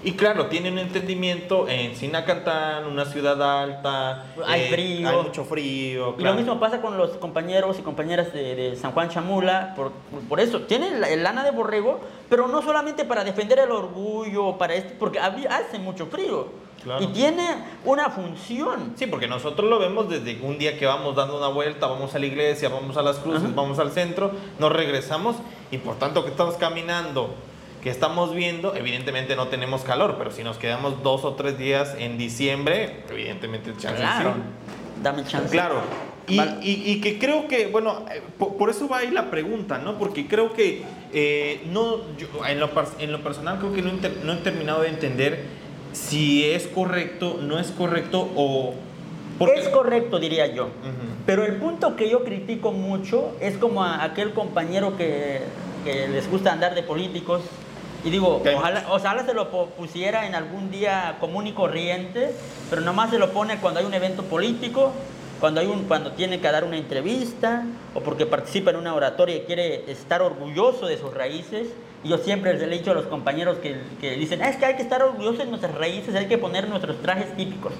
Y 0.04 0.12
claro, 0.12 0.46
tiene 0.46 0.70
un 0.70 0.78
entendimiento 0.78 1.66
en 1.66 1.96
Sinacantán, 1.96 2.86
una 2.86 3.06
ciudad 3.06 3.42
alta. 3.42 4.26
Hay 4.46 4.62
eh, 4.62 4.68
frío. 4.70 5.08
Hay 5.08 5.22
mucho 5.22 5.44
frío. 5.44 6.10
Y 6.10 6.16
claro. 6.16 6.34
lo 6.34 6.40
mismo 6.40 6.60
pasa 6.60 6.82
con 6.82 6.98
los 6.98 7.12
compañeros 7.16 7.78
y 7.78 7.82
compañeras 7.82 8.32
de, 8.34 8.54
de 8.54 8.76
San 8.76 8.92
Juan 8.92 9.08
Chamula, 9.08 9.72
por, 9.74 9.92
por 10.28 10.40
eso, 10.40 10.60
tienen 10.62 11.02
el 11.02 11.22
lana 11.22 11.42
de 11.42 11.52
borrego, 11.52 12.00
pero 12.28 12.48
no 12.48 12.60
solamente 12.60 13.06
para 13.06 13.24
defender 13.24 13.58
el 13.58 13.70
orgullo, 13.70 14.58
para 14.58 14.74
este, 14.74 14.94
porque 14.94 15.18
hace 15.18 15.78
mucho 15.78 16.06
frío. 16.06 16.63
Claro. 16.84 17.02
Y 17.02 17.06
tiene 17.08 17.46
una 17.84 18.10
función. 18.10 18.92
Sí, 18.96 19.06
porque 19.06 19.26
nosotros 19.26 19.68
lo 19.68 19.78
vemos 19.78 20.08
desde 20.10 20.38
un 20.42 20.58
día 20.58 20.78
que 20.78 20.86
vamos 20.86 21.16
dando 21.16 21.38
una 21.38 21.48
vuelta, 21.48 21.86
vamos 21.86 22.14
a 22.14 22.18
la 22.18 22.26
iglesia, 22.26 22.68
vamos 22.68 22.96
a 22.96 23.02
las 23.02 23.16
cruces, 23.16 23.42
Ajá. 23.44 23.52
vamos 23.54 23.78
al 23.78 23.90
centro, 23.90 24.30
nos 24.58 24.70
regresamos 24.70 25.36
y 25.70 25.78
por 25.78 25.98
tanto 25.98 26.24
que 26.24 26.30
estamos 26.30 26.56
caminando, 26.56 27.34
que 27.82 27.88
estamos 27.90 28.34
viendo, 28.34 28.74
evidentemente 28.74 29.34
no 29.34 29.48
tenemos 29.48 29.82
calor, 29.82 30.16
pero 30.18 30.30
si 30.30 30.44
nos 30.44 30.58
quedamos 30.58 31.02
dos 31.02 31.24
o 31.24 31.32
tres 31.34 31.56
días 31.58 31.94
en 31.98 32.18
diciembre, 32.18 33.02
evidentemente 33.10 33.72
chance 33.78 33.96
Claro. 34.02 34.34
Dame 35.02 35.24
chance. 35.24 35.50
Claro. 35.50 35.80
Y, 36.26 36.38
Vale. 36.38 36.56
y- 36.62 36.90
y 36.90 37.00
que 37.02 37.18
creo 37.18 37.48
que, 37.48 37.66
bueno, 37.66 38.06
eh, 38.10 38.22
por, 38.38 38.56
por 38.56 38.70
eso 38.70 38.88
va 38.88 38.98
ahí 38.98 39.10
la 39.10 39.30
pregunta, 39.30 39.76
¿no? 39.78 39.98
Porque 39.98 40.26
creo 40.26 40.54
que 40.54 40.82
eh, 41.12 41.60
no, 41.70 41.98
yo, 42.16 42.28
en, 42.46 42.60
lo, 42.60 42.70
en 42.98 43.12
lo 43.12 43.22
personal 43.22 43.58
creo 43.58 43.72
que 43.74 43.82
no, 43.82 43.90
inter- 43.90 44.20
no 44.24 44.32
he 44.32 44.36
terminado 44.36 44.80
de 44.82 44.88
entender 44.88 45.44
si 45.94 46.44
es 46.44 46.66
correcto, 46.66 47.38
no 47.40 47.58
es 47.58 47.70
correcto 47.70 48.28
o... 48.36 48.74
porque- 49.38 49.60
Es 49.60 49.68
correcto, 49.68 50.18
diría 50.18 50.46
yo. 50.48 50.64
Ujú. 50.64 51.14
Pero 51.24 51.44
el 51.46 51.56
punto 51.56 51.96
que 51.96 52.10
yo 52.10 52.24
critico 52.24 52.72
mucho 52.72 53.32
es 53.40 53.56
como 53.56 53.82
a 53.82 54.04
aquel 54.04 54.32
compañero 54.34 54.96
que, 54.96 55.40
que 55.84 56.08
les 56.08 56.30
gusta 56.30 56.52
andar 56.52 56.74
de 56.74 56.82
políticos. 56.82 57.42
Y 58.04 58.10
digo, 58.10 58.42
ojalá, 58.54 58.84
ojalá 58.90 59.24
se 59.24 59.32
lo 59.32 59.48
pusiera 59.48 60.26
en 60.26 60.34
algún 60.34 60.70
día 60.70 61.16
común 61.20 61.46
y 61.46 61.52
corriente, 61.52 62.32
pero 62.68 62.82
nomás 62.82 63.08
se 63.10 63.18
lo 63.18 63.30
pone 63.30 63.56
cuando 63.56 63.80
hay 63.80 63.86
un 63.86 63.94
evento 63.94 64.22
político, 64.24 64.92
cuando, 65.40 65.62
hay 65.62 65.66
un, 65.68 65.84
cuando 65.84 66.12
tiene 66.12 66.38
que 66.38 66.50
dar 66.50 66.64
una 66.64 66.76
entrevista, 66.76 67.64
o 67.94 68.00
porque 68.00 68.26
participa 68.26 68.70
en 68.72 68.76
una 68.76 68.94
oratoria 68.94 69.36
y 69.36 69.40
quiere 69.40 69.90
estar 69.90 70.20
orgulloso 70.20 70.86
de 70.86 70.98
sus 70.98 71.14
raíces. 71.14 71.68
Yo 72.04 72.18
siempre 72.18 72.52
les 72.52 72.62
he 72.62 72.66
dicho 72.66 72.90
a 72.90 72.94
los 72.94 73.06
compañeros 73.06 73.58
que, 73.58 73.80
que 74.00 74.12
dicen, 74.16 74.42
"Ah, 74.42 74.48
es 74.50 74.56
que 74.56 74.66
hay 74.66 74.76
que 74.76 74.82
estar 74.82 75.02
orgullosos 75.02 75.38
de 75.38 75.46
nuestras 75.46 75.74
raíces, 75.74 76.14
hay 76.14 76.26
que 76.26 76.38
poner 76.38 76.68
nuestros 76.68 77.00
trajes 77.00 77.34
típicos. 77.36 77.72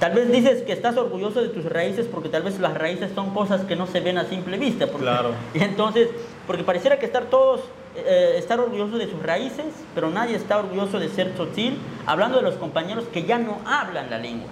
Tal 0.00 0.12
vez 0.14 0.30
dices 0.30 0.62
que 0.62 0.72
estás 0.72 0.96
orgulloso 0.96 1.42
de 1.42 1.48
tus 1.48 1.64
raíces 1.64 2.06
porque 2.06 2.28
tal 2.28 2.42
vez 2.44 2.58
las 2.60 2.72
raíces 2.74 3.10
son 3.14 3.34
cosas 3.34 3.62
que 3.62 3.74
no 3.76 3.86
se 3.88 4.00
ven 4.00 4.16
a 4.16 4.24
simple 4.24 4.56
vista. 4.56 4.86
porque- 4.86 5.04
Claro. 5.04 5.30
Y 5.54 5.62
entonces, 5.62 6.08
porque 6.46 6.62
pareciera 6.64 6.98
que 6.98 7.06
estar 7.06 7.24
todos, 7.24 7.60
eh, 7.96 8.34
estar 8.38 8.60
orgullosos 8.60 8.98
de 8.98 9.10
sus 9.10 9.20
raíces, 9.22 9.66
pero 9.94 10.08
nadie 10.08 10.36
está 10.36 10.58
orgulloso 10.58 10.98
de 11.00 11.08
ser 11.08 11.32
tzotzil, 11.34 11.78
hablando 12.06 12.36
de 12.38 12.44
los 12.44 12.54
compañeros 12.54 13.04
que 13.12 13.24
ya 13.24 13.38
no 13.38 13.58
hablan 13.66 14.08
la 14.08 14.18
lengua. 14.18 14.48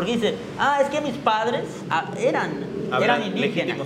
Porque 0.00 0.16
dice, 0.16 0.34
ah, 0.58 0.78
es 0.80 0.88
que 0.88 0.98
mis 1.02 1.14
padres 1.16 1.64
ah, 1.90 2.10
eran, 2.18 2.52
eran 3.02 3.22
indígenas. 3.22 3.76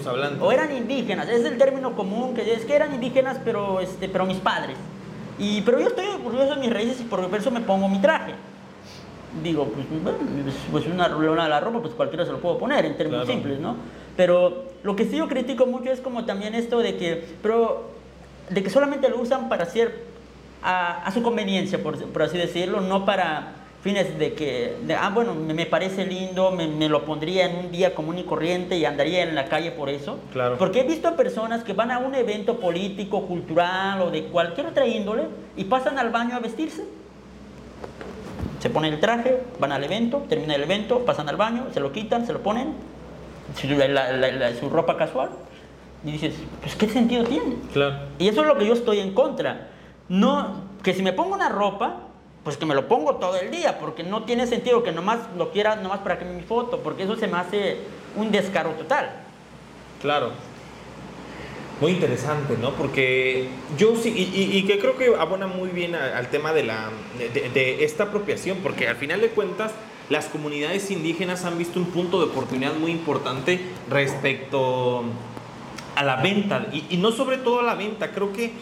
O 0.40 0.52
eran 0.52 0.70
indígenas, 0.76 1.28
es 1.28 1.44
el 1.44 1.58
término 1.58 1.96
común, 1.96 2.34
que 2.34 2.54
es 2.54 2.64
que 2.64 2.76
eran 2.76 2.94
indígenas, 2.94 3.38
pero, 3.44 3.80
este, 3.80 4.08
pero 4.08 4.24
mis 4.24 4.36
padres. 4.36 4.76
Y, 5.40 5.62
pero 5.62 5.80
yo 5.80 5.88
estoy 5.88 6.06
orgulloso 6.06 6.54
de 6.54 6.60
mis 6.60 6.72
raíces 6.72 7.00
y 7.00 7.02
por 7.02 7.28
eso 7.36 7.50
me 7.50 7.62
pongo 7.62 7.88
mi 7.88 7.98
traje. 7.98 8.34
Digo, 9.42 9.64
pues, 9.64 9.86
bueno, 10.04 10.18
pues 10.70 10.86
una 10.86 11.08
lona 11.08 11.42
de 11.42 11.50
la 11.50 11.58
ropa, 11.58 11.80
pues 11.82 11.94
cualquiera 11.94 12.24
se 12.24 12.30
lo 12.30 12.38
puedo 12.38 12.58
poner 12.58 12.84
en 12.86 12.96
términos 12.96 13.24
Claro. 13.24 13.34
simples, 13.40 13.58
¿no? 13.58 13.74
Pero 14.16 14.66
lo 14.84 14.94
que 14.94 15.06
sí 15.06 15.16
yo 15.16 15.26
critico 15.26 15.66
mucho 15.66 15.90
es 15.90 16.00
como 16.00 16.24
también 16.26 16.54
esto 16.54 16.78
de 16.78 16.96
que, 16.96 17.26
pero, 17.42 17.90
de 18.50 18.62
que 18.62 18.70
solamente 18.70 19.08
lo 19.08 19.18
usan 19.20 19.48
para 19.48 19.64
hacer 19.64 20.04
a, 20.62 21.04
a 21.04 21.10
su 21.10 21.24
conveniencia, 21.24 21.82
por, 21.82 22.00
por 22.00 22.22
así 22.22 22.38
decirlo, 22.38 22.82
no 22.82 23.04
para 23.04 23.63
fines 23.84 24.18
de 24.18 24.32
que, 24.32 24.76
de, 24.86 24.94
ah, 24.94 25.10
bueno, 25.14 25.34
me, 25.34 25.52
me 25.54 25.66
parece 25.66 26.06
lindo, 26.06 26.50
me, 26.50 26.66
me 26.66 26.88
lo 26.88 27.04
pondría 27.04 27.44
en 27.50 27.56
un 27.66 27.70
día 27.70 27.94
común 27.94 28.18
y 28.18 28.24
corriente 28.24 28.78
y 28.78 28.84
andaría 28.86 29.22
en 29.22 29.34
la 29.34 29.44
calle 29.44 29.70
por 29.72 29.90
eso. 29.90 30.18
Claro. 30.32 30.56
Porque 30.58 30.80
he 30.80 30.84
visto 30.84 31.06
a 31.06 31.16
personas 31.16 31.62
que 31.64 31.74
van 31.74 31.90
a 31.90 31.98
un 31.98 32.14
evento 32.14 32.58
político, 32.58 33.26
cultural 33.26 34.00
o 34.00 34.10
de 34.10 34.24
cualquier 34.24 34.66
otra 34.68 34.86
índole 34.86 35.24
y 35.56 35.64
pasan 35.64 35.98
al 35.98 36.08
baño 36.10 36.34
a 36.34 36.40
vestirse. 36.40 36.82
Se 38.60 38.70
ponen 38.70 38.94
el 38.94 39.00
traje, 39.00 39.42
van 39.60 39.72
al 39.72 39.84
evento, 39.84 40.24
termina 40.30 40.54
el 40.54 40.62
evento, 40.62 41.00
pasan 41.04 41.28
al 41.28 41.36
baño, 41.36 41.66
se 41.74 41.80
lo 41.80 41.92
quitan, 41.92 42.26
se 42.26 42.32
lo 42.32 42.40
ponen, 42.40 42.72
su, 43.60 43.66
la- 43.68 43.86
la- 43.86 44.32
la- 44.32 44.54
su 44.54 44.70
ropa 44.70 44.96
casual, 44.96 45.28
y 46.02 46.12
dices, 46.12 46.34
pues 46.62 46.74
¿qué 46.74 46.88
sentido 46.88 47.24
tiene? 47.24 47.56
Claro. 47.74 47.96
Y 48.18 48.28
eso 48.28 48.40
es 48.40 48.46
lo 48.46 48.56
que 48.56 48.64
yo 48.66 48.72
estoy 48.72 49.00
en 49.00 49.12
contra. 49.12 49.68
No, 50.08 50.62
que 50.82 50.94
si 50.94 51.02
me 51.02 51.12
pongo 51.12 51.34
una 51.34 51.50
ropa, 51.50 51.96
pues 52.44 52.58
que 52.58 52.66
me 52.66 52.74
lo 52.74 52.86
pongo 52.86 53.16
todo 53.16 53.36
el 53.36 53.50
día, 53.50 53.78
porque 53.80 54.02
no 54.02 54.24
tiene 54.24 54.46
sentido 54.46 54.82
que 54.82 54.92
nomás 54.92 55.20
lo 55.36 55.50
quiera 55.50 55.76
nomás 55.76 56.00
para 56.00 56.18
que 56.18 56.26
me 56.26 56.34
mi 56.34 56.42
foto, 56.42 56.80
porque 56.80 57.04
eso 57.04 57.16
se 57.16 57.26
me 57.26 57.38
hace 57.38 57.78
un 58.14 58.30
descaro 58.30 58.70
total. 58.72 59.10
Claro. 60.02 60.32
Muy 61.80 61.92
interesante, 61.92 62.56
¿no? 62.60 62.72
Porque 62.72 63.48
yo 63.78 63.96
sí, 63.96 64.10
y, 64.14 64.62
que 64.64 64.78
creo 64.78 64.96
que 64.96 65.16
abona 65.18 65.46
muy 65.46 65.70
bien 65.70 65.94
al 65.94 66.28
tema 66.28 66.52
de, 66.52 66.62
la, 66.62 66.90
de 67.18 67.84
esta 67.84 68.04
apropiación, 68.04 68.58
porque 68.62 68.86
al 68.86 68.96
final 68.96 69.22
de 69.22 69.30
cuentas 69.30 69.72
las 70.08 70.26
comunidades 70.26 70.90
indígenas 70.90 71.44
han 71.44 71.58
visto 71.58 71.80
un 71.80 71.86
punto 71.86 72.18
de 72.18 72.26
oportunidad 72.26 72.74
muy 72.74 72.92
importante 72.92 73.58
respecto 73.90 75.02
a 75.96 76.04
la 76.04 76.16
venta, 76.16 76.66
y, 76.72 76.84
y 76.90 76.96
no 76.98 77.10
sobre 77.10 77.38
todo 77.38 77.60
a 77.60 77.62
la 77.62 77.74
venta, 77.74 78.12
creo 78.12 78.32
que, 78.32 78.52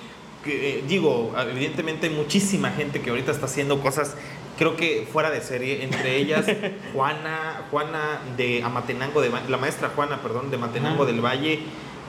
que, 0.45 0.78
eh, 0.78 0.84
digo, 0.88 1.32
evidentemente 1.38 2.09
hay 2.09 2.14
muchísima 2.14 2.70
gente 2.70 3.01
que 3.01 3.11
ahorita 3.11 3.30
está 3.32 3.47
haciendo 3.47 3.80
cosas, 3.80 4.16
creo 4.59 4.76
que 4.76 5.07
fuera 5.12 5.30
de 5.30 5.40
serie, 5.40 5.84
entre 5.84 6.16
ellas 6.16 6.45
Juana, 6.95 7.62
Juana 7.70 8.20
de 8.36 8.62
Amatenango, 8.62 9.20
de, 9.20 9.30
la 9.49 9.57
maestra 9.57 9.90
Juana, 9.95 10.20
perdón, 10.22 10.51
de 10.51 10.59
Matenango 10.59 11.03
Ajá. 11.05 11.12
del 11.12 11.20
Valle, 11.24 11.61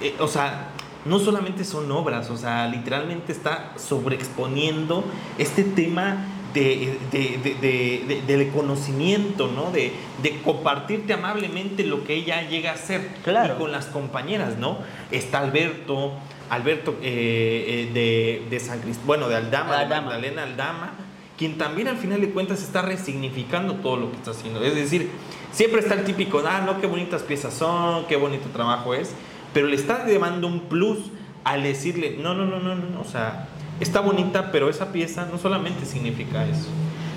eh, 0.01 0.13
o 0.19 0.27
sea, 0.27 0.69
no 1.05 1.19
solamente 1.19 1.63
son 1.65 1.91
obras, 1.91 2.29
o 2.29 2.37
sea, 2.37 2.67
literalmente 2.67 3.31
está 3.31 3.73
sobreexponiendo 3.77 5.03
este 5.37 5.63
tema 5.63 6.25
de, 6.53 6.97
de- 7.11 7.39
de- 7.41 7.55
de- 7.59 8.03
de- 8.07 8.21
del 8.27 8.49
conocimiento, 8.51 9.47
¿no? 9.47 9.71
De, 9.71 9.91
de 10.21 10.39
compartirte 10.43 11.13
amablemente 11.13 11.83
lo 11.83 12.03
que 12.03 12.13
ella 12.13 12.47
llega 12.47 12.71
a 12.71 12.73
hacer 12.75 13.09
Claro. 13.23 13.55
y 13.55 13.57
con 13.57 13.71
las 13.71 13.87
compañeras, 13.87 14.57
¿no? 14.59 14.77
Está 15.11 15.39
Alberto, 15.39 16.13
Alberto 16.53 16.95
eh, 17.01 17.87
eh, 17.89 17.93
de, 17.93 18.49
de 18.49 18.59
San 18.59 18.79
Cristóbal, 18.79 19.07
bueno, 19.07 19.29
de 19.29 19.35
Aldama, 19.35 19.71
de 19.77 19.83
Aldama. 19.83 20.01
Magdalena 20.07 20.43
Aldama, 20.43 20.91
quien 21.37 21.57
también 21.57 21.87
al 21.87 21.97
final 21.97 22.21
de 22.21 22.29
cuentas 22.29 22.61
está 22.61 22.81
resignificando 22.81 23.75
todo 23.75 23.97
lo 23.97 24.11
que 24.11 24.17
está 24.17 24.31
haciendo. 24.31 24.63
Es 24.63 24.75
decir, 24.75 25.09
siempre 25.51 25.81
está 25.81 25.95
el 25.95 26.03
típico, 26.03 26.41
ah, 26.47 26.61
no, 26.65 26.79
qué 26.79 26.87
bonitas 26.87 27.23
piezas 27.23 27.53
son, 27.53 28.05
qué 28.05 28.15
bonito 28.15 28.49
trabajo 28.53 28.93
es, 28.93 29.13
pero 29.53 29.67
le 29.67 29.75
está 29.75 30.05
llevando 30.05 30.47
un 30.47 30.61
plus 30.61 30.99
al 31.43 31.63
decirle, 31.63 32.17
no, 32.19 32.33
no, 32.33 32.45
no, 32.45 32.59
no, 32.59 32.75
no, 32.75 33.01
o 33.01 33.05
sea, 33.05 33.47
está 33.79 33.99
bonita, 33.99 34.51
pero 34.51 34.69
esa 34.69 34.91
pieza 34.91 35.27
no 35.31 35.37
solamente 35.37 35.85
significa 35.85 36.45
eso. 36.45 36.69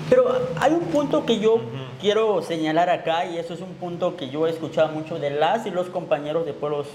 Pero 0.09 0.25
hay 0.59 0.71
un 0.73 0.85
punto 0.85 1.25
que 1.25 1.39
yo 1.39 1.55
Ujú. 1.55 1.63
quiero 2.01 2.41
señalar 2.41 2.89
acá 2.89 3.25
y 3.25 3.37
eso 3.37 3.53
es 3.53 3.61
un 3.61 3.73
punto 3.73 4.15
que 4.15 4.29
yo 4.29 4.47
he 4.47 4.49
escuchado 4.49 4.89
mucho 4.89 5.19
de 5.19 5.29
las 5.31 5.65
y 5.65 5.71
los 5.71 5.87
compañeros 5.87 6.45
de 6.45 6.53
pueblos 6.53 6.87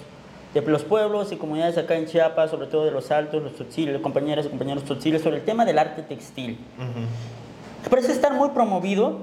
de 0.55 0.61
los 0.63 0.85
pueblos 0.85 1.33
y 1.33 1.37
comunidades 1.37 1.79
acá 1.79 1.95
en 1.97 2.07
Chiapas, 2.07 2.51
sobre 2.51 2.67
todo 2.67 2.85
de 2.85 2.91
los 2.91 3.11
altos, 3.11 3.43
los 3.43 3.55
tzotziles, 3.55 3.99
compañeras 4.01 4.45
y 4.47 4.49
compañeros 4.51 4.85
tzotziles, 4.85 5.23
sobre 5.23 5.37
el 5.39 5.45
tema 5.45 5.65
del 5.65 5.79
arte 5.79 6.03
textil. 6.03 6.59
Parece 7.89 8.13
estar 8.13 8.33
muy 8.35 8.51
promovido, 8.51 9.19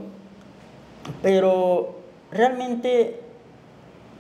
pero 1.22 1.96
realmente 2.32 3.22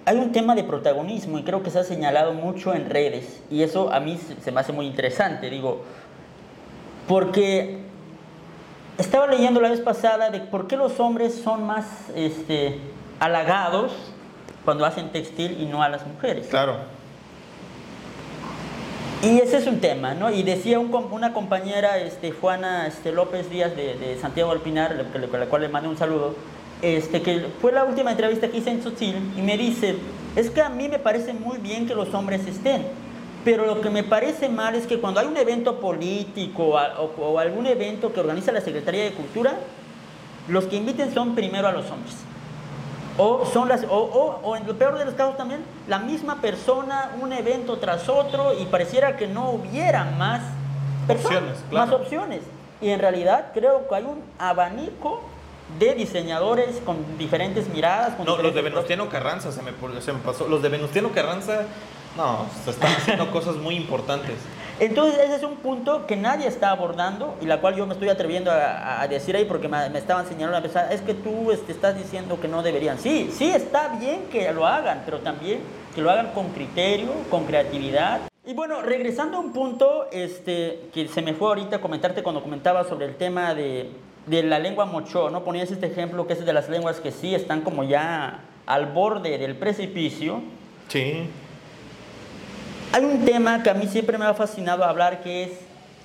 hay 0.05 0.18
un 0.18 0.32
tema 0.32 0.55
de 0.55 0.64
protagonismo 0.64 1.38
y 1.39 1.43
creo 1.43 1.62
que 1.62 1.70
se 1.70 1.80
ha 1.80 1.84
señalado 1.84 2.34
mucho 2.34 2.74
en 2.74 2.89
redes 2.89 3.41
y 3.51 3.62
eso 3.64 3.91
a 3.91 3.99
mí 3.99 4.18
se- 4.18 4.39
se 4.41 4.51
me 4.51 4.62
hace 4.62 4.72
muy 4.72 4.86
interesante, 4.88 5.49
digo, 5.49 5.82
porque 7.07 7.80
estaba 8.97 9.28
leyendo 9.28 9.62
la 9.62 9.70
vez 9.70 9.82
pasada 9.82 10.30
de 10.30 10.39
por 10.41 10.68
qué 10.68 10.78
los 10.78 10.99
hombres 10.99 11.36
son 11.36 11.66
más 11.66 11.86
este, 12.16 12.80
halagados 13.20 13.91
cuando 14.66 14.86
hacen 14.86 15.10
textil 15.12 15.60
y 15.60 15.66
no 15.66 15.82
a 15.84 15.89
las 15.89 16.05
mujeres. 16.05 16.47
Claro. 16.47 16.78
Y 19.22 19.39
ese 19.39 19.57
es 19.57 19.67
un 19.67 19.82
tema, 19.82 20.13
¿no? 20.13 20.32
Y 20.32 20.43
decía 20.43 20.80
un 20.80 20.93
una 21.11 21.34
compañera, 21.34 21.97
este, 21.97 22.32
Juana 22.32 22.88
este, 22.88 23.11
López 23.11 23.49
Díaz 23.49 23.76
de, 23.76 23.95
de 23.95 24.17
Santiago 24.17 24.51
del 24.51 24.61
Pinar, 24.61 24.95
la, 24.95 25.38
la- 25.38 25.45
cual 25.47 25.61
le 25.63 25.67
mando 25.70 25.89
un 25.89 25.97
saludo, 25.97 26.36
este, 26.82 27.22
que 27.22 27.45
fue 27.61 27.74
la 27.74 27.84
última 27.84 28.11
entrevista 28.11 28.47
que 28.47 28.57
hice 28.57 28.70
en 28.72 28.80
Tzotzil 28.80 29.15
y 29.38 29.41
me 29.41 29.57
dice, 29.57 29.95
es 30.38 30.49
que 30.49 30.61
a 30.61 30.70
mí 30.70 30.88
me 30.88 30.99
parece 30.99 31.34
muy 31.34 31.57
bien 31.57 31.86
que 31.86 31.95
los 31.95 32.13
hombres 32.13 32.47
estén, 32.47 32.84
pero 33.43 33.65
lo 33.65 33.82
que 33.82 33.89
me 33.89 34.03
parece 34.03 34.47
mal 34.47 34.74
es 34.76 34.88
que 34.88 34.99
cuando 34.99 35.20
hay 35.20 35.28
un 35.28 35.36
evento 35.36 35.82
político 35.82 36.63
o, 36.67 36.78
a- 36.78 37.01
o- 37.01 37.11
o 37.34 37.39
algún 37.39 37.65
evento 37.65 38.13
que 38.13 38.22
organiza 38.22 38.53
la 38.53 38.61
Secretaría 38.61 39.03
de 39.03 39.11
Cultura, 39.11 39.55
los 40.47 40.63
que 40.65 40.78
inviten 40.78 41.13
son 41.13 41.36
primero 41.36 41.67
a 41.67 41.74
los 41.74 41.91
hombres. 41.91 42.15
O 43.20 43.45
son 43.51 43.67
las, 43.70 43.84
o, 43.84 43.95
o- 43.97 44.39
o 44.43 44.55
en 44.55 44.65
lo 44.65 44.76
peor 44.78 44.97
de 44.97 45.03
los 45.05 45.13
casos 45.13 45.36
también, 45.38 45.61
la 45.88 45.99
misma 45.99 46.41
persona, 46.41 47.11
un 47.22 47.34
evento 47.34 47.78
tras 47.78 48.07
otro, 48.09 48.57
y 48.57 48.65
pareciera 48.65 49.17
que 49.17 49.28
no 49.28 49.49
hubiera 49.51 50.05
más 50.05 50.41
personas, 51.05 51.38
Opciones, 51.39 51.57
claro. 51.70 51.86
más 51.91 51.95
opciones. 52.01 52.41
y 52.82 52.89
en 52.89 52.99
realidad 52.99 53.47
creo 53.53 53.88
que 53.89 53.95
hay 53.95 54.03
un 54.05 54.22
abanico 54.39 55.22
de 55.80 55.93
diseñadores 55.95 56.78
con 56.86 57.17
diferentes 57.17 57.67
miradas. 57.70 58.15
Con 58.15 58.26
no, 58.26 58.38
los 58.38 58.55
de 58.55 58.61
Venustiano 58.61 59.09
Carranza 59.09 59.51
se 59.51 59.61
me, 59.61 59.72
se 60.01 60.13
me 60.13 60.20
pasó. 60.20 60.47
Los 60.47 60.61
de 60.61 60.70
Venustiano 60.70 61.09
Carranza, 61.11 61.63
no, 62.17 62.45
se 62.63 62.72
están 62.72 62.91
haciendo 62.93 63.30
cosas 63.34 63.55
muy 63.57 63.76
importantes. 63.76 64.36
Entonces 64.80 65.19
ese 65.19 65.36
es 65.36 65.43
un 65.43 65.57
punto 65.57 66.07
que 66.07 66.15
nadie 66.15 66.47
está 66.47 66.71
abordando 66.71 67.36
y 67.41 67.45
la 67.45 67.59
cual 67.59 67.75
yo 67.75 67.86
me 67.86 67.93
estoy 67.93 68.07
atreviendo 68.07 68.49
a, 68.49 69.01
a 69.01 69.07
decir 69.07 69.36
ahí 69.36 69.43
porque 69.43 69.67
me, 69.67 69.89
me 69.89 69.99
estaban 69.99 70.25
señalando 70.25 70.55
a 70.55 70.59
empezar, 70.59 70.93
es 70.93 71.01
que 71.01 71.13
tú 71.13 71.51
este, 71.51 71.73
estás 71.73 71.97
diciendo 71.97 72.39
que 72.39 72.47
no 72.47 72.63
deberían. 72.63 72.97
Sí, 72.97 73.30
sí 73.34 73.49
está 73.49 73.89
bien 73.99 74.27
que 74.32 74.51
lo 74.53 74.65
hagan, 74.65 75.01
pero 75.03 75.19
también 75.19 75.59
que 75.93 76.01
lo 76.01 76.09
hagan 76.09 76.32
con 76.32 76.49
criterio, 76.49 77.09
con 77.30 77.45
creatividad. 77.45 78.21
Y 78.45 78.53
bueno, 78.53 78.82
regresando 78.82 79.38
a 79.38 79.41
un 79.41 79.51
punto 79.51 80.07
este, 80.11 80.89
que 80.93 81.07
se 81.09 81.21
me 81.21 81.34
fue 81.34 81.49
ahorita 81.49 81.75
a 81.75 81.82
comentarte 81.82 82.23
cuando 82.23 82.41
comentaba 82.41 82.86
sobre 82.86 83.05
el 83.05 83.15
tema 83.15 83.53
de, 83.53 83.91
de 84.27 84.43
la 84.43 84.59
lengua 84.59 84.86
mocho, 84.86 85.30
¿no? 85.30 85.43
Ponías 85.43 85.69
este 85.71 85.88
ejemplo 85.88 86.25
que 86.25 86.34
es 86.34 86.45
de 86.45 86.53
las 86.53 86.69
lenguas 86.69 87.01
que 87.01 87.11
sí 87.11 87.36
están 87.36 87.61
como 87.61 87.84
ya 87.84 88.45
al 88.65 88.86
borde 88.86 89.38
del 89.38 89.55
precipicio. 89.55 90.41
Sí. 90.88 91.30
Hay 92.92 93.06
un 93.06 93.24
tema 93.24 93.62
que 93.62 93.70
a 93.70 93.74
mí 93.76 93.88
siempre 93.88 94.18
me 94.18 94.26
ha 94.26 94.34
fascinado 94.34 94.84
hablar, 94.84 95.22
que 95.22 95.44
es 95.44 95.52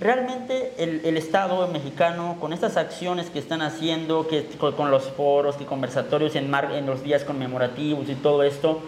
realmente 0.00 0.74
el, 0.78 1.16
Estado 1.16 1.66
mexicano, 1.68 2.36
con 2.40 2.52
estas 2.52 2.76
acciones 2.76 3.30
que 3.30 3.38
están 3.38 3.62
haciendo, 3.62 4.28
que, 4.28 4.46
con, 4.58 4.90
los 4.90 5.04
foros 5.04 5.56
y 5.60 5.64
conversatorios 5.64 6.36
en, 6.36 6.50
mar- 6.50 6.72
en 6.72 6.84
los 6.84 7.02
días 7.02 7.24
conmemorativos 7.24 8.08
y 8.10 8.14
todo 8.14 8.42
esto, 8.42 8.80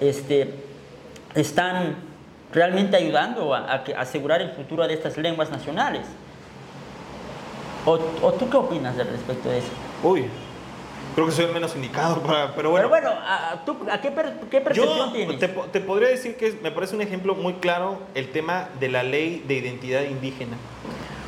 este, 0.00 0.54
están 1.34 1.96
realmente 2.52 2.96
ayudando 2.96 3.52
a, 3.52 3.82
asegurar 3.98 4.40
el 4.42 4.50
futuro 4.50 4.86
de 4.86 4.94
estas 4.94 5.16
lenguas 5.16 5.50
nacionales. 5.50 6.02
¿O, 7.84 7.98
o 8.22 8.32
tú 8.34 8.48
qué 8.48 8.56
opinas 8.58 8.96
al 8.98 9.08
respecto 9.08 9.48
de 9.48 9.58
eso? 9.58 9.68
Uy, 10.04 10.26
creo 11.14 11.26
que 11.26 11.32
soy 11.32 11.44
el 11.46 11.52
menos 11.52 11.74
indicado 11.74 12.22
para. 12.22 12.54
Pero 12.54 12.70
bueno. 12.70 12.88
Pero 12.90 13.02
bueno, 13.10 13.20
¿a, 13.20 13.50
a- 13.52 13.64
tú, 13.64 13.76
¿a 13.90 14.00
qué, 14.00 14.10
per- 14.10 14.40
qué 14.50 14.60
percepción 14.60 14.98
Yo 14.98 15.12
tienes? 15.12 15.38
te, 15.38 15.48
te 15.48 15.80
podría 15.80 16.08
decir 16.08 16.36
que 16.36 16.52
me 16.62 16.70
parece 16.70 16.94
un 16.94 17.02
ejemplo 17.02 17.34
muy 17.34 17.54
claro 17.54 17.98
el 18.14 18.30
tema 18.30 18.68
de 18.78 18.88
la 18.88 19.02
ley 19.02 19.44
de 19.46 19.54
identidad 19.54 20.02
indígena. 20.02 20.56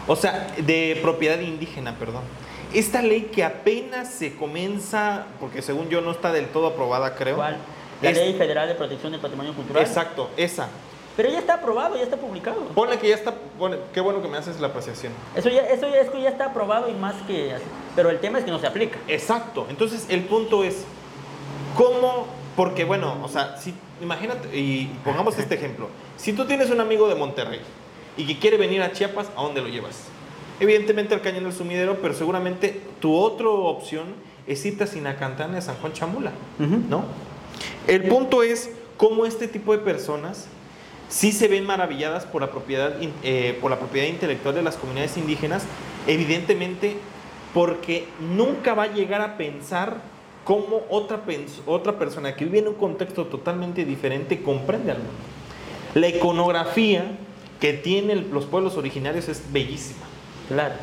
O 0.07 0.17
sea, 0.17 0.49
de 0.57 0.99
propiedad 1.03 1.39
indígena, 1.41 1.95
perdón. 1.99 2.23
Esta 2.75 3.03
ley 3.03 3.31
que 3.33 3.45
apenas 3.45 4.09
se 4.13 4.35
comienza, 4.35 5.27
porque 5.39 5.61
según 5.63 5.89
yo 5.91 6.01
no 6.01 6.11
está 6.11 6.33
del 6.33 6.47
todo 6.47 6.69
aprobada, 6.69 7.15
creo. 7.15 7.37
¿Cuál? 7.37 7.57
La 8.01 8.11
Es- 8.11 8.17
Ley 8.19 8.35
Federal 8.35 8.67
de 8.69 8.75
Protección 8.75 9.13
del 9.13 9.21
Patrimonio 9.21 9.53
Cultural. 9.55 9.83
Exacto, 9.83 10.31
esa. 10.37 10.69
Pero 11.17 11.29
ya 11.29 11.39
está 11.39 11.55
aprobado, 11.55 11.97
ya 11.97 12.03
está 12.03 12.17
publicado. 12.17 12.61
Ponle 12.75 12.99
que 12.99 13.09
ya 13.09 13.15
está. 13.15 13.35
Qué 13.93 14.01
bueno 14.01 14.23
que 14.23 14.29
me 14.29 14.39
haces 14.39 14.61
la 14.61 14.69
apreciación. 14.69 15.13
Eso 15.37 15.51
ya, 15.51 15.63
eso 15.63 15.87
ya, 15.89 16.21
ya 16.21 16.29
está 16.29 16.47
aprobado 16.47 16.89
y 16.89 16.95
más 16.95 17.15
que... 17.27 17.55
Pero 17.95 18.09
el 18.09 18.19
tema 18.19 18.39
es 18.39 18.45
que 18.45 18.51
no 18.51 18.59
se 18.59 18.67
aplica. 18.67 18.99
Exacto. 19.09 19.67
Entonces, 19.69 20.07
el 20.09 20.25
punto 20.25 20.65
es, 20.65 20.85
¿cómo? 21.77 22.27
Porque, 22.57 22.85
bueno, 22.85 23.19
o 23.23 23.29
sea, 23.29 23.59
si, 23.59 23.75
imagínate, 24.01 24.57
y 24.57 24.91
pongamos 25.05 25.39
este 25.39 25.55
ejemplo. 25.55 25.89
Si 26.17 26.33
tú 26.33 26.47
tienes 26.47 26.71
un 26.71 26.81
amigo 26.81 27.09
de 27.09 27.15
Monterrey 27.15 27.61
y 28.17 28.27
que 28.27 28.39
quiere 28.39 28.57
venir 28.57 28.83
a 28.83 28.93
Chiapas, 28.93 29.29
¿a 29.37 29.43
dónde 29.43 29.61
lo 29.61 29.69
llevas? 29.69 30.05
Evidentemente 30.61 31.15
al 31.15 31.21
Cañón 31.21 31.45
del 31.45 31.53
Sumidero, 31.53 31.99
pero 32.01 32.15
seguramente 32.15 32.81
tu 33.01 33.15
otra 33.15 33.49
opción 33.49 34.15
es 34.47 34.65
irte 34.65 34.85
a 34.85 34.87
Sinacantán 34.87 35.55
y 35.55 35.59
a 35.59 35.61
San 35.61 35.77
Juan 35.77 35.93
Chamula, 35.93 36.33
¿no? 36.59 37.05
El 37.87 38.05
punto 38.05 38.43
es 38.43 38.71
cómo 38.97 39.27
este 39.27 39.49
tipo 39.49 39.73
de 39.73 39.79
personas 39.79 40.47
sí 41.13 41.31
se 41.31 41.47
ven 41.47 41.67
maravilladas 41.67 42.25
por 42.25 42.41
la 42.41 42.51
propiedad, 42.51 42.95
eh, 43.23 43.59
por 43.61 43.71
la 43.71 43.79
propiedad 43.79 44.09
intelectual 44.09 44.55
de 44.55 44.63
las 44.63 44.77
comunidades 44.77 45.19
indígenas, 45.19 45.65
evidentemente 46.07 46.97
porque 47.53 48.09
nunca 48.19 48.73
va 48.73 48.85
a 48.85 48.93
llegar 48.95 49.21
a 49.21 49.37
pensar 49.37 49.99
cómo 50.45 50.81
otra, 50.89 51.21
otra 51.67 51.99
persona 51.99 52.35
que 52.35 52.47
vive 52.47 52.61
en 52.61 52.69
un 52.69 52.75
contexto 52.75 53.27
totalmente 53.27 53.85
diferente 53.85 54.43
comprende 54.43 54.93
al 54.93 54.99
mundo. 54.99 55.13
La 55.95 56.09
iconografía 56.09 57.05
que 57.61 57.75
tienen 57.75 58.31
los 58.33 58.47
pueblos 58.47 58.79
originarios 58.79 59.29
es 59.29 59.53
bellísima. 59.53 60.07
Claro. 60.49 60.75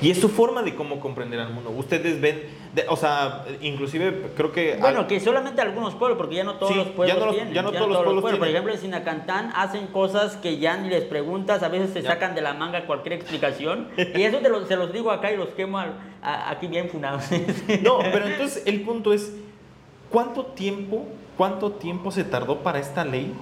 Y 0.00 0.12
es 0.12 0.20
su 0.20 0.28
forma 0.28 0.62
de 0.62 0.76
cómo 0.76 1.00
comprender 1.00 1.40
al 1.40 1.52
mundo. 1.52 1.70
Ustedes 1.70 2.20
ven, 2.20 2.44
de- 2.72 2.84
o 2.88 2.96
sea, 2.96 3.44
inclusive 3.60 4.30
creo 4.36 4.52
que... 4.52 4.76
Bueno, 4.80 5.08
que 5.08 5.18
solamente 5.18 5.60
algunos 5.60 5.94
pueblos, 5.96 6.16
porque 6.16 6.36
ya 6.36 6.44
no 6.44 6.54
todos 6.54 6.70
Sí, 6.72 6.78
los 6.78 6.86
pueblos 6.88 7.08
ya 7.16 7.18
no 7.20 7.26
los- 7.26 7.34
tienen. 7.34 7.52
ya 7.54 7.62
no 7.62 7.72
todos 7.72 7.88
los 7.88 7.98
pueblos 8.04 8.22
Por 8.22 8.30
tienen. 8.30 8.48
ejemplo, 8.50 8.72
en 8.72 8.78
Sinacantán 8.80 9.52
hacen 9.56 9.88
cosas 9.88 10.36
que 10.36 10.58
ya 10.58 10.76
ni 10.76 10.88
les 10.88 11.02
preguntas, 11.02 11.64
a 11.64 11.68
veces 11.68 11.90
se 11.92 12.02
Ya. 12.02 12.10
sacan 12.10 12.36
de 12.36 12.42
la 12.42 12.54
manga 12.54 12.86
cualquier 12.86 13.14
explicación. 13.14 13.88
y 13.96 14.22
eso 14.22 14.38
te 14.38 14.48
lo- 14.48 14.64
se 14.66 14.76
los 14.76 14.92
digo 14.92 15.10
acá 15.10 15.32
y 15.32 15.36
los 15.36 15.48
quemo 15.48 15.78
al- 15.78 15.94
a- 16.22 16.50
aquí 16.50 16.68
bien 16.68 16.88
funados. 16.88 17.24
No, 17.82 17.98
pero 18.12 18.26
entonces 18.28 18.62
el 18.66 18.82
punto 18.82 19.12
es, 19.12 19.32
¿cuánto 20.10 20.44
tiempo, 20.46 21.06
cuánto 21.36 21.72
tiempo 21.72 22.12
se 22.12 22.22
tardó 22.22 22.58
para 22.58 22.78
esta 22.78 23.04
ley? 23.04 23.32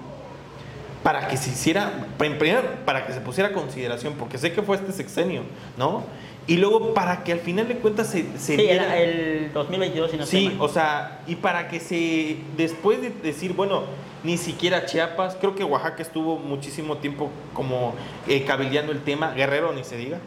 Para 1.02 1.28
que 1.28 1.36
se 1.36 1.50
hiciera, 1.50 2.06
primero, 2.18 2.62
para 2.84 3.06
que 3.06 3.12
se 3.12 3.20
pusiera 3.20 3.52
consideración, 3.52 4.14
porque 4.18 4.38
sé 4.38 4.52
que 4.52 4.62
fue 4.62 4.76
este 4.76 4.90
sexenio, 4.92 5.42
¿no? 5.76 6.02
Y 6.48 6.58
luego 6.58 6.94
para 6.94 7.24
que 7.24 7.32
al 7.32 7.40
final 7.40 7.66
de 7.66 7.76
cuentas 7.78 8.08
se, 8.08 8.22
se 8.38 8.56
Sí, 8.56 8.56
diera- 8.56 8.96
era 8.96 8.98
el 8.98 9.52
2022, 9.52 10.10
si 10.12 10.16
no 10.16 10.26
Sí, 10.26 10.56
o 10.60 10.68
sea, 10.68 11.20
y 11.26 11.34
para 11.34 11.68
que 11.68 11.80
se, 11.80 12.36
después 12.56 13.00
de 13.02 13.10
decir, 13.10 13.52
bueno, 13.52 13.82
ni 14.22 14.36
siquiera 14.38 14.86
Chiapas, 14.86 15.36
creo 15.40 15.54
que 15.56 15.64
Oaxaca 15.64 16.02
estuvo 16.02 16.36
muchísimo 16.36 16.98
tiempo 16.98 17.30
como 17.52 17.94
eh, 18.28 18.44
cabildeando 18.44 18.92
el 18.92 19.02
tema, 19.02 19.32
Guerrero 19.32 19.72
ni 19.72 19.82
se 19.82 19.96
diga, 19.96 20.18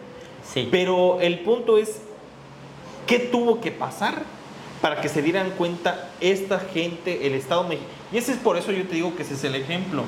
Sí. 0.43 0.67
pero 0.71 1.19
el 1.21 1.39
punto 1.39 1.77
es, 1.77 2.01
¿qué 3.07 3.19
tuvo 3.19 3.61
que 3.61 3.71
pasar 3.71 4.15
para 4.81 4.99
que 5.01 5.07
se 5.09 5.21
dieran 5.21 5.51
cuenta 5.51 6.09
esta 6.21 6.59
gente, 6.59 7.27
el 7.27 7.33
Estado 7.33 7.63
mexicano? 7.63 7.91
Y 8.11 8.17
ese 8.17 8.33
es 8.33 8.37
por 8.39 8.57
eso 8.57 8.71
yo 8.71 8.83
te 8.87 8.95
digo 8.95 9.15
que 9.15 9.23
ese 9.23 9.35
es 9.35 9.43
el 9.45 9.55
ejemplo. 9.55 10.03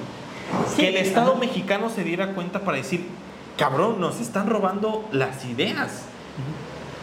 Sí, 0.76 0.82
que 0.82 0.89
el 0.89 0.97
Estado 0.97 1.32
ajá. 1.32 1.39
mexicano 1.39 1.89
se 1.89 2.03
diera 2.03 2.34
cuenta 2.34 2.59
para 2.62 2.78
decir, 2.78 3.05
cabrón, 3.62 4.01
nos 4.01 4.20
están 4.20 4.49
robando 4.49 5.07
las 5.12 5.45
ideas. 5.45 6.05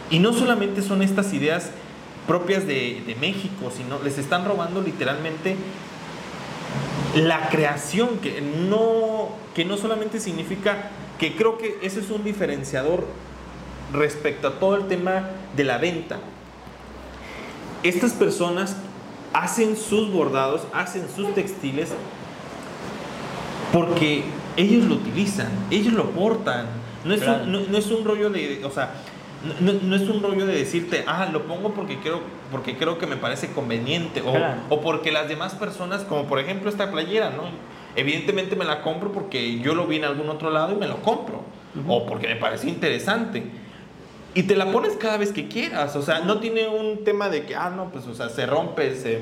Y 0.09 0.19
no 0.19 0.33
solamente 0.33 0.81
son 0.81 1.01
estas 1.01 1.31
ideas 1.31 1.71
propias 2.27 2.67
de, 2.67 3.01
de 3.07 3.15
México, 3.15 3.71
sino 3.73 3.97
les 4.03 4.17
están 4.17 4.43
robando 4.43 4.81
literalmente 4.81 5.55
la 7.15 7.47
creación, 7.47 8.17
que 8.17 8.41
no, 8.41 9.29
que 9.55 9.63
no 9.63 9.77
solamente 9.77 10.19
significa, 10.19 10.89
que 11.17 11.37
creo 11.37 11.57
que 11.57 11.79
ese 11.81 12.01
es 12.01 12.09
un 12.09 12.25
diferenciador 12.25 13.05
respecto 13.93 14.49
a 14.49 14.59
todo 14.59 14.75
el 14.75 14.89
tema 14.89 15.29
de 15.55 15.63
la 15.63 15.77
venta. 15.77 16.19
Estas 17.83 18.11
personas 18.11 18.75
hacen 19.31 19.77
sus 19.77 20.11
bordados, 20.11 20.63
hacen 20.73 21.07
sus 21.15 21.33
textiles 21.33 21.87
porque 23.71 24.25
ellos 24.59 24.85
lo 24.85 24.95
utilizan, 24.95 25.47
ellos 25.71 25.93
lo 25.93 26.09
portan. 26.11 26.65
No 27.05 27.13
es, 27.13 27.21
Claro. 27.21 27.43
un, 27.43 27.51
no, 27.51 27.59
no 27.69 27.77
es 27.77 27.89
un 27.91 28.03
rollo 28.03 28.29
de, 28.29 28.61
o 28.65 28.69
sea, 28.71 28.91
no, 29.61 29.71
no 29.73 29.95
es 29.95 30.01
un 30.01 30.21
rollo 30.21 30.45
de 30.45 30.53
decirte, 30.53 31.05
ah, 31.07 31.29
lo 31.31 31.43
pongo 31.43 31.73
porque 31.73 31.97
creo, 31.99 32.19
porque 32.51 32.77
creo 32.77 32.97
que 32.97 33.07
me 33.07 33.15
parece 33.15 33.51
conveniente, 33.53 34.21
o, 34.21 34.31
Claro. 34.33 34.61
o 34.69 34.81
porque 34.81 35.11
las 35.11 35.29
demás 35.29 35.53
personas, 35.55 36.03
como 36.03 36.25
por 36.25 36.39
ejemplo 36.39 36.69
esta 36.69 36.91
playera, 36.91 37.29
¿no? 37.29 37.43
Evidentemente 37.95 38.55
me 38.57 38.65
la 38.65 38.81
compro 38.81 39.11
porque 39.13 39.59
yo 39.59 39.73
lo 39.75 39.87
vi 39.87 39.95
en 39.95 40.03
algún 40.05 40.29
otro 40.29 40.49
lado 40.51 40.73
y 40.73 40.75
me 40.75 40.87
lo 40.87 40.97
compro, 41.01 41.41
o 41.87 42.05
porque 42.05 42.27
me 42.27 42.35
parece 42.35 42.67
interesante. 42.67 43.43
Y 44.35 44.43
te 44.43 44.55
la 44.55 44.71
pones 44.71 44.93
cada 44.97 45.17
vez 45.17 45.31
que 45.31 45.47
quieras, 45.47 45.95
o 45.95 46.01
sea, 46.01 46.19
no 46.19 46.39
tiene 46.39 46.67
un 46.67 47.03
tema 47.05 47.29
de 47.29 47.45
que, 47.45 47.55
ah, 47.55 47.71
no, 47.75 47.89
pues, 47.91 48.05
o 48.07 48.13
sea, 48.13 48.27
se 48.29 48.45
rompe, 48.45 48.93
se 48.95 49.21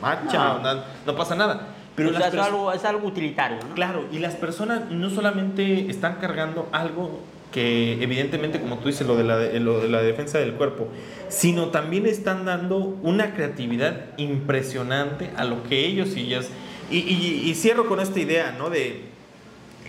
mancha, 0.00 0.58
no, 0.62 0.80
no 1.06 1.14
pasa 1.16 1.34
nada. 1.36 1.68
Pero 2.06 2.10
O 2.16 2.18
sea, 2.18 2.26
las 2.30 2.34
es, 2.34 2.40
algo, 2.40 2.72
es 2.72 2.84
algo 2.84 3.06
utilitario, 3.08 3.58
¿no? 3.68 3.74
Claro, 3.74 4.04
y 4.12 4.18
las 4.18 4.34
personas 4.34 4.90
no 4.90 5.10
solamente 5.10 5.90
están 5.90 6.16
cargando 6.20 6.68
algo 6.72 7.20
que 7.52 8.00
evidentemente, 8.02 8.60
como 8.60 8.78
tú 8.78 8.88
dices, 8.88 9.06
lo 9.06 9.16
de 9.16 9.24
la, 9.24 9.36
lo 9.58 9.80
de 9.80 9.88
la 9.88 10.02
defensa 10.02 10.38
del 10.38 10.52
cuerpo, 10.54 10.86
sino 11.28 11.66
también 11.70 12.06
están 12.06 12.44
dando 12.44 12.76
una 13.02 13.34
creatividad 13.34 14.04
impresionante 14.18 15.30
a 15.36 15.44
lo 15.44 15.62
que 15.64 15.84
ellos 15.86 16.16
y 16.16 16.20
ellas... 16.20 16.48
Y, 16.90 16.98
y- 16.98 17.42
y 17.50 17.54
cierro 17.54 17.86
con 17.86 18.00
esta 18.00 18.18
idea, 18.20 18.54
¿no? 18.58 18.70
De, 18.70 19.00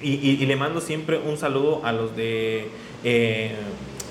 y 0.03 0.43
le 0.45 0.55
mando 0.55 0.81
siempre 0.81 1.17
un 1.19 1.37
saludo 1.37 1.81
a 1.85 1.91
los 1.91 2.15
de... 2.15 2.67
eh, 3.03 3.51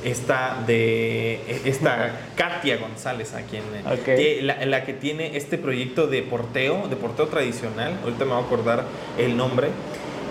esta 0.05 0.63
de 0.67 1.61
esta 1.65 2.21
Katia 2.37 2.79
González 2.79 3.35
a 3.35 3.43
quien 3.43 3.63
que 4.05 4.41
la, 4.43 4.65
la 4.65 4.85
que 4.85 4.93
tiene 4.95 5.37
este 5.37 5.59
proyecto 5.59 6.07
de 6.07 6.23
porteo 6.23 6.89
de 6.89 6.97
porteo 6.97 7.27
tradicional 7.29 7.99
ahorita 8.03 8.25
me 8.25 8.33
voy 8.33 8.43
a 8.43 8.47
acordar 8.47 8.85
el 9.19 9.37
nombre 9.37 9.69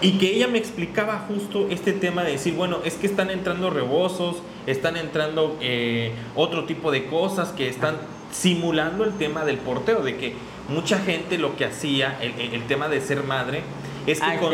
y 0.01 0.17
que 0.17 0.27
ella 0.33 0.47
me 0.47 0.57
explicaba 0.57 1.25
justo 1.27 1.67
este 1.69 1.93
tema 1.93 2.23
de 2.23 2.31
decir 2.31 2.53
bueno 2.55 2.79
es 2.85 2.95
que 2.95 3.05
están 3.07 3.29
entrando 3.29 3.69
rebozos 3.69 4.37
están 4.65 4.97
entrando 4.97 5.57
eh, 5.61 6.13
otro 6.35 6.65
tipo 6.65 6.91
de 6.91 7.05
cosas 7.05 7.49
que 7.49 7.67
están 7.67 7.97
simulando 8.31 9.03
el 9.03 9.13
tema 9.17 9.45
del 9.45 9.57
porteo 9.57 10.01
de 10.01 10.15
que 10.17 10.33
mucha 10.69 10.99
gente 10.99 11.37
lo 11.37 11.55
que 11.55 11.65
hacía 11.65 12.17
el, 12.21 12.63
tema 12.63 12.87
de 12.87 13.01
ser 13.01 13.23
madre 13.23 13.61
es 14.07 14.19
que 14.19 14.25
Ah, 14.25 14.37
con- 14.39 14.53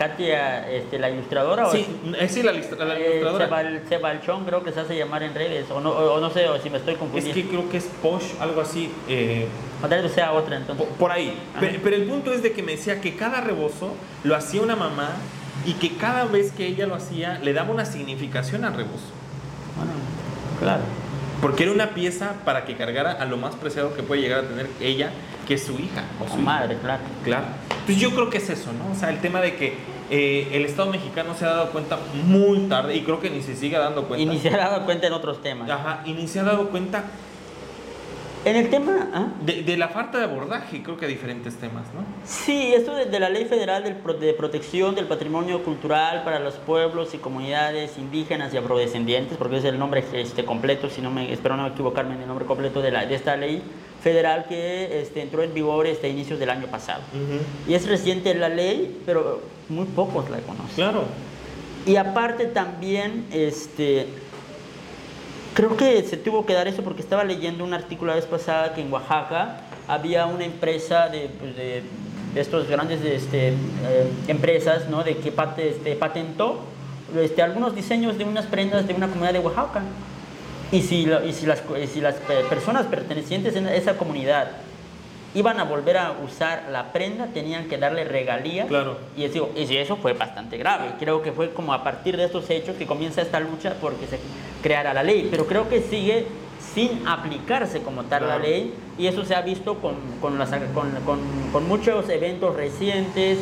Katia, 0.00 0.66
este, 0.70 0.98
la 0.98 1.10
ilustradora. 1.10 1.70
Sí, 1.70 1.86
es 2.18 2.32
sí, 2.32 2.42
la, 2.42 2.52
la 2.52 2.98
eh, 2.98 3.18
ilustradora. 3.18 3.82
Sebalchón 3.86 4.46
creo 4.46 4.64
que 4.64 4.72
se 4.72 4.80
hace 4.80 4.96
llamar 4.96 5.22
en 5.22 5.34
redes, 5.34 5.70
o 5.70 5.78
no, 5.78 5.90
o, 5.90 6.18
no 6.18 6.30
sé, 6.30 6.48
o 6.48 6.58
si 6.58 6.70
me 6.70 6.78
estoy 6.78 6.94
confundiendo. 6.94 7.38
Es 7.38 7.44
que 7.44 7.50
creo 7.50 7.68
que 7.68 7.76
es 7.76 7.84
Posh, 8.00 8.24
algo 8.40 8.62
así. 8.62 8.90
Eh, 9.10 9.46
tal 9.78 10.02
vez 10.02 10.10
sea 10.12 10.32
otra 10.32 10.56
entonces. 10.56 10.86
Por, 10.98 11.12
ahí. 11.12 11.38
Pero, 11.60 11.80
pero, 11.84 11.96
el 11.96 12.04
punto 12.04 12.32
es 12.32 12.42
de 12.42 12.52
que 12.52 12.62
me 12.62 12.72
decía 12.72 13.02
que 13.02 13.14
cada 13.14 13.42
rebozo 13.42 13.92
lo 14.24 14.34
hacía 14.34 14.62
una 14.62 14.74
mamá 14.74 15.10
y 15.66 15.74
que 15.74 15.94
cada 15.98 16.24
vez 16.24 16.50
que 16.52 16.66
ella 16.66 16.86
lo 16.86 16.94
hacía 16.94 17.38
le 17.40 17.52
daba 17.52 17.70
una 17.70 17.84
significación 17.84 18.64
al 18.64 18.72
rebozo. 18.72 19.12
Bueno, 19.76 19.92
claro. 20.58 20.99
Porque 21.40 21.62
era 21.62 21.72
una 21.72 21.90
pieza 21.90 22.34
para 22.44 22.64
que 22.64 22.76
cargara 22.76 23.12
a 23.12 23.24
lo 23.24 23.36
más 23.36 23.54
preciado 23.54 23.94
que 23.94 24.02
puede 24.02 24.20
llegar 24.20 24.44
a 24.44 24.48
tener 24.48 24.68
ella, 24.80 25.10
que 25.48 25.54
es 25.54 25.64
su 25.64 25.72
hija. 25.74 26.04
O 26.24 26.28
su 26.28 26.36
madre, 26.36 26.76
claro. 26.82 27.02
Claro. 27.24 27.46
Entonces 27.70 27.96
yo 27.96 28.10
creo 28.10 28.28
que 28.28 28.38
es 28.38 28.50
eso, 28.50 28.72
¿no? 28.72 28.92
O 28.92 28.94
sea, 28.94 29.10
el 29.10 29.20
tema 29.20 29.40
de 29.40 29.56
que 29.56 29.74
eh, 30.10 30.48
el 30.52 30.64
Estado 30.64 30.90
mexicano 30.90 31.34
se 31.34 31.46
ha 31.46 31.50
dado 31.50 31.70
cuenta 31.70 31.98
muy 32.26 32.58
tarde, 32.68 32.94
y 32.96 33.02
creo 33.02 33.20
que 33.20 33.30
ni 33.30 33.42
se 33.42 33.56
sigue 33.56 33.78
dando 33.78 34.04
cuenta. 34.04 34.22
Y 34.22 34.26
ni 34.26 34.38
se 34.38 34.50
ha 34.50 34.56
dado 34.56 34.84
cuenta 34.84 35.06
en 35.06 35.12
otros 35.12 35.40
temas. 35.40 35.70
Ajá, 35.70 36.02
y 36.04 36.12
ni 36.12 36.28
se 36.28 36.40
ha 36.40 36.44
dado 36.44 36.68
cuenta 36.68 37.04
en 38.44 38.56
el 38.56 38.70
tema... 38.70 39.10
¿ah? 39.12 39.26
De, 39.42 39.76
la 39.76 39.88
falta 39.88 40.18
de 40.18 40.24
abordaje, 40.24 40.82
creo 40.82 40.96
que 40.96 41.06
a 41.06 41.08
diferentes 41.08 41.56
temas, 41.56 41.84
¿no? 41.94 42.04
Sí, 42.24 42.72
esto 42.74 42.94
de, 42.94 43.20
la 43.20 43.28
Ley 43.28 43.44
Federal 43.44 43.84
de, 43.84 44.32
Protección 44.34 44.94
del 44.94 45.06
Patrimonio 45.06 45.62
Cultural 45.62 46.22
para 46.24 46.38
los 46.38 46.54
pueblos 46.54 47.14
y 47.14 47.18
comunidades 47.18 47.98
indígenas 47.98 48.52
y 48.54 48.56
afrodescendientes, 48.56 49.36
porque 49.36 49.58
es 49.58 49.64
el 49.64 49.78
nombre 49.78 50.04
este, 50.12 50.44
completo, 50.44 50.88
si 50.90 51.00
no 51.00 51.10
me, 51.10 51.32
espero 51.32 51.56
no 51.56 51.66
equivocarme 51.66 52.14
en 52.14 52.22
el 52.22 52.28
nombre 52.28 52.46
completo 52.46 52.82
de, 52.82 52.90
la, 52.90 53.06
de 53.06 53.14
esta 53.14 53.36
ley 53.36 53.62
federal 54.02 54.46
que 54.48 55.00
este, 55.02 55.22
entró 55.22 55.42
en 55.42 55.52
vigor 55.52 55.86
este, 55.86 56.06
a 56.06 56.10
inicios 56.10 56.38
del 56.38 56.50
año 56.50 56.66
pasado. 56.66 57.02
Y 57.68 57.74
es 57.74 57.86
reciente 57.86 58.34
la 58.34 58.48
ley, 58.48 59.02
pero 59.04 59.42
muy 59.68 59.86
pocos 59.86 60.28
la 60.30 60.38
conocen. 60.38 60.74
Claro. 60.74 61.04
Y 61.86 61.96
aparte 61.96 62.46
también, 62.46 63.26
este, 63.32 64.06
Creo 65.54 65.76
que 65.76 66.02
se 66.02 66.16
tuvo 66.16 66.46
que 66.46 66.52
dar 66.54 66.68
eso 66.68 66.82
porque 66.82 67.02
estaba 67.02 67.24
leyendo 67.24 67.64
un 67.64 67.74
artículo 67.74 68.10
la 68.10 68.16
vez 68.16 68.26
pasada 68.26 68.72
que 68.72 68.82
en 68.82 68.92
Oaxaca 68.92 69.60
había 69.88 70.26
una 70.26 70.44
empresa 70.44 71.08
de, 71.08 71.28
pues 71.40 71.56
de, 71.56 71.82
estos 72.36 72.68
grandes 72.68 73.04
este, 73.04 73.48
eh, 73.48 73.54
empresas 74.28 74.88
¿no? 74.88 75.02
de 75.02 75.16
que 75.16 75.32
este, 75.58 75.96
patentó 75.96 76.60
este, 77.20 77.42
algunos 77.42 77.74
diseños 77.74 78.16
de 78.16 78.24
unas 78.24 78.46
prendas 78.46 78.86
de 78.86 78.94
una 78.94 79.08
comunidad 79.08 79.32
de 79.32 79.40
Oaxaca. 79.40 79.82
Y 80.70 80.82
si, 80.82 81.08
y 81.26 81.32
si, 81.32 81.46
las, 81.46 81.62
y 81.82 81.86
si 81.88 82.00
las 82.00 82.14
personas 82.48 82.86
pertenecientes 82.86 83.56
a 83.56 83.74
esa 83.74 83.96
comunidad 83.96 84.52
iban 85.34 85.60
a 85.60 85.64
volver 85.64 85.96
a 85.96 86.12
usar 86.24 86.68
la 86.70 86.92
prenda, 86.92 87.26
tenían 87.26 87.68
que 87.68 87.78
darle 87.78 88.04
regalías. 88.04 88.66
Claro. 88.66 88.98
Y 89.16 89.24
eso, 89.24 89.50
y 89.54 89.76
eso 89.76 89.96
fue 89.96 90.12
bastante 90.12 90.56
grave. 90.56 90.92
Creo 90.98 91.22
que 91.22 91.32
fue 91.32 91.52
como 91.52 91.72
a 91.72 91.84
partir 91.84 92.16
de 92.16 92.24
estos 92.24 92.50
hechos 92.50 92.76
que 92.76 92.86
comienza 92.86 93.22
esta 93.22 93.40
lucha 93.40 93.76
porque 93.80 94.06
se 94.06 94.18
creara 94.62 94.92
la 94.92 95.02
ley. 95.02 95.28
Pero 95.30 95.46
creo 95.46 95.68
que 95.68 95.82
sigue 95.82 96.26
sin 96.74 97.06
aplicarse 97.06 97.82
como 97.82 98.04
tal 98.04 98.28
la 98.28 98.38
ley 98.38 98.74
y 98.98 99.06
eso 99.06 99.24
se 99.24 99.34
ha 99.34 99.40
visto 99.40 99.76
con, 99.76 99.94
con, 100.20 100.38
las, 100.38 100.50
con, 100.74 100.90
con, 101.52 101.68
muchos 101.68 102.08
eventos 102.08 102.54
recientes 102.54 103.38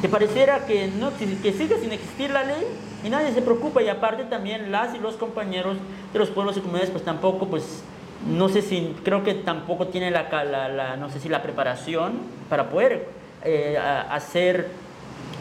que 0.00 0.08
pareciera 0.08 0.66
que, 0.66 0.88
no, 0.88 1.10
que 1.16 1.52
sigue 1.52 1.78
sin 1.78 1.92
existir 1.92 2.30
la 2.30 2.44
ley 2.44 2.64
y 3.04 3.10
nadie 3.10 3.32
se 3.32 3.42
preocupa 3.42 3.82
y 3.82 3.88
aparte 3.88 4.24
también 4.24 4.70
las 4.70 4.94
y 4.94 4.98
los 4.98 5.16
compañeros 5.16 5.76
de 6.12 6.18
los 6.18 6.30
pueblos 6.30 6.56
y 6.56 6.60
comunidades 6.60 6.90
pues 6.90 7.04
tampoco 7.04 7.48
pues 7.48 7.82
no 8.26 8.48
sé 8.48 8.62
si, 8.62 8.94
creo 9.04 9.24
que 9.24 9.34
tampoco 9.34 9.86
tiene 9.88 10.10
la, 10.10 10.28
la, 10.44 10.96
no 10.96 11.10
sé 11.10 11.20
si 11.20 11.28
la 11.28 11.42
preparación 11.42 12.14
para 12.48 12.68
poder 12.68 13.06
eh, 13.44 13.78
hacer 13.78 14.68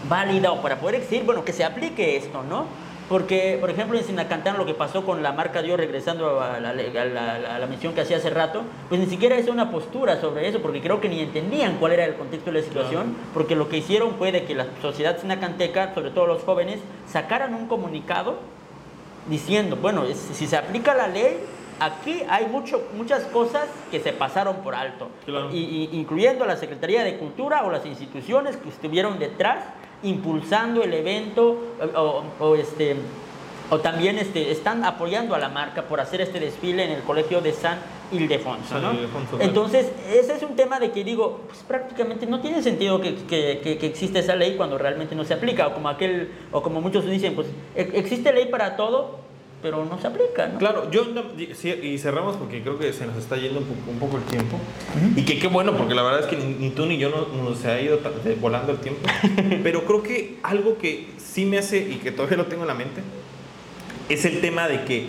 válida 0.08 0.52
o 0.52 0.62
para 0.62 0.80
poder 0.80 1.02
decir, 1.02 1.24
bueno, 1.24 1.44
que 1.44 1.54
se 1.54 1.64
aplique 1.64 2.16
esto, 2.16 2.44
¿no? 2.44 2.66
Porque, 3.10 3.58
por 3.60 3.72
ejemplo, 3.72 3.98
en 3.98 4.04
Sinacantán 4.04 4.58
lo 4.60 4.68
que 4.68 4.76
pasó 4.76 5.04
con 5.04 5.24
la 5.24 5.34
marca 5.34 5.64
Dios, 5.64 5.80
regresando 5.80 6.40
a 6.42 6.60
la, 6.60 6.70
a 6.70 7.60
la, 7.60 7.66
mención 7.66 7.94
que 7.94 8.02
hacía 8.02 8.18
hace 8.18 8.30
rato, 8.30 8.62
pues 8.88 9.02
ni 9.02 9.08
siquiera 9.08 9.36
es 9.36 9.48
una 9.48 9.72
postura 9.72 10.22
sobre 10.22 10.48
eso, 10.48 10.62
porque 10.62 10.80
creo 10.80 11.02
que 11.02 11.10
ni 11.10 11.20
entendían 11.20 11.78
cuál 11.80 11.94
era 11.94 12.06
el 12.06 12.14
contexto 12.14 12.52
de 12.52 12.60
la 12.60 12.66
situación, 12.66 13.16
porque 13.34 13.56
lo 13.56 13.68
que 13.68 13.78
hicieron 13.78 14.14
fue 14.14 14.32
de 14.32 14.44
que 14.44 14.54
la 14.54 14.68
sociedad 14.80 15.20
sinacanteca, 15.20 15.96
sobre 15.96 16.12
todo 16.12 16.28
los 16.28 16.44
jóvenes, 16.44 16.82
sacaran 17.12 17.56
un 17.56 17.66
comunicado 17.68 18.38
diciendo, 19.28 19.76
bueno, 19.76 20.04
si 20.14 20.46
se 20.46 20.56
aplica 20.56 20.94
la 20.94 21.08
ley, 21.08 21.40
aquí 21.80 22.24
hay 22.30 22.48
mucho, 22.48 22.82
muchas 22.96 23.24
cosas 23.26 23.68
que 23.92 24.00
se 24.00 24.14
pasaron 24.14 24.58
por 24.58 24.76
alto, 24.76 25.10
y, 25.52 25.90
incluyendo 25.92 26.46
la 26.46 26.58
Secretaría 26.58 27.04
de 27.04 27.18
Cultura 27.18 27.64
o 27.64 27.72
las 27.72 27.86
instituciones 27.86 28.58
que 28.58 28.70
estuvieron 28.70 29.20
detrás 29.20 29.66
impulsando 30.04 30.84
el 30.84 30.94
evento 30.94 31.58
o, 32.40 32.56
este, 32.56 32.96
o 33.70 33.80
también 33.80 34.18
este, 34.18 34.52
están 34.52 34.86
apoyando 34.86 35.36
a 35.36 35.40
la 35.40 35.50
marca 35.50 35.84
por 35.84 36.00
hacer 36.00 36.22
este 36.22 36.40
desfile 36.40 36.86
en 36.86 36.92
el 36.92 37.04
colegio 37.04 37.42
de 37.42 37.52
San 37.52 37.80
Ildefonso. 38.12 38.76
Entonces, 39.40 39.92
ese 40.12 40.34
es 40.34 40.44
un 40.44 40.56
tema 40.56 40.80
de 40.80 40.92
que 40.92 41.04
digo, 41.04 41.42
pues 41.48 41.60
prácticamente 41.68 42.26
no 42.26 42.40
tiene 42.40 42.64
sentido 42.64 43.00
que, 43.02 43.16
que, 43.16 43.78
que, 43.80 43.86
existe 43.86 44.20
esa 44.20 44.36
ley 44.36 44.56
cuando 44.56 44.78
realmente 44.78 45.16
no 45.16 45.24
se 45.24 45.34
aplica, 45.34 45.68
o 45.68 45.74
como 45.74 45.90
aquel, 45.90 46.32
o 46.52 46.62
como 46.62 46.82
muchos 46.82 47.06
dicen, 47.06 47.36
pues 47.36 47.48
e, 47.76 47.92
existe 47.94 48.34
ley 48.34 48.48
para 48.48 48.76
todo, 48.76 49.29
pero 49.62 49.86
no 49.86 50.00
se 50.00 50.08
aplica, 50.08 50.48
¿no? 50.48 50.60
Claro, 50.60 50.90
yo 50.90 51.06
y 51.38 51.98
cerramos 51.98 52.38
porque 52.38 52.62
creo 52.62 52.80
que 52.80 52.94
se 52.94 53.06
nos 53.06 53.18
está 53.18 53.36
yendo 53.36 53.60
un 53.60 54.00
poco, 54.00 54.18
el 54.18 54.24
tiempo. 54.24 54.58
Y 55.16 55.24
que 55.24 55.40
qué 55.40 55.48
bueno, 55.48 55.76
porque 55.76 55.96
la 55.96 56.04
verdad 56.04 56.22
es 56.22 56.28
que 56.28 56.38
ni, 56.38 56.70
tú 56.70 56.86
ni 56.86 56.98
yo 56.98 57.10
no, 57.10 57.28
nos 57.44 57.66
ha 57.66 57.80
ido 57.82 58.00
volando 58.40 58.72
el 58.72 58.78
tiempo. 58.80 59.02
pero 59.64 59.84
creo 59.86 60.04
que 60.04 60.38
algo 60.44 60.78
que 60.78 61.08
sí 61.18 61.46
me 61.46 61.58
hace 61.58 61.78
y 61.78 61.96
que 61.96 62.12
todavía 62.12 62.38
lo 62.38 62.46
tengo 62.46 62.64
en 62.64 62.68
la 62.68 62.74
mente 62.74 63.02
es 64.08 64.26
el 64.26 64.42
tema 64.42 64.68
de 64.68 64.84
que 64.86 65.08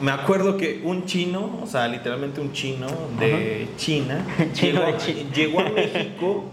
me 0.00 0.12
acuerdo 0.12 0.56
que 0.56 0.82
un 0.84 1.06
chino, 1.06 1.58
o 1.62 1.66
sea, 1.66 1.88
literalmente 1.88 2.40
un 2.40 2.52
chino 2.52 2.86
de 3.18 3.66
China, 3.76 4.24
llegó, 4.60 4.82
llegó 5.34 5.60
a 5.60 5.68
México 5.74 6.44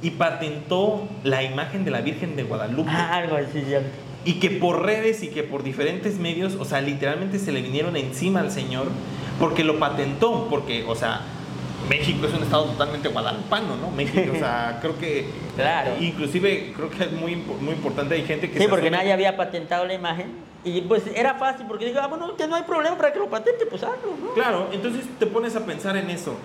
y 0.00 0.10
patentó 0.10 1.08
la 1.24 1.42
imagen 1.42 1.84
de 1.84 1.90
la 1.90 2.00
Virgen 2.00 2.36
de 2.36 2.44
Guadalupe. 2.44 2.90
Ah, 2.90 3.16
algo 3.16 3.36
así, 3.36 3.64
ya 3.68 3.82
y 4.24 4.34
que 4.34 4.50
por 4.50 4.84
redes 4.84 5.22
y 5.22 5.28
que 5.28 5.42
por 5.42 5.62
diferentes 5.62 6.18
medios, 6.18 6.54
o 6.54 6.64
sea, 6.64 6.80
literalmente 6.80 7.38
se 7.38 7.52
le 7.52 7.62
vinieron 7.62 7.96
encima 7.96 8.40
al 8.40 8.50
señor 8.50 8.86
porque 9.38 9.64
lo 9.64 9.78
patentó, 9.78 10.46
porque, 10.48 10.84
o 10.86 10.94
sea, 10.94 11.22
México 11.88 12.26
es 12.26 12.34
un 12.34 12.42
estado 12.42 12.64
totalmente 12.66 13.08
guadalupano, 13.08 13.76
¿no? 13.76 13.90
México, 13.90 14.32
o 14.32 14.38
sea, 14.38 14.78
creo 14.82 14.98
que... 14.98 15.26
Claro. 15.56 15.92
Inclusive 16.00 16.72
creo 16.76 16.90
que 16.90 17.04
es 17.04 17.12
muy, 17.12 17.36
muy 17.36 17.74
importante, 17.74 18.14
hay 18.14 18.24
gente 18.24 18.50
que... 18.50 18.58
Sí, 18.58 18.66
porque 18.68 18.90
nadie 18.90 19.12
había 19.12 19.36
patentado 19.36 19.84
la 19.84 19.94
imagen 19.94 20.32
y 20.64 20.82
pues 20.82 21.02
era 21.14 21.34
fácil 21.34 21.66
porque 21.66 21.86
digo, 21.86 21.98
ah, 22.00 22.06
bueno, 22.06 22.36
que 22.36 22.46
no 22.46 22.54
hay 22.54 22.62
problema 22.62 22.96
para 22.96 23.12
que 23.12 23.18
lo 23.18 23.28
patente, 23.28 23.66
pues 23.66 23.82
hazlo, 23.82 24.14
¿no? 24.22 24.32
Claro, 24.34 24.68
entonces 24.72 25.04
te 25.18 25.26
pones 25.26 25.56
a 25.56 25.66
pensar 25.66 25.96
en 25.96 26.08
eso 26.10 26.36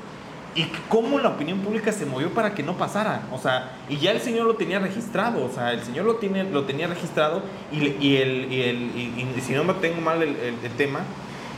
y 0.57 0.65
cómo 0.89 1.19
la 1.19 1.29
opinión 1.29 1.59
pública 1.59 1.91
se 1.91 2.07
movió 2.07 2.31
para 2.31 2.55
que 2.55 2.63
no 2.63 2.77
pasara. 2.77 3.21
O 3.31 3.37
sea, 3.37 3.73
y 3.87 3.97
ya 3.97 4.11
el 4.11 4.19
señor 4.21 4.47
lo 4.47 4.55
tenía 4.55 4.79
registrado, 4.79 5.45
o 5.45 5.49
sea, 5.53 5.71
el 5.71 5.83
señor 5.83 6.05
lo, 6.05 6.15
tiene, 6.15 6.45
lo 6.45 6.63
tenía 6.63 6.87
registrado 6.87 7.43
y, 7.71 7.77
y 8.03 8.17
el, 8.17 8.51
y 8.51 8.61
el 8.63 9.41
si 9.45 9.53
no 9.53 9.63
me 9.63 9.73
tengo 9.75 10.01
mal 10.01 10.23
el, 10.23 10.35
el, 10.35 10.71
tema, 10.75 11.01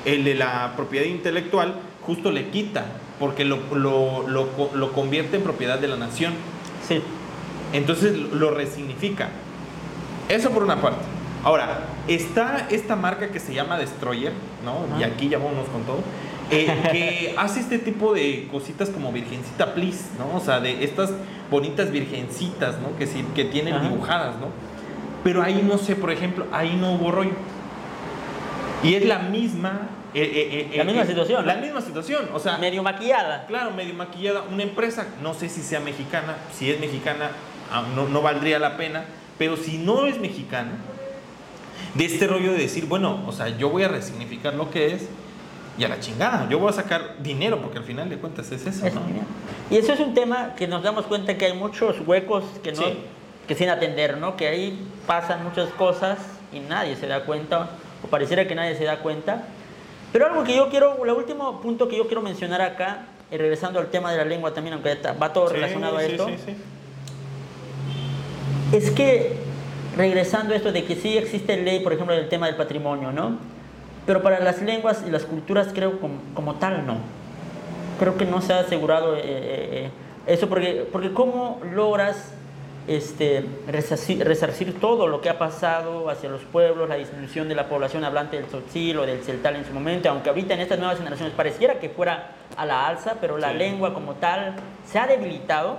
el 0.04 0.26
de 0.26 0.36
la 0.36 0.74
propiedad 0.76 1.06
intelectual 1.06 1.76
justo 2.06 2.30
le 2.30 2.50
quita, 2.50 2.88
porque 3.20 3.46
lo, 3.46 3.60
lo, 3.74 4.28
lo, 4.28 4.50
lo, 4.74 4.92
convierte 4.92 5.38
en 5.38 5.44
propiedad 5.44 5.80
de 5.80 5.88
la 5.88 5.96
nación. 5.96 6.34
Sí. 6.86 7.02
Entonces 7.72 8.18
lo 8.18 8.52
resignifica. 8.52 9.30
Eso 10.28 10.50
por 10.50 10.64
una 10.64 10.82
parte. 10.82 11.06
Ahora, 11.46 11.86
está 12.10 12.68
esta 12.70 12.98
marca 12.98 13.30
que 13.30 13.40
se 13.40 13.54
llama 13.54 13.78
Destroyer, 13.78 14.34
¿no? 14.66 15.00
Y 15.00 15.04
aquí 15.04 15.30
ya 15.30 15.38
vamos 15.38 15.70
con 15.70 15.84
todo 15.84 16.00
eh, 16.52 16.68
que 16.92 17.36
hace 17.38 17.60
este 17.60 17.78
tipo 17.78 18.14
de 18.14 18.48
cositas 18.52 18.90
como 18.90 19.12
Virgencita 19.12 19.74
Please, 19.74 20.06
¿no? 20.18 20.36
O 20.36 20.40
sea, 20.40 20.60
de 20.60 20.84
estas 20.84 21.12
bonitas 21.52 21.92
virgencitas, 21.92 22.80
¿no? 22.80 22.98
Que, 22.98 23.06
sí, 23.06 23.24
que 23.36 23.46
tienen 23.46 23.82
dibujadas, 23.82 24.36
¿no? 24.38 24.48
Pero 25.24 25.44
ahí 25.44 25.64
no 25.68 25.78
sé, 25.78 25.96
por 25.96 26.12
ejemplo, 26.12 26.46
ahí 26.52 26.76
no 26.76 26.94
hubo 26.94 27.12
rollo. 27.12 27.34
Y 28.84 28.96
es 28.96 29.06
la 29.06 29.20
misma. 29.20 29.90
Eh, 30.14 30.70
eh, 30.74 30.78
la 30.78 30.86
misma 30.86 31.06
situación. 31.06 31.46
La 31.46 31.56
misma 31.56 31.82
situación, 31.82 32.30
o 32.34 32.40
sea. 32.40 32.58
Medio 32.58 32.82
maquillada. 32.82 33.46
Claro, 33.46 33.72
medio 33.72 33.94
maquillada. 33.94 34.44
Una 34.52 34.64
empresa, 34.64 35.08
no 35.22 35.34
sé 35.34 35.50
si 35.50 35.62
sea 35.62 35.80
mexicana, 35.82 36.38
si 36.52 36.72
es 36.72 36.80
mexicana, 36.80 37.32
ah, 37.72 37.86
no, 37.96 38.08
no 38.08 38.22
valdría 38.22 38.58
la 38.58 38.78
pena, 38.78 39.06
pero 39.38 39.56
si 39.56 39.78
no 39.78 40.08
es 40.08 40.20
mexicana, 40.20 40.72
de 41.94 42.06
este 42.06 42.28
rollo 42.28 42.54
de 42.54 42.60
decir, 42.60 42.86
bueno, 42.86 43.24
o 43.28 43.32
sea, 43.32 43.50
yo 43.50 43.70
voy 43.70 43.84
a 43.84 43.88
resignificar 43.88 44.56
lo 44.56 44.72
que 44.72 44.94
es 44.94 45.08
y 45.80 45.84
a 45.86 45.88
la 45.88 46.00
chingada. 46.00 46.48
Yo 46.50 46.60
voy 46.60 46.70
a 46.70 46.74
sacar 46.74 47.16
dinero 47.24 47.62
porque 47.62 47.78
al 47.78 47.86
final 47.86 48.10
de 48.10 48.18
cuentas 48.18 48.52
es 48.52 48.68
eso. 48.68 48.86
Y 49.72 49.78
eso 49.78 49.94
es 49.94 50.00
un 50.02 50.14
tema 50.14 50.54
que 50.56 50.68
nos 50.68 50.84
damos 50.84 51.06
cuenta 51.06 51.38
que 51.38 51.46
hay 51.46 51.54
muchos 51.54 51.96
huecos 52.06 52.44
que 52.62 52.74
no 52.74 52.84
que 53.48 53.56
sin 53.56 53.70
atender, 53.70 54.18
¿no? 54.18 54.38
Que 54.38 54.48
ahí 54.48 54.88
pasan 55.08 55.44
muchas 55.44 55.70
cosas 55.70 56.20
y 56.54 56.60
nadie 56.60 56.96
se 56.96 57.08
da 57.08 57.26
cuenta 57.26 57.72
o 58.04 58.08
pareciera 58.08 58.48
que 58.48 58.54
nadie 58.54 58.76
se 58.76 58.84
da 58.84 59.00
cuenta. 59.00 59.46
Pero 60.12 60.28
algo 60.28 60.44
que 60.44 60.56
yo 60.56 60.70
quiero, 60.70 61.04
el 61.04 61.10
último 61.12 61.60
punto 61.62 61.88
que 61.88 61.98
yo 61.98 62.06
quiero 62.06 62.22
mencionar 62.22 62.62
acá, 62.62 63.06
y 63.32 63.38
regresando 63.38 63.80
al 63.80 63.88
tema 63.88 64.12
de 64.12 64.18
la 64.18 64.26
lengua 64.26 64.54
también, 64.54 64.74
aunque 64.74 64.96
va 65.20 65.34
todo 65.34 65.50
relacionado 65.50 65.98
a 65.98 66.04
esto, 66.04 66.28
es 68.72 68.92
que 68.92 69.34
regresando 69.98 70.54
a 70.54 70.58
esto 70.58 70.72
de 70.72 70.84
que 70.84 70.96
sí 70.96 71.18
existe 71.18 71.58
ley, 71.58 71.80
por 71.80 71.94
ejemplo, 71.94 72.16
del 72.16 72.30
tema 72.30 72.48
del 72.48 72.56
patrimonio, 72.56 73.12
¿no? 73.12 73.59
Pero 74.06 74.22
para 74.22 74.40
las 74.40 74.62
lenguas 74.62 75.04
y 75.08 75.12
las 75.12 75.26
culturas 75.26 75.70
creo 75.74 76.00
como, 76.00 76.16
como 76.34 76.56
tal 76.56 76.86
no. 76.86 76.98
Creo 78.00 78.18
que 78.18 78.26
no 78.26 78.42
se 78.42 78.54
ha 78.54 78.60
asegurado 78.60 79.16
eh, 79.16 79.22
eh, 79.24 79.24
eh, 79.26 79.90
eso, 80.28 80.48
porque, 80.48 80.88
porque 80.92 81.12
¿cómo 81.14 81.60
logras 81.74 82.34
este, 82.90 83.46
resarcir, 83.68 84.80
todo 84.80 85.06
lo 85.06 85.22
que 85.22 85.30
ha 85.30 85.38
pasado 85.38 86.10
hacia 86.10 86.28
los 86.28 86.42
pueblos, 86.42 86.90
la 86.90 86.96
disminución 86.96 87.48
de 87.48 87.54
la 87.54 87.70
población 87.70 88.04
hablante 88.04 88.38
del 88.38 88.48
tzotzil 88.48 88.98
o 88.98 89.06
del 89.06 89.22
celtal 89.22 89.58
en 89.58 89.66
su 89.66 89.74
momento, 89.74 90.10
aunque 90.10 90.30
ahorita 90.30 90.56
en 90.56 90.62
estas 90.62 90.80
nuevas 90.80 90.98
generaciones 90.98 91.36
pareciera 91.36 91.76
que 91.76 91.90
fuera 91.90 92.32
a 92.58 92.66
la 92.66 92.88
alza, 92.88 93.18
pero 93.22 93.38
la 93.38 93.54
lengua 93.54 93.94
como 93.94 94.16
tal 94.16 94.56
se 94.88 94.98
ha 94.98 95.06
debilitado. 95.06 95.78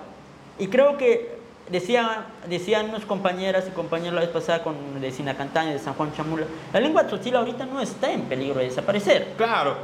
Y 0.60 0.68
creo 0.68 0.98
que 0.98 1.29
decía, 1.70 2.26
decían 2.48 2.88
unos 2.88 3.04
compañeras 3.04 3.64
y 3.68 3.70
compañeros 3.70 4.14
la 4.14 4.20
vez 4.20 4.30
pasada 4.30 4.62
con, 4.62 5.00
de 5.00 5.10
Sinacantaña, 5.10 5.70
de 5.70 5.78
San 5.78 5.94
Juan 5.94 6.12
Chamula, 6.14 6.46
la 6.72 6.80
lengua 6.80 7.06
tzotzil 7.06 7.36
ahorita 7.36 7.66
no 7.66 7.80
está 7.80 8.12
en 8.12 8.22
peligro 8.22 8.60
de 8.60 8.66
desaparecer. 8.66 9.34
Claro, 9.36 9.76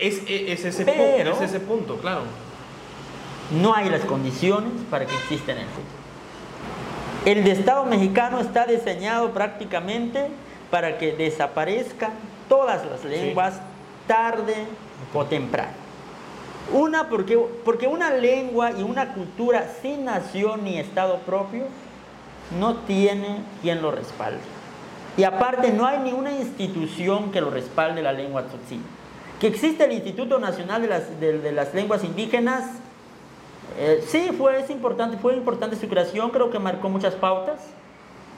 es, 0.00 0.22
ese, 0.26 0.84
punto, 0.84 1.00
es 1.00 1.40
ese 1.40 1.60
punto, 1.60 1.96
claro. 1.96 2.22
No 3.50 3.74
hay 3.74 3.88
las 3.88 4.04
condiciones 4.04 4.72
para 4.90 5.06
que 5.06 5.14
exista 5.14 5.52
en 5.52 5.58
el 5.58 5.66
futuro. 5.66 5.98
El 7.24 7.46
Estado 7.46 7.84
mexicano 7.84 8.40
está 8.40 8.66
diseñado 8.66 9.32
prácticamente 9.32 10.28
para 10.70 10.98
que 10.98 11.12
desaparezcan 11.12 12.12
todas 12.48 12.84
las 12.86 13.04
lenguas 13.04 13.60
tarde 14.06 14.54
o 15.12 15.24
temprano. 15.24 15.72
Una, 16.72 17.08
porque, 17.08 17.38
porque 17.64 17.86
una 17.86 18.10
lengua 18.10 18.72
y 18.72 18.82
una 18.82 19.14
cultura 19.14 19.68
sin 19.80 20.04
nación 20.04 20.64
ni 20.64 20.78
Estado 20.78 21.18
propio 21.20 21.64
no 22.58 22.76
tiene 22.78 23.38
quien 23.62 23.80
lo 23.80 23.90
respalde. 23.90 24.40
Y 25.16 25.24
aparte 25.24 25.72
no 25.72 25.86
hay 25.86 25.98
ninguna 25.98 26.30
institución 26.30 27.32
que 27.32 27.40
lo 27.40 27.50
respalde 27.50 28.02
la 28.02 28.12
lengua 28.12 28.46
tzotzil. 28.46 28.80
Que 29.40 29.46
existe 29.46 29.84
el 29.84 29.92
Instituto 29.92 30.38
Nacional 30.38 30.82
de 30.82 30.88
las, 30.88 31.20
de, 31.20 31.52
las 31.52 31.72
Lenguas 31.72 32.04
Indígenas, 32.04 32.64
eh, 33.78 34.04
sí, 34.06 34.30
fue, 34.36 34.60
es 34.60 34.70
importante, 34.70 35.16
fue 35.16 35.34
importante 35.34 35.76
su 35.76 35.88
creación, 35.88 36.30
creo 36.30 36.50
que 36.50 36.58
marcó 36.58 36.88
muchas 36.88 37.14
pautas, 37.14 37.60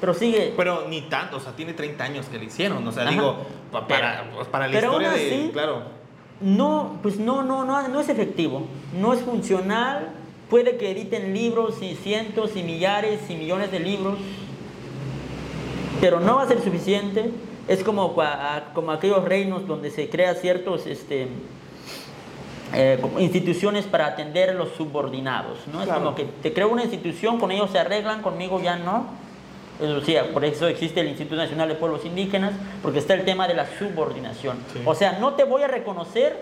pero 0.01 0.15
sigue... 0.15 0.53
Pero 0.57 0.87
ni 0.89 1.03
tanto, 1.03 1.39
o 1.39 1.41
sea, 1.41 1.53
tiene 1.53 1.73
30 1.73 2.05
años 2.05 2.27
que 2.27 2.39
le 2.39 2.47
hicieron, 2.47 2.87
o 2.87 2.93
sea, 2.93 3.07
digo, 3.07 3.39
para, 3.71 4.31
pues, 4.35 4.49
para 4.49 4.69
la 4.69 4.79
historia 4.79 5.11
de... 5.11 5.51
Claro 5.53 6.00
no, 6.41 6.99
pues 7.03 7.19
no, 7.19 7.43
no, 7.43 7.65
no, 7.65 7.87
no 7.89 8.01
es 8.01 8.09
efectivo, 8.09 8.63
no 8.99 9.13
es 9.13 9.21
funcional, 9.21 10.11
puede 10.49 10.77
que 10.77 10.91
editen 10.91 11.35
libros 11.35 11.83
y 11.83 11.95
cientos 11.95 12.57
y 12.57 12.63
millares 12.63 13.21
y 13.31 13.35
millones 13.37 13.71
de 13.71 13.81
libros, 13.81 14.19
pero 16.01 16.21
no 16.21 16.37
va 16.37 16.43
a 16.43 16.49
ser 16.49 16.63
suficiente. 16.63 17.31
Es 17.69 17.85
como, 17.85 18.17
como 18.75 18.91
aquellos 18.91 19.25
reinos 19.25 19.67
donde 19.67 19.91
se 19.91 20.09
crea 20.09 20.35
ciertos 20.35 20.87
este, 20.87 21.29
eh, 22.73 23.01
instituciones 23.19 23.85
para 23.85 24.07
atender 24.07 24.51
a 24.51 24.55
los 24.55 24.71
subordinados. 24.71 25.59
¿no? 25.73 25.83
Es 25.83 25.89
como 25.89 26.15
que 26.15 26.25
te 26.25 26.53
creo 26.53 26.69
una 26.69 26.83
institución, 26.83 27.39
con 27.39 27.53
ellos 27.53 27.71
se 27.71 27.79
arreglan, 27.79 28.23
conmigo 28.23 28.61
ya 28.61 28.77
no. 28.77 29.07
Por 30.33 30.45
eso 30.45 30.69
existe 30.69 31.01
el 31.01 31.09
Instituto 31.09 31.37
Nacional 31.37 31.69
de 31.69 31.75
Pueblos 31.75 32.05
Indígenas, 32.05 32.53
porque 32.83 32.99
está 32.99 33.15
el 33.15 33.25
tema 33.25 33.49
de 33.49 33.55
la 33.55 33.67
subordinación. 33.79 34.59
O 34.85 34.95
sea, 34.95 35.19
no 35.19 35.35
te 35.35 35.45
voy 35.45 35.63
a 35.63 35.69
reconocer, 35.69 36.37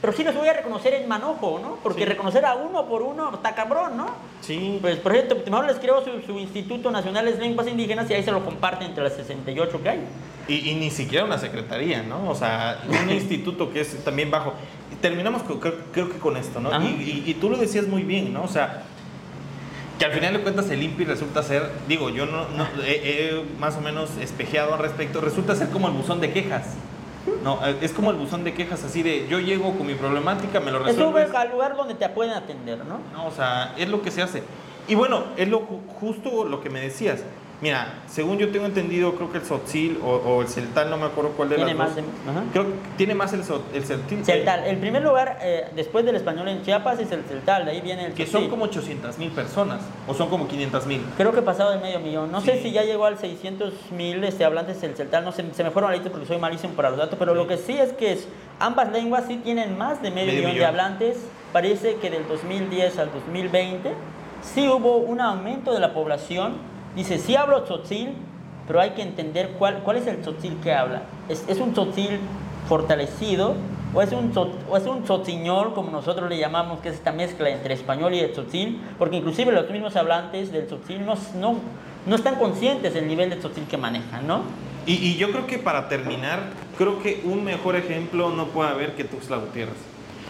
pero 0.00 0.12
sí 0.12 0.24
los 0.24 0.34
voy 0.34 0.48
a 0.48 0.52
reconocer 0.52 0.94
en 0.94 1.06
manojo, 1.06 1.60
¿no? 1.62 1.78
Porque 1.82 2.04
reconocer 2.04 2.44
a 2.44 2.54
uno 2.54 2.86
por 2.86 3.02
uno 3.02 3.32
está 3.34 3.54
cabrón, 3.54 3.96
¿no? 3.96 4.06
Sí. 4.40 4.78
Pues, 4.80 4.96
por 4.96 5.14
ejemplo, 5.14 5.36
mejor 5.44 5.66
les 5.66 5.76
creo 5.76 6.02
su, 6.02 6.38
Instituto 6.38 6.90
Nacional 6.90 7.26
de 7.26 7.38
Lenguas 7.38 7.68
Indígenas 7.68 8.10
y 8.10 8.14
ahí 8.14 8.22
se 8.22 8.32
lo 8.32 8.44
comparten 8.44 8.88
entre 8.88 9.04
las 9.04 9.14
68 9.14 9.82
que 9.82 9.88
hay. 9.88 10.00
Y, 10.48 10.74
ni 10.74 10.90
siquiera 10.90 11.24
una 11.24 11.38
secretaría, 11.38 12.02
¿no? 12.02 12.28
O 12.28 12.34
sea, 12.34 12.82
un 12.88 13.10
instituto 13.12 13.72
que 13.72 13.80
es 13.80 14.02
también 14.04 14.30
bajo. 14.30 14.54
Terminamos 15.00 15.42
creo, 15.42 16.08
que 16.08 16.18
con 16.18 16.36
esto, 16.36 16.60
¿no? 16.60 16.70
Y, 16.82 17.24
y, 17.26 17.34
tú 17.34 17.50
lo 17.50 17.56
decías 17.56 17.86
muy 17.86 18.02
bien, 18.02 18.32
¿no? 18.32 18.42
O 18.44 18.48
sea, 18.48 18.84
que 20.02 20.06
al 20.06 20.12
final 20.14 20.32
de 20.32 20.40
cuentas 20.40 20.68
el 20.68 20.82
INPI 20.82 21.04
resulta 21.04 21.44
ser, 21.44 21.70
digo, 21.86 22.10
yo 22.10 22.26
no, 22.26 22.44
he, 22.84 23.44
más 23.60 23.76
o 23.76 23.80
menos 23.80 24.10
espejeado 24.20 24.74
al 24.74 24.80
respecto, 24.80 25.20
resulta 25.20 25.54
ser 25.54 25.68
como 25.68 25.86
el 25.86 25.94
buzón 25.94 26.20
de 26.20 26.32
quejas. 26.32 26.74
No, 27.44 27.64
es 27.64 27.92
como 27.92 28.10
el 28.10 28.16
buzón 28.16 28.42
de 28.42 28.52
quejas 28.52 28.82
así 28.82 29.04
de 29.04 29.28
yo 29.28 29.38
llego 29.38 29.78
con 29.78 29.86
mi 29.86 29.94
problemática, 29.94 30.58
me 30.58 30.72
lo 30.72 30.80
resuelvo. 30.80 31.16
Es 31.20 31.32
al 31.32 31.52
lugar 31.52 31.76
donde 31.76 31.94
te 31.94 32.08
pueden 32.08 32.32
atender, 32.32 32.78
¿no? 32.78 32.98
No, 33.12 33.28
o 33.28 33.30
sea, 33.30 33.76
es 33.78 33.88
lo 33.88 34.02
que 34.02 34.10
se 34.10 34.22
hace. 34.22 34.42
Y 34.88 34.96
bueno, 34.96 35.22
es 35.36 35.46
lo 35.46 35.60
justo 35.60 36.46
lo 36.46 36.60
que 36.60 36.68
me 36.68 36.80
decías. 36.80 37.22
Mira, 37.62 38.02
según 38.08 38.38
yo 38.38 38.50
tengo 38.50 38.66
entendido, 38.66 39.14
creo 39.14 39.30
que 39.30 39.38
el 39.38 39.44
Sotzil 39.44 40.00
o, 40.02 40.42
el 40.42 40.48
Celtal, 40.48 40.90
no 40.90 40.96
me 40.96 41.06
acuerdo 41.06 41.30
cuál 41.30 41.48
de 41.48 41.54
tiene 41.54 41.74
las 41.74 41.78
más 41.78 41.94
dos. 41.94 42.04
creo 42.52 42.64
que 42.64 42.72
tiene 42.96 43.14
más 43.14 43.32
el, 43.34 43.44
el 43.72 43.84
Celtil. 43.84 44.24
Celtal. 44.24 44.64
El 44.64 44.78
primer 44.78 45.00
lugar, 45.00 45.38
eh, 45.40 45.68
después 45.76 46.04
del 46.04 46.16
español 46.16 46.48
en 46.48 46.62
Chiapas, 46.64 46.98
es 46.98 47.12
el 47.12 47.22
Celtal. 47.22 47.64
De 47.64 47.70
ahí 47.70 47.80
viene 47.80 48.06
el 48.06 48.14
Que 48.14 48.26
son 48.26 48.48
como 48.50 48.64
800 48.64 49.16
mil 49.18 49.30
personas, 49.30 49.80
o 50.08 50.14
son 50.14 50.28
como 50.28 50.48
500 50.48 50.86
mil. 50.86 51.02
Creo 51.16 51.30
que 51.30 51.40
pasado 51.40 51.70
de 51.70 51.78
medio 51.78 52.00
millón. 52.00 52.32
No 52.32 52.40
sé 52.40 52.60
si 52.60 52.72
ya 52.72 52.82
llegó 52.82 53.04
al 53.04 53.16
600 53.16 53.92
mil 53.92 54.24
este, 54.24 54.44
hablantes 54.44 54.80
del 54.80 54.96
Celtal. 54.96 55.24
No 55.24 55.30
sé, 55.30 55.44
se 55.54 55.62
me 55.62 55.70
fueron 55.70 55.92
a 55.92 56.02
porque 56.02 56.26
soy 56.26 56.38
malísimo 56.38 56.74
para 56.74 56.90
los 56.90 56.98
datos. 56.98 57.16
Pero 57.16 57.32
lo 57.36 57.46
que 57.46 57.58
sí 57.58 57.78
es 57.78 57.92
que 57.92 58.10
es, 58.10 58.26
ambas 58.58 58.90
lenguas 58.90 59.26
sí 59.28 59.36
tienen 59.36 59.78
más 59.78 60.02
de 60.02 60.10
medio, 60.10 60.32
millón, 60.32 60.46
millón 60.46 60.58
de 60.58 60.66
hablantes. 60.66 61.16
Parece 61.52 61.94
que 61.96 62.10
del 62.10 62.26
2010 62.26 62.98
al 62.98 63.12
2020 63.12 63.92
sí 64.42 64.66
hubo 64.66 64.96
un 64.96 65.20
aumento 65.20 65.72
de 65.72 65.78
la 65.78 65.94
población. 65.94 66.71
Dice, 66.94 67.18
sí 67.18 67.36
hablo 67.36 67.62
tzotzil, 67.62 68.10
pero 68.66 68.80
hay 68.80 68.90
que 68.90 69.02
entender 69.02 69.50
cuál, 69.58 69.82
cuál 69.82 69.96
es 69.96 70.06
el 70.06 70.20
tzotzil 70.20 70.56
que 70.62 70.72
habla. 70.72 71.02
¿Es, 71.28 71.44
es 71.48 71.58
un 71.58 71.72
tzotzil 71.72 72.20
fortalecido 72.68 73.54
o 73.94 74.02
es 74.02 74.12
un, 74.12 74.32
o 74.70 74.76
es 74.76 74.86
un 74.86 75.02
tzotziñol, 75.04 75.74
como 75.74 75.90
nosotros 75.90 76.28
le 76.28 76.38
llamamos, 76.38 76.80
que 76.80 76.88
es 76.88 76.94
esta 76.94 77.12
mezcla 77.12 77.50
entre 77.50 77.74
español 77.74 78.14
y 78.14 78.20
el? 78.20 78.32
Porque 78.98 79.16
inclusive 79.16 79.52
los 79.52 79.68
mismos 79.70 79.96
hablantes 79.96 80.52
del 80.52 80.66
tzotzil 80.66 81.04
no, 81.04 81.14
no, 81.38 81.56
no 82.06 82.16
están 82.16 82.36
conscientes 82.36 82.94
del 82.94 83.06
nivel 83.06 83.30
de 83.30 83.36
tzotzil 83.36 83.64
que 83.64 83.76
manejan, 83.76 84.26
¿no? 84.26 84.42
Y, 84.86 84.94
y, 84.94 85.16
yo 85.16 85.30
creo 85.30 85.46
que 85.46 85.58
para 85.58 85.88
terminar, 85.88 86.40
creo 86.76 87.00
que 87.00 87.20
un 87.24 87.44
mejor 87.44 87.76
ejemplo 87.76 88.30
no 88.30 88.46
puede 88.46 88.70
haber 88.70 88.96
que 88.96 89.04
Tuxtla 89.04 89.36
Gutiérrez. 89.36 89.76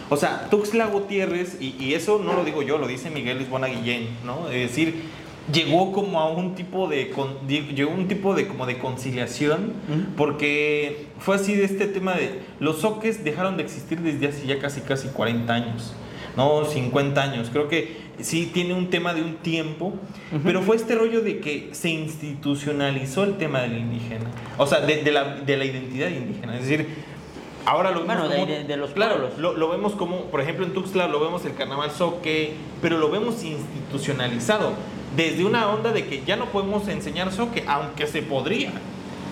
O 0.09 0.17
sea, 0.17 0.47
Tuxtla 0.51 0.85
Gutiérrez, 0.87 1.57
y, 1.59 1.75
y, 1.79 1.95
eso 1.95 2.19
no 2.23 2.33
lo 2.33 2.43
digo 2.43 2.61
yo, 2.61 2.77
lo 2.77 2.85
dice 2.85 3.09
Miguel 3.09 3.39
Lisbona 3.39 3.65
Guillén, 3.65 4.09
¿no? 4.23 4.49
Es 4.49 4.69
decir, 4.69 5.09
llegó 5.51 5.91
como 5.91 6.19
a 6.19 6.29
un 6.29 6.55
tipo 6.55 6.87
de 6.87 7.11
llegó 7.47 7.91
un 7.91 8.07
tipo 8.07 8.33
de 8.33 8.47
como 8.47 8.65
de 8.65 8.77
conciliación 8.77 9.73
porque 10.15 11.07
fue 11.19 11.35
así 11.35 11.53
de 11.55 11.65
este 11.65 11.87
tema 11.87 12.13
de 12.13 12.39
los 12.59 12.79
soques 12.79 13.23
dejaron 13.23 13.57
de 13.57 13.63
existir 13.63 13.99
desde 13.99 14.27
hace 14.27 14.47
ya 14.47 14.59
casi 14.59 14.81
casi 14.81 15.09
40 15.09 15.53
años 15.53 15.93
no 16.35 16.65
50 16.65 17.21
años. 17.21 17.49
Creo 17.51 17.67
que 17.67 18.01
sí 18.19 18.49
tiene 18.51 18.73
un 18.73 18.89
tema 18.89 19.13
de 19.13 19.21
un 19.21 19.35
tiempo 19.35 19.93
pero 20.45 20.61
fue 20.61 20.77
este 20.77 20.95
rollo 20.95 21.21
de 21.21 21.39
que 21.39 21.69
se 21.73 21.89
institucionalizó 21.89 23.23
el 23.23 23.37
tema 23.37 23.61
del 23.61 23.77
indígena 23.77 24.31
o 24.57 24.65
sea 24.65 24.79
de, 24.79 25.11
la, 25.11 25.35
de 25.35 25.57
la 25.57 25.65
identidad 25.65 26.09
indígena. 26.09 26.55
Es 26.57 26.67
decir 26.67 27.13
Ahora 27.65 27.91
lo 27.91 28.01
vemos 28.05 28.29
como, 28.29 28.45
de, 28.45 28.77
los 28.77 28.91
claro, 28.91 29.29
lo, 29.37 29.53
lo, 29.53 29.69
vemos 29.69 29.93
como, 29.93 30.25
por 30.25 30.41
ejemplo, 30.41 30.65
en 30.65 30.73
Tuxtla 30.73 31.07
lo 31.07 31.21
vemos 31.21 31.45
el 31.45 31.55
carnaval 31.55 31.91
soque, 31.91 32.55
pero 32.81 32.97
lo 32.97 33.09
vemos 33.09 33.41
institucionalizado 33.41 34.73
desde 35.15 35.45
una 35.45 35.69
onda 35.69 35.91
de 35.91 36.07
que 36.07 36.23
ya 36.23 36.35
no 36.35 36.45
podemos 36.47 36.87
enseñar 36.87 37.31
soque, 37.31 37.63
aunque 37.67 38.07
se 38.07 38.21
podría. 38.21 38.71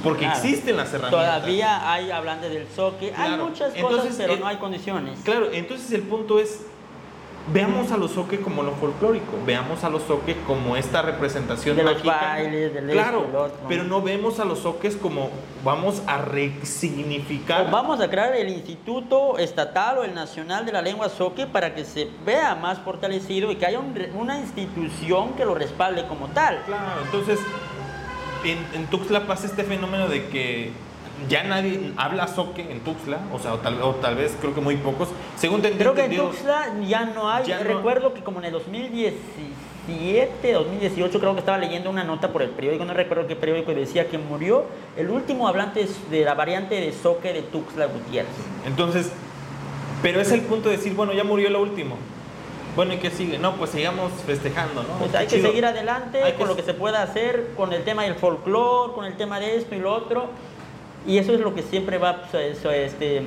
Porque 0.03 0.25
existen 0.25 0.77
las 0.77 0.93
herramientas. 0.93 1.41
Todavía 1.41 1.91
hay 1.91 2.09
hablando 2.09 2.49
del 2.49 2.67
soque, 2.75 3.13
hay 3.15 3.37
muchas 3.37 3.73
cosas, 3.75 4.15
pero 4.17 4.37
no 4.37 4.47
hay 4.47 4.57
condiciones. 4.57 5.19
Claro, 5.23 5.51
entonces 5.51 5.91
el 5.91 6.01
punto 6.01 6.39
es 6.39 6.61
veamos 7.47 7.91
a 7.91 7.97
los 7.97 8.11
soque 8.11 8.39
como 8.39 8.63
lo 8.63 8.71
folclórico, 8.73 9.33
veamos 9.45 9.83
a 9.83 9.89
los 9.89 10.03
soque 10.03 10.35
como 10.45 10.75
esta 10.75 11.01
representación 11.01 11.75
de 11.75 11.83
los 11.83 12.03
bailes, 12.03 12.73
del 12.73 12.89
claro, 12.89 13.51
pero 13.67 13.83
no 13.83 14.01
vemos 14.01 14.39
a 14.39 14.45
los 14.45 14.59
soques 14.59 14.95
como 14.95 15.29
vamos 15.63 16.01
a 16.07 16.19
resignificar. 16.19 17.69
vamos 17.71 17.99
a 17.99 18.09
crear 18.09 18.35
el 18.35 18.49
instituto 18.49 19.37
estatal 19.37 19.99
o 19.99 20.03
el 20.03 20.13
nacional 20.13 20.65
de 20.65 20.71
la 20.71 20.81
lengua 20.81 21.09
soque 21.09 21.47
para 21.47 21.73
que 21.73 21.85
se 21.85 22.09
vea 22.25 22.55
más 22.55 22.79
fortalecido 22.79 23.51
y 23.51 23.55
que 23.55 23.65
haya 23.65 23.79
una 23.79 24.39
institución 24.39 25.33
que 25.33 25.45
lo 25.45 25.55
respalde 25.55 26.05
como 26.07 26.27
tal. 26.27 26.61
Claro, 26.65 27.01
entonces 27.03 27.39
en, 28.43 28.57
en 28.73 28.87
Tuxtla 28.87 29.27
pasa 29.27 29.47
este 29.47 29.63
fenómeno 29.63 30.07
de 30.07 30.27
que 30.27 30.71
ya 31.27 31.43
nadie 31.43 31.91
habla 31.97 32.27
soque 32.27 32.71
en 32.71 32.79
Tuxtla, 32.81 33.19
o 33.33 33.39
sea, 33.39 33.53
o 33.53 33.59
tal, 33.59 34.15
vez 34.15 34.35
creo 34.39 34.53
que 34.53 34.61
muy 34.61 34.77
pocos. 34.77 35.09
Según 35.35 35.61
te 35.61 35.71
Creo 35.71 35.93
que 35.93 36.05
en 36.05 36.17
Tuxtla 36.17 36.73
ya 36.87 37.05
no 37.05 37.29
hay. 37.29 37.45
recuerdo 37.63 38.13
que 38.13 38.21
como 38.21 38.39
en 38.39 38.45
el 38.45 38.51
2017, 38.53 40.53
2018, 40.53 41.19
creo 41.19 41.33
que 41.33 41.39
estaba 41.39 41.57
leyendo 41.57 41.89
una 41.89 42.03
nota 42.03 42.31
por 42.31 42.41
el 42.41 42.49
periódico, 42.49 42.85
no 42.85 42.93
recuerdo 42.93 43.27
qué 43.27 43.35
periódico, 43.35 43.73
decía 43.73 44.07
que 44.07 44.17
murió 44.17 44.65
el 44.97 45.09
último 45.09 45.47
hablante 45.47 45.87
de 46.09 46.25
la 46.25 46.33
variante 46.33 46.75
de 46.75 46.93
soque 46.93 47.33
de 47.33 47.41
Tuxtla 47.41 47.87
Gutiérrez. 47.87 48.31
Entonces, 48.65 49.11
pero 50.01 50.21
es 50.21 50.31
el 50.31 50.41
punto 50.41 50.69
de 50.69 50.77
decir, 50.77 50.93
bueno, 50.93 51.13
ya 51.13 51.23
murió 51.23 51.47
el 51.47 51.55
último. 51.55 51.97
Bueno, 52.75 52.93
¿y 52.93 52.97
qué 52.97 53.11
sigue? 53.11 53.37
No, 53.37 53.55
pues 53.55 53.71
sigamos 53.71 54.13
festejando, 54.25 54.83
¿no? 54.83 54.93
Pues 54.99 55.11
Qué 55.11 55.17
hay 55.17 55.27
que 55.27 55.35
chido. 55.35 55.49
seguir 55.49 55.65
adelante 55.65 56.23
Hay 56.23 56.31
que 56.33 56.37
con 56.37 56.47
lo 56.47 56.55
que 56.55 56.63
se 56.63 56.73
pueda 56.73 57.03
hacer, 57.03 57.51
con 57.57 57.73
el 57.73 57.83
tema 57.83 58.03
del 58.03 58.15
folclore, 58.15 58.93
con 58.93 59.03
el 59.03 59.17
tema 59.17 59.41
de 59.41 59.57
esto 59.57 59.75
y 59.75 59.79
lo 59.79 59.93
otro. 59.93 60.29
Y 61.07 61.17
eso 61.17 61.33
es 61.33 61.39
lo 61.39 61.53
que 61.55 61.63
siempre 61.63 61.97
va 61.97 62.23
pues, 62.29 62.65
a 62.65 62.75
este, 62.75 63.23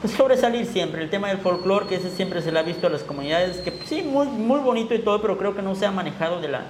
pues, 0.00 0.12
sobresalir 0.14 0.66
siempre. 0.66 1.02
El 1.02 1.10
tema 1.10 1.28
del 1.28 1.38
folclore, 1.38 1.86
que 1.86 1.96
ese 1.96 2.10
siempre 2.10 2.42
se 2.42 2.50
le 2.52 2.58
ha 2.58 2.62
visto 2.62 2.86
a 2.86 2.90
las 2.90 3.02
comunidades, 3.02 3.58
que 3.58 3.70
pues, 3.72 3.88
sí, 3.88 4.02
muy, 4.02 4.26
muy 4.26 4.60
bonito 4.60 4.94
y 4.94 4.98
todo, 5.00 5.20
pero 5.22 5.38
creo 5.38 5.54
que 5.54 5.62
no 5.62 5.74
se 5.74 5.86
ha 5.86 5.90
manejado 5.92 6.40
de 6.40 6.48
la, 6.48 6.62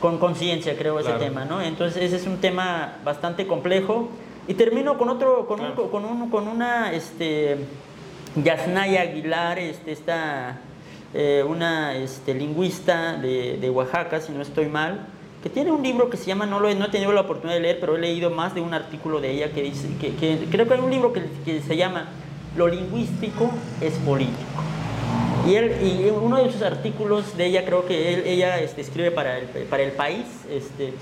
con 0.00 0.18
conciencia, 0.18 0.76
creo, 0.76 1.00
ese 1.00 1.12
tema, 1.12 1.44
¿no? 1.46 1.62
Entonces 1.62 2.02
ese 2.02 2.16
es 2.16 2.26
un 2.26 2.38
tema 2.38 2.96
bastante 3.04 3.46
complejo. 3.46 4.10
Y 4.46 4.52
termino 4.54 4.98
con 4.98 5.08
otro, 5.08 5.46
con, 5.46 5.58
Claro. 5.58 5.84
un, 5.84 5.88
con, 5.90 6.04
un- 6.04 6.28
con 6.30 6.46
una, 6.48 6.92
este, 6.92 7.56
Yasnaya 8.36 9.00
Aguilar, 9.00 9.58
este, 9.58 9.92
esta, 9.92 10.58
eh, 11.14 11.42
una 11.48 11.94
este, 11.96 12.34
lingüista 12.34 13.14
de, 13.14 13.56
de 13.56 13.70
Oaxaca, 13.70 14.20
si 14.20 14.32
no 14.32 14.42
estoy 14.42 14.66
mal, 14.66 15.06
que 15.44 15.50
tiene 15.50 15.70
un 15.70 15.82
libro 15.82 16.08
que 16.08 16.16
se 16.16 16.24
llama, 16.24 16.46
no, 16.46 16.58
lo 16.58 16.70
he, 16.70 16.74
no 16.74 16.86
he 16.86 16.88
tenido 16.88 17.12
la 17.12 17.20
oportunidad 17.20 17.56
de 17.56 17.60
leer, 17.60 17.78
pero 17.78 17.96
he 17.96 18.00
leído 18.00 18.30
más 18.30 18.54
de 18.54 18.62
un 18.62 18.72
artículo 18.72 19.20
de 19.20 19.30
ella 19.30 19.52
que 19.52 19.60
dice, 19.62 19.88
que, 20.00 20.38
creo 20.50 20.66
que 20.66 20.72
hay 20.72 20.80
un 20.80 20.90
libro 20.90 21.12
que, 21.12 21.22
que 21.44 21.60
se 21.60 21.76
llama 21.76 22.08
Lo 22.56 22.66
lingüístico 22.66 23.50
es 23.82 23.92
político. 24.06 24.38
Y, 25.46 25.56
él, 25.56 25.76
y 25.82 26.08
uno 26.08 26.42
de 26.42 26.50
sus 26.50 26.62
artículos 26.62 27.36
de 27.36 27.44
ella, 27.44 27.66
creo 27.66 27.84
que 27.84 28.32
ella 28.32 28.58
este, 28.60 28.80
escribe 28.80 29.10
para 29.10 29.38
el, 29.38 29.44
para 29.68 29.82
el 29.82 29.92
país, 29.92 30.24
este, 30.48 30.94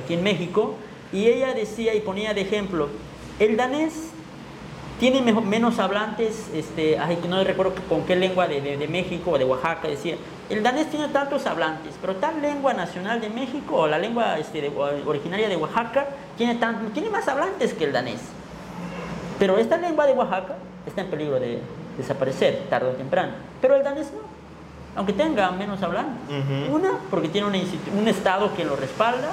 aquí 0.00 0.14
en 0.14 0.22
México, 0.22 0.76
y 1.12 1.26
ella 1.26 1.52
decía 1.52 1.92
y 1.96 2.00
ponía 2.00 2.34
de 2.34 2.42
ejemplo, 2.42 2.90
el 3.40 3.56
danés 3.56 4.10
tiene 5.00 5.22
menos 5.32 5.80
hablantes, 5.80 6.50
este, 6.54 7.00
ay, 7.00 7.18
no 7.28 7.42
recuerdo 7.42 7.74
con 7.88 8.04
qué 8.04 8.14
lengua 8.14 8.46
de- 8.46 8.76
de 8.76 8.86
México 8.86 9.32
o 9.32 9.38
de 9.38 9.44
Oaxaca, 9.44 9.88
decía, 9.88 10.14
el 10.50 10.62
danés 10.62 10.90
tiene 10.90 11.08
tantos 11.08 11.46
hablantes, 11.46 11.94
pero 12.00 12.16
tal 12.16 12.40
lengua 12.40 12.72
nacional 12.74 13.20
de 13.20 13.28
México 13.28 13.76
o 13.76 13.86
la 13.86 13.98
lengua 13.98 14.38
este, 14.38 14.60
de- 14.62 14.68
originaria 15.06 15.48
de 15.48 15.56
Oaxaca 15.56 16.06
tiene, 16.36 16.54
tan, 16.54 16.90
tiene 16.92 17.10
más 17.10 17.28
hablantes 17.28 17.74
que 17.74 17.84
el 17.84 17.92
danés. 17.92 18.20
Pero 19.38 19.58
esta 19.58 19.76
lengua 19.76 20.06
de 20.06 20.12
Oaxaca 20.14 20.56
está 20.86 21.02
en 21.02 21.08
peligro 21.10 21.38
de 21.38 21.60
desaparecer 21.96 22.64
tarde 22.70 22.88
o 22.88 22.92
temprano. 22.92 23.32
Pero 23.60 23.76
el 23.76 23.84
danés 23.84 24.10
no, 24.12 24.20
aunque 24.96 25.12
tenga 25.12 25.50
menos 25.50 25.82
hablantes. 25.82 26.34
Una, 26.70 26.92
porque 27.10 27.28
tiene 27.28 27.46
un 27.46 28.08
Estado 28.08 28.54
que 28.56 28.64
lo 28.64 28.74
respalda, 28.74 29.28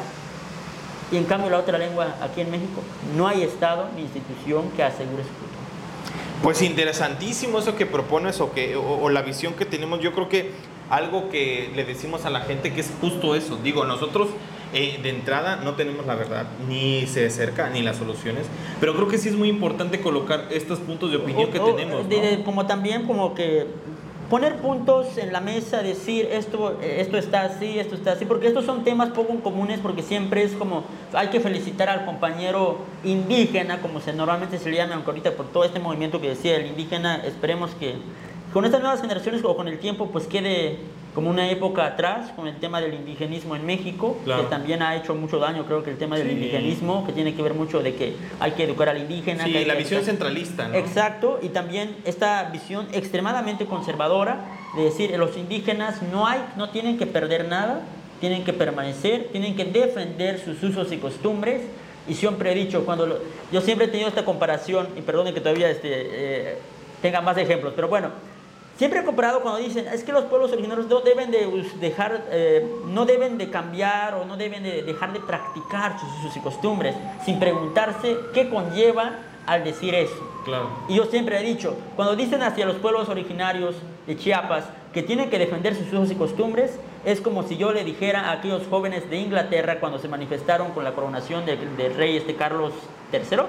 y 1.12 1.18
en 1.18 1.26
cambio 1.26 1.50
la 1.50 1.60
otra 1.60 1.78
lengua 1.78 2.16
aquí 2.22 2.42
en 2.42 2.52
México, 2.52 2.82
no 3.16 3.28
hay 3.28 3.44
Estado 3.44 3.88
ni 3.96 4.02
institución 4.02 4.70
que 4.76 4.84
asegure 4.84 5.24
su 5.24 5.30
futuro. 5.30 5.46
Pues 6.44 6.62
interesantísimo 6.62 7.60
eso 7.60 7.76
que 7.76 7.86
propones 7.86 8.42
o, 8.42 8.52
que, 8.52 8.76
o, 8.76 8.82
o 9.04 9.10
la 9.10 9.22
visión 9.22 9.54
que 9.54 9.66
tenemos. 9.66 10.00
Yo 10.02 10.14
creo 10.14 10.28
que 10.30 10.52
algo 10.90 11.30
que 11.30 11.72
le 11.76 11.84
decimos 11.84 12.26
a 12.26 12.30
la 12.30 12.42
gente 12.42 12.74
que 12.74 12.82
es 12.82 12.92
justo 13.02 13.36
eso. 13.36 13.58
Digo, 13.64 13.86
nosotros 13.86 14.30
eh, 14.74 15.00
de 15.02 15.10
entrada 15.10 15.58
no 15.58 15.74
tenemos 15.76 16.06
la 16.06 16.16
verdad, 16.16 16.46
ni 16.68 17.06
se 17.08 17.26
acerca, 17.28 17.70
ni 17.70 17.82
las 17.82 17.98
soluciones, 17.98 18.46
pero 18.80 18.94
creo 18.96 19.08
que 19.08 19.18
sí 19.18 19.30
es 19.30 19.36
muy 19.36 19.48
importante 19.50 20.02
colocar 20.02 20.46
estos 20.52 20.80
puntos 20.80 21.12
de 21.12 21.18
opinión 21.18 21.50
O- 21.50 21.52
que 21.52 21.60
o, 21.60 21.74
tenemos. 21.76 22.10
de- 22.10 22.42
como 22.44 22.66
también 22.66 23.06
como 23.08 23.34
que 23.36 23.68
poner 24.30 24.58
puntos 24.58 25.18
en 25.20 25.32
la 25.32 25.40
mesa, 25.40 25.84
decir 25.84 26.28
esto, 26.32 26.80
esto 26.82 27.16
está 27.18 27.44
así, 27.44 27.78
esto 27.80 27.94
está 27.96 28.14
así, 28.14 28.26
porque 28.26 28.48
estos 28.48 28.66
son 28.66 28.84
temas 28.84 29.10
poco 29.12 29.40
comunes, 29.42 29.80
porque 29.80 30.02
siempre 30.02 30.42
es 30.44 30.54
como, 30.54 30.84
hay 31.14 31.28
que 31.28 31.40
felicitar 31.40 31.90
al 31.90 32.06
compañero 32.06 32.80
indígena, 33.04 33.82
como 33.82 34.02
se 34.02 34.14
normalmente 34.14 34.58
se 34.58 34.70
le 34.72 34.78
llama, 34.78 34.96
aunque 34.96 35.12
ahorita 35.12 35.32
por 35.34 35.46
todo 35.52 35.64
este 35.64 35.80
movimiento 35.80 36.20
que 36.20 36.30
decía 36.30 36.56
el 36.58 36.66
indígena, 36.66 37.18
esperemos 37.24 37.70
que 37.80 37.96
con 38.56 38.64
estas 38.64 38.80
nuevas 38.80 39.02
generaciones 39.02 39.42
o 39.44 39.54
con 39.58 39.68
el 39.68 39.80
tiempo 39.80 40.08
pues 40.14 40.28
quede 40.28 40.78
como 41.14 41.30
una 41.30 41.50
época 41.50 41.86
atrás 41.86 42.32
con 42.38 42.48
el 42.48 42.56
tema 42.56 42.80
del 42.80 42.94
indigenismo 42.94 43.54
en 43.58 43.66
México, 43.66 44.18
Claro. 44.24 44.44
que 44.44 44.48
también 44.50 44.82
ha 44.82 44.96
hecho 44.96 45.14
mucho 45.14 45.40
daño, 45.40 45.66
creo 45.66 45.84
que 45.84 45.92
el 45.92 45.98
tema 45.98 46.16
del 46.18 46.28
Sí. 46.30 46.34
indigenismo, 46.36 47.06
que 47.06 47.12
tiene 47.12 47.36
que 47.36 47.42
ver 47.42 47.54
mucho 47.54 47.84
de 47.84 47.96
que 47.96 48.16
hay 48.40 48.52
que 48.52 48.64
educar 48.64 48.88
al 48.88 48.98
indígena. 49.00 49.44
Sí, 49.44 49.52
que 49.52 49.66
la 49.66 49.74
que 49.74 49.80
visión 49.80 50.00
educar- 50.00 50.06
centralista, 50.16 50.70
¿no? 50.70 50.76
Exacto, 50.76 51.40
y 51.42 51.50
también 51.50 51.98
esta 52.06 52.44
visión 52.50 52.88
extremadamente 52.94 53.66
conservadora 53.66 54.38
de 54.78 54.84
decir 54.86 55.12
los 55.20 55.36
indígenas 55.36 56.02
no 56.14 56.26
hay, 56.26 56.40
no 56.56 56.70
tienen 56.70 56.98
que 56.98 57.06
perder 57.08 57.50
nada, 57.50 57.82
tienen 58.22 58.46
que 58.46 58.54
permanecer, 58.54 59.28
tienen 59.34 59.58
que 59.58 59.66
defender 59.66 60.40
sus 60.40 60.64
usos 60.64 60.94
y 60.94 60.98
costumbres. 60.98 61.62
Y 62.08 62.14
siempre 62.14 62.54
he 62.54 62.56
dicho, 62.56 62.86
cuando 62.86 63.06
lo- 63.06 63.20
yo 63.52 63.60
siempre 63.60 63.88
he 63.88 63.90
tenido 63.90 64.08
esta 64.08 64.24
comparación, 64.24 64.88
y 64.98 65.02
perdonen 65.02 65.34
que 65.34 65.42
todavía 65.42 65.70
este, 65.70 65.90
eh, 65.92 66.58
tenga 67.02 67.20
más 67.20 67.38
ejemplos, 67.38 67.74
pero 67.76 67.90
bueno, 67.90 68.12
siempre 68.78 69.00
he 69.00 69.04
comparado 69.04 69.42
cuando 69.42 69.60
dicen, 69.60 69.88
es 69.88 70.04
que 70.04 70.12
los 70.12 70.26
pueblos 70.26 70.52
originarios 70.52 70.88
no 70.88 71.00
deben 71.02 71.32
de 71.32 71.48
dejar, 71.80 72.26
eh, 72.30 72.66
no 72.88 73.06
deben 73.06 73.38
de 73.38 73.50
cambiar 73.50 74.16
o 74.16 74.26
no 74.26 74.38
deben 74.38 74.64
de 74.64 74.84
dejar 74.84 75.14
de 75.14 75.20
practicar 75.20 76.00
sus 76.00 76.10
usos 76.20 76.36
y 76.38 76.40
costumbres, 76.40 76.96
sin 77.24 77.40
preguntarse 77.40 78.18
qué 78.34 78.50
conlleva 78.50 79.20
al 79.46 79.64
decir 79.64 79.94
eso. 79.94 80.16
Claro. 80.44 80.70
Y 80.88 80.96
yo 80.96 81.06
siempre 81.06 81.40
he 81.40 81.44
dicho, 81.44 81.76
cuando 81.96 82.16
dicen 82.16 82.42
hacia 82.44 82.66
los 82.66 82.76
pueblos 82.78 83.10
originarios 83.10 83.76
de 84.08 84.16
Chiapas 84.18 84.66
que 84.94 85.04
tienen 85.04 85.30
que 85.30 85.38
defender 85.40 85.76
sus 85.76 85.88
usos 85.88 86.12
y 86.12 86.16
costumbres, 86.16 86.80
es 87.04 87.22
como 87.22 87.44
si 87.44 87.58
yo 87.58 87.72
le 87.72 87.84
dijera 87.84 88.30
a 88.30 88.32
aquellos 88.34 88.64
jóvenes 88.70 89.08
de 89.10 89.18
Inglaterra 89.18 89.80
cuando 89.80 90.00
se 90.00 90.08
manifestaron 90.08 90.72
con 90.72 90.84
la 90.84 90.94
coronación 90.94 91.46
del, 91.46 91.78
del 91.78 91.94
rey 91.96 92.18
este 92.18 92.36
Carlos 92.36 92.74
III. 93.14 93.40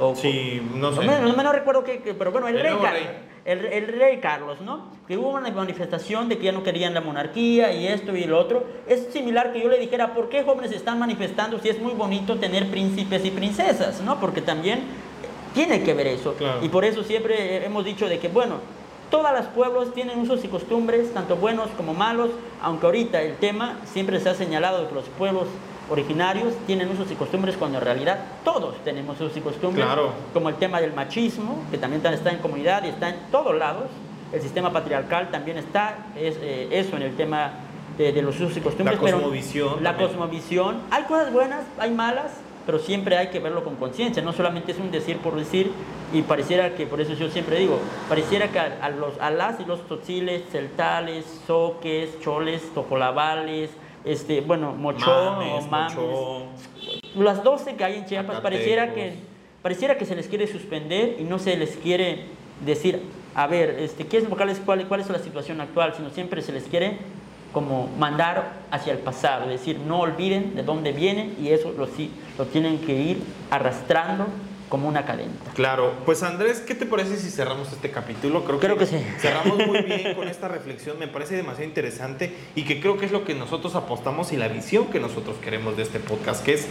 O, 0.00 0.14
Sí, 0.14 0.60
no 0.74 0.92
sé. 0.92 1.04
no 1.04 1.32
me, 1.36 1.42
no 1.42 1.52
recuerdo 1.52 1.84
qué- 1.84 2.14
pero 2.18 2.30
bueno, 2.32 2.48
el, 2.48 2.56
El 2.56 2.62
rey, 2.62 2.72
rey. 2.74 3.08
El, 3.48 3.64
el 3.64 3.86
rey 3.86 4.18
Carlos, 4.18 4.60
¿no? 4.60 4.88
Que 5.08 5.16
hubo 5.16 5.30
una 5.30 5.50
manifestación 5.50 6.28
de 6.28 6.36
que 6.36 6.44
ya 6.44 6.52
no 6.52 6.62
querían 6.62 6.92
la 6.92 7.00
monarquía 7.00 7.72
y 7.72 7.86
esto 7.86 8.14
y 8.14 8.24
lo 8.24 8.38
otro. 8.38 8.66
Es 8.86 9.08
similar 9.10 9.54
que 9.54 9.62
yo 9.62 9.70
le 9.70 9.78
dijera, 9.78 10.12
¿por 10.12 10.28
qué 10.28 10.42
jóvenes 10.42 10.70
están 10.72 10.98
manifestando 10.98 11.58
si 11.58 11.70
es 11.70 11.80
muy 11.80 11.94
bonito 11.94 12.36
tener 12.36 12.70
príncipes 12.70 13.24
y 13.24 13.30
princesas, 13.30 14.02
¿no? 14.02 14.20
Porque 14.20 14.42
también 14.42 14.82
tiene 15.54 15.82
que 15.82 15.94
ver 15.94 16.08
eso. 16.08 16.34
Claro. 16.34 16.62
Y 16.62 16.68
por 16.68 16.84
eso 16.84 17.02
siempre 17.04 17.64
hemos 17.64 17.86
dicho 17.86 18.06
de 18.06 18.18
que, 18.18 18.28
bueno, 18.28 18.56
todos 19.10 19.32
los 19.32 19.46
pueblos 19.46 19.94
tienen 19.94 20.20
usos 20.20 20.44
y 20.44 20.48
costumbres, 20.48 21.14
tanto 21.14 21.36
buenos 21.36 21.70
como 21.70 21.94
malos, 21.94 22.28
aunque 22.60 22.84
ahorita 22.84 23.22
el 23.22 23.36
tema 23.36 23.80
siempre 23.86 24.20
se 24.20 24.28
ha 24.28 24.34
señalado 24.34 24.82
de 24.82 24.88
que 24.88 24.94
los 24.94 25.08
pueblos 25.16 25.46
originarios 25.90 26.54
tienen 26.66 26.90
usos 26.90 27.10
y 27.10 27.14
costumbres 27.14 27.56
cuando 27.56 27.78
en 27.78 27.84
realidad 27.84 28.18
todos 28.44 28.76
tenemos 28.84 29.20
usos 29.20 29.36
y 29.36 29.40
costumbres, 29.40 29.84
Claro. 29.84 30.10
como 30.32 30.48
el 30.48 30.56
tema 30.56 30.80
del 30.80 30.92
machismo, 30.92 31.62
que 31.70 31.78
también 31.78 32.04
está 32.06 32.30
en 32.30 32.38
comunidad 32.38 32.84
y 32.84 32.88
está 32.88 33.08
en 33.08 33.16
todos 33.30 33.56
lados, 33.56 33.84
el 34.32 34.40
sistema 34.42 34.72
patriarcal 34.72 35.30
también 35.30 35.56
está, 35.58 36.06
es, 36.16 36.36
eh, 36.42 36.68
eso 36.70 36.96
en 36.96 37.02
el 37.02 37.16
tema 37.16 37.52
de, 37.96 38.12
de 38.12 38.22
los 38.22 38.36
usos 38.38 38.56
y 38.56 38.60
costumbres. 38.60 38.98
La 38.98 39.04
pero 39.04 39.16
cosmovisión 39.18 39.82
La 39.82 39.90
también. 39.90 40.08
cosmovisión, 40.10 40.76
hay 40.90 41.04
cosas 41.04 41.32
buenas, 41.32 41.60
hay 41.78 41.90
malas, 41.90 42.32
pero 42.66 42.78
siempre 42.78 43.16
hay 43.16 43.28
que 43.28 43.38
verlo 43.40 43.64
con 43.64 43.76
conciencia, 43.76 44.22
no 44.22 44.34
solamente 44.34 44.72
es 44.72 44.78
un 44.78 44.90
decir 44.90 45.16
por 45.18 45.34
decir, 45.36 45.72
y 46.12 46.20
pareciera 46.22 46.74
que, 46.74 46.86
por 46.86 47.00
eso 47.00 47.14
yo 47.14 47.30
siempre 47.30 47.58
digo, 47.58 47.78
pareciera 48.10 48.48
que 48.48 48.58
a, 48.58 48.78
a 48.82 48.90
los, 48.90 49.18
a 49.20 49.30
las 49.30 49.58
y 49.60 49.64
los 49.64 49.80
totziles, 49.88 50.42
celtales, 50.52 51.24
soques, 51.46 52.20
choles, 52.20 52.62
tojolabales, 52.74 53.70
este, 54.04 54.40
bueno, 54.40 54.74
mochó, 54.74 55.36
Mames, 55.36 55.64
o 55.64 55.68
mames, 55.68 55.96
las 57.16 57.42
12 57.42 57.76
que 57.76 57.84
hay 57.84 57.96
en 57.96 58.06
Chiapas 58.06 58.40
pareciera 58.40 58.94
que 58.94 59.14
pareciera 59.62 59.98
que 59.98 60.04
se 60.04 60.14
les 60.14 60.28
quiere 60.28 60.46
suspender 60.46 61.16
y 61.18 61.24
no 61.24 61.38
se 61.38 61.56
les 61.56 61.76
quiere 61.76 62.26
decir 62.64 63.02
a 63.34 63.46
ver 63.46 63.70
este 63.80 64.06
qué 64.06 64.18
es 64.18 64.28
vocales 64.28 64.60
cuál, 64.64 64.86
cuál 64.86 65.00
es 65.00 65.08
la 65.08 65.18
situación 65.18 65.60
actual 65.60 65.94
sino 65.96 66.10
siempre 66.10 66.42
se 66.42 66.52
les 66.52 66.64
quiere 66.64 66.98
como 67.52 67.88
mandar 67.98 68.52
hacia 68.70 68.92
el 68.92 68.98
pasado 68.98 69.44
es 69.44 69.50
decir 69.50 69.78
no 69.80 70.00
olviden 70.00 70.54
de 70.54 70.62
dónde 70.62 70.92
vienen 70.92 71.36
y 71.40 71.48
eso 71.48 71.72
lo 71.76 71.86
sí 71.86 72.10
lo 72.36 72.46
tienen 72.46 72.78
que 72.78 72.94
ir 72.94 73.22
arrastrando 73.50 74.26
como 74.68 74.88
una 74.88 75.04
cadena. 75.06 75.32
Claro, 75.54 75.92
pues 76.04 76.22
Andrés, 76.22 76.60
¿qué 76.60 76.74
te 76.74 76.84
parece 76.86 77.16
si 77.16 77.30
cerramos 77.30 77.72
este 77.72 77.90
capítulo? 77.90 78.44
Creo 78.44 78.76
que 78.76 78.86
sí. 78.86 78.96
Cerramos 79.18 79.58
muy 79.66 79.82
bien 79.82 80.14
con 80.14 80.28
esta 80.28 80.48
reflexión, 80.48 80.98
me 80.98 81.08
parece 81.08 81.36
demasiado 81.36 81.64
interesante 81.68 82.32
y 82.54 82.62
que 82.64 82.80
creo 82.80 82.98
que 82.98 83.06
es 83.06 83.12
lo 83.12 83.24
que 83.24 83.34
nosotros 83.34 83.74
apostamos 83.74 84.32
y 84.32 84.36
la 84.36 84.48
visión 84.48 84.86
que 84.88 85.00
nosotros 85.00 85.36
queremos 85.42 85.76
de 85.76 85.82
este 85.84 86.00
podcast, 86.00 86.44
que 86.44 86.54
es 86.54 86.66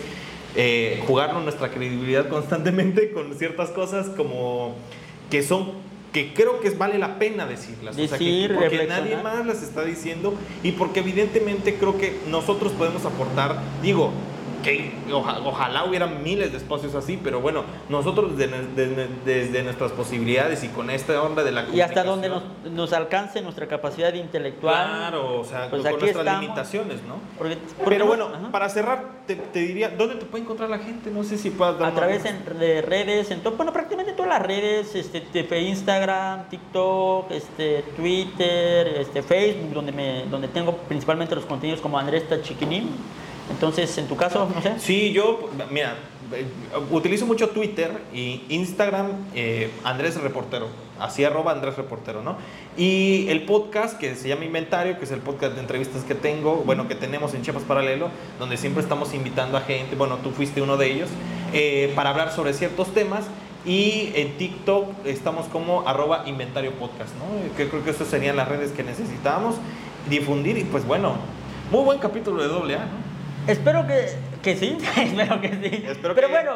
eh, 0.56 1.04
jugarnos 1.08 1.44
nuestra 1.44 1.70
credibilidad 1.70 2.28
constantemente 2.30 3.12
con 3.12 3.34
ciertas 3.38 3.70
cosas 3.70 4.08
como 4.10 4.76
que 5.30 5.44
son 5.44 5.86
que 6.14 6.34
creo 6.34 6.62
que 6.62 6.70
vale 6.72 6.98
la 6.98 7.20
pena 7.20 7.46
decirlas, 7.46 7.98
o 7.98 8.08
sea, 8.08 8.18
que- 8.18 8.50
porque 8.56 8.86
nadie 8.88 9.18
más 9.18 9.46
las 9.46 9.62
está 9.62 9.84
diciendo 9.84 10.34
y 10.64 10.72
porque 10.72 11.02
evidentemente 11.02 11.76
creo 11.76 11.98
que 11.98 12.18
nosotros 12.30 12.72
podemos 12.72 13.06
aportar, 13.06 13.60
digo, 13.84 14.12
que 14.64 14.92
oja- 15.12 15.40
ojalá 15.46 15.86
hubieran 15.86 16.24
miles 16.24 16.52
de 16.52 16.58
espacios 16.58 16.96
así, 16.96 17.20
pero 17.22 17.42
bueno, 17.42 17.64
nosotros 17.90 18.38
desde, 18.38 18.66
desde- 18.76 19.08
desde 19.26 19.64
nuestras 19.64 19.92
posibilidades 19.92 20.64
y 20.64 20.70
con 20.70 20.90
esta 20.90 21.22
onda 21.22 21.44
de 21.44 21.52
la 21.52 21.66
y 21.74 21.82
hasta 21.82 22.04
donde 22.04 22.30
nos, 22.30 22.44
nos 22.72 22.94
alcance 22.94 23.42
nuestra 23.42 23.68
capacidad 23.68 24.14
intelectual 24.14 24.88
Claro, 24.88 25.40
o 25.40 25.44
sea, 25.44 25.70
pues 25.70 25.82
con 25.84 25.92
nuestras 26.00 26.10
estamos. 26.22 26.42
limitaciones, 26.42 27.04
¿no? 27.04 27.16
Porque- 27.38 27.58
porque 27.78 27.84
Pero 27.90 28.06
no- 28.06 28.08
bueno, 28.08 28.26
ajá. 28.34 28.52
para 28.52 28.70
cerrar, 28.70 29.04
te, 29.28 29.36
te 29.36 29.60
diría, 29.60 29.90
¿dónde 29.90 30.16
te 30.16 30.26
puede 30.26 30.44
encontrar 30.44 30.70
la 30.70 30.80
gente? 30.80 31.10
No 31.12 31.24
sé 31.24 31.38
si 31.38 31.50
puedas 31.50 31.78
dar 31.80 31.92
a 31.92 31.96
través 31.96 32.26
en- 32.26 32.44
de 32.60 32.82
redes, 32.82 33.32
en 33.32 33.42
todo, 33.42 33.56
bueno, 33.56 33.72
prácticamente 33.74 34.14
todas 34.14 34.30
las 34.30 34.42
redes, 34.46 34.96
este, 34.96 35.22
Instagram, 35.60 36.50
TikTok, 36.50 37.32
este, 37.32 37.84
Twitter, 37.96 38.88
este, 39.00 39.22
Facebook, 39.22 39.74
donde, 39.74 39.92
me, 39.92 40.26
donde 40.26 40.48
tengo 40.48 40.74
principalmente 40.88 41.36
los 41.36 41.46
contenidos 41.46 41.82
como 41.82 41.98
Andrés 42.00 42.28
Tachiquinín. 42.28 42.90
Entonces, 43.50 43.98
en 43.98 44.08
tu 44.08 44.16
caso, 44.16 44.50
no 44.54 44.62
sé. 44.62 44.80
Sí, 44.80 45.12
yo, 45.14 45.50
mira, 45.72 45.96
utilizo 46.92 47.26
mucho 47.26 47.50
Twitter 47.50 47.92
y 48.14 48.44
Instagram, 48.50 49.12
eh, 49.34 49.72
Andrés 49.84 50.20
Reportero, 50.22 50.68
así 51.00 51.24
arroba 51.24 51.54
Andrés 51.54 51.78
Reportero, 51.78 52.22
¿no? 52.22 52.36
Y 52.78 53.28
el 53.30 53.46
podcast 53.46 53.98
que 53.98 54.16
se 54.16 54.28
llama 54.28 54.46
Inventario, 54.46 54.98
que 54.98 55.06
es 55.06 55.12
el 55.12 55.22
podcast 55.22 55.56
de 55.56 55.62
entrevistas 55.62 56.04
que 56.04 56.16
tengo, 56.16 56.58
bueno, 56.66 56.88
que 56.88 56.96
tenemos 56.96 57.34
en 57.34 57.42
Chiapas 57.44 57.64
Paralelo, 57.64 58.10
donde 58.40 58.58
siempre 58.58 58.84
estamos 58.84 59.14
invitando 59.14 59.58
a 59.58 59.62
gente, 59.62 59.96
bueno, 59.96 60.18
tú 60.18 60.32
fuiste 60.32 60.62
uno 60.62 60.78
de 60.78 60.92
ellos, 60.92 61.10
eh, 61.54 61.92
para 61.96 62.10
hablar 62.10 62.32
sobre 62.32 62.54
ciertos 62.54 62.94
temas. 62.94 63.26
Y 63.66 64.14
en 64.16 64.38
TikTok 64.38 65.06
estamos 65.06 65.48
como 65.48 65.86
arroba 65.86 66.24
inventario 66.26 66.72
podcast, 66.74 67.10
¿no? 67.16 67.58
Que 67.58 67.68
creo 67.68 67.84
que 67.84 67.90
esas 67.90 68.08
serían 68.08 68.38
las 68.38 68.48
redes 68.48 68.72
que 68.72 68.82
necesitábamos 68.82 69.56
difundir 70.10 70.58
y 70.58 70.64
pues 70.64 70.88
bueno, 70.88 71.16
muy 71.70 71.84
buen 71.84 72.00
capítulo 72.00 72.42
de 72.42 72.48
doble 72.48 72.76
A, 72.76 72.86
¿no? 72.86 73.07
Espero 73.48 73.86
que, 73.88 74.10
que 74.44 74.56
sí, 74.56 74.78
espero 74.98 75.42
que 75.42 75.50
sí. 75.50 75.86
Espero 75.88 76.16
Pero 76.16 76.28
que- 76.28 76.34
bueno, 76.34 76.52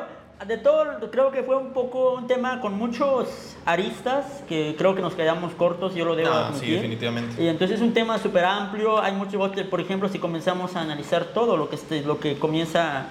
de 0.48 0.58
todo, 0.58 1.12
creo 1.12 1.32
que 1.32 1.44
fue 1.44 1.56
un 1.56 1.72
poco 1.72 2.14
un 2.16 2.28
tema 2.28 2.60
con 2.62 2.74
muchos 2.74 3.56
aristas, 3.66 4.44
que 4.50 4.76
creo 4.78 4.96
que 4.96 5.02
nos 5.02 5.14
quedamos 5.14 5.54
cortos, 5.54 5.94
yo 5.94 6.04
lo 6.04 6.16
debo 6.16 6.32
Ah, 6.34 6.48
admitir. 6.48 6.68
sí, 6.70 6.76
definitivamente. 6.76 7.42
Y 7.44 7.48
entonces 7.48 7.78
es 7.78 7.82
un 7.84 7.94
tema 7.94 8.18
súper 8.18 8.46
amplio, 8.46 9.00
hay 9.02 9.14
mucho, 9.14 9.40
por 9.70 9.80
ejemplo, 9.82 10.10
si 10.10 10.18
comenzamos 10.20 10.76
a 10.76 10.82
analizar 10.82 11.26
todo 11.26 11.58
lo 11.58 11.70
que, 11.70 11.76
este- 11.76 12.02
lo 12.02 12.20
que 12.20 12.40
comienza 12.40 13.06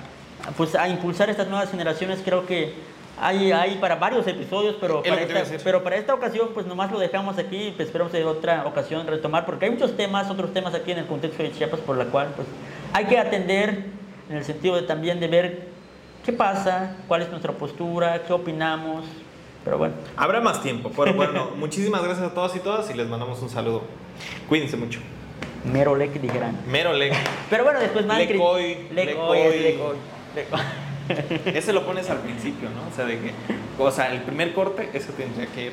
pues, 0.56 0.74
a 0.74 0.88
impulsar 0.88 1.30
estas 1.30 1.46
nuevas 1.48 1.70
generaciones, 1.70 2.20
creo 2.24 2.46
que 2.46 2.74
hay, 3.20 3.52
hay 3.52 3.76
para 3.76 3.94
varios 3.96 4.26
episodios, 4.26 4.74
pero 4.80 5.02
para, 5.02 5.20
esta, 5.20 5.56
pero 5.62 5.84
para 5.84 5.96
esta 5.96 6.14
ocasión 6.14 6.48
pues 6.54 6.66
nomás 6.66 6.90
lo 6.90 6.98
dejamos 6.98 7.38
aquí, 7.38 7.72
pues, 7.76 7.88
esperamos 7.88 8.12
en 8.14 8.26
otra 8.26 8.64
ocasión 8.66 9.06
retomar, 9.06 9.44
porque 9.46 9.66
hay 9.66 9.70
muchos 9.70 9.96
temas, 9.96 10.28
otros 10.30 10.52
temas 10.52 10.74
aquí 10.74 10.90
en 10.92 10.98
el 10.98 11.06
contexto 11.06 11.42
de 11.42 11.52
Chiapas, 11.52 11.80
por 11.80 11.96
la 11.96 12.06
cual 12.06 12.28
pues 12.34 12.48
hay 12.92 13.04
que 13.06 13.18
atender 13.18 13.84
en 14.28 14.36
el 14.36 14.44
sentido 14.44 14.76
de 14.76 14.82
también 14.82 15.20
de 15.20 15.28
ver 15.28 15.68
qué 16.24 16.32
pasa, 16.32 16.96
cuál 17.08 17.22
es 17.22 17.30
nuestra 17.30 17.52
postura, 17.52 18.22
qué 18.26 18.32
opinamos, 18.32 19.04
pero 19.64 19.78
bueno. 19.78 19.94
Habrá 20.16 20.40
más 20.40 20.62
tiempo, 20.62 20.90
pero 20.96 21.14
bueno, 21.14 21.50
muchísimas 21.56 22.02
gracias 22.02 22.30
a 22.30 22.34
todos 22.34 22.56
y 22.56 22.60
todas 22.60 22.90
y 22.90 22.94
les 22.94 23.08
mandamos 23.08 23.40
un 23.42 23.50
saludo. 23.50 23.82
Cuídense 24.48 24.76
mucho. 24.76 25.00
Mero 25.64 25.94
lec 25.94 26.12
dijeran. 26.12 26.58
Mero 26.66 26.94
Leg. 26.94 27.12
Pero 27.50 27.64
bueno, 27.64 27.80
después 27.80 28.06
más 28.06 28.18
Lecoy, 28.18 28.88
Lecoy, 28.90 28.94
Lecoy. 28.94 29.38
es 29.40 29.62
Lecoy, 29.62 29.96
Lecoy. 30.34 30.60
Ese 31.54 31.72
lo 31.72 31.84
pones 31.84 32.08
al 32.08 32.18
principio, 32.18 32.70
¿no? 32.70 32.88
O 32.90 32.94
sea, 32.94 33.04
de 33.04 33.18
que, 33.18 33.32
o 33.78 33.90
sea, 33.90 34.12
el 34.12 34.22
primer 34.22 34.54
corte, 34.54 34.88
eso 34.94 35.12
tendría 35.12 35.46
que 35.46 35.66
ir. 35.66 35.72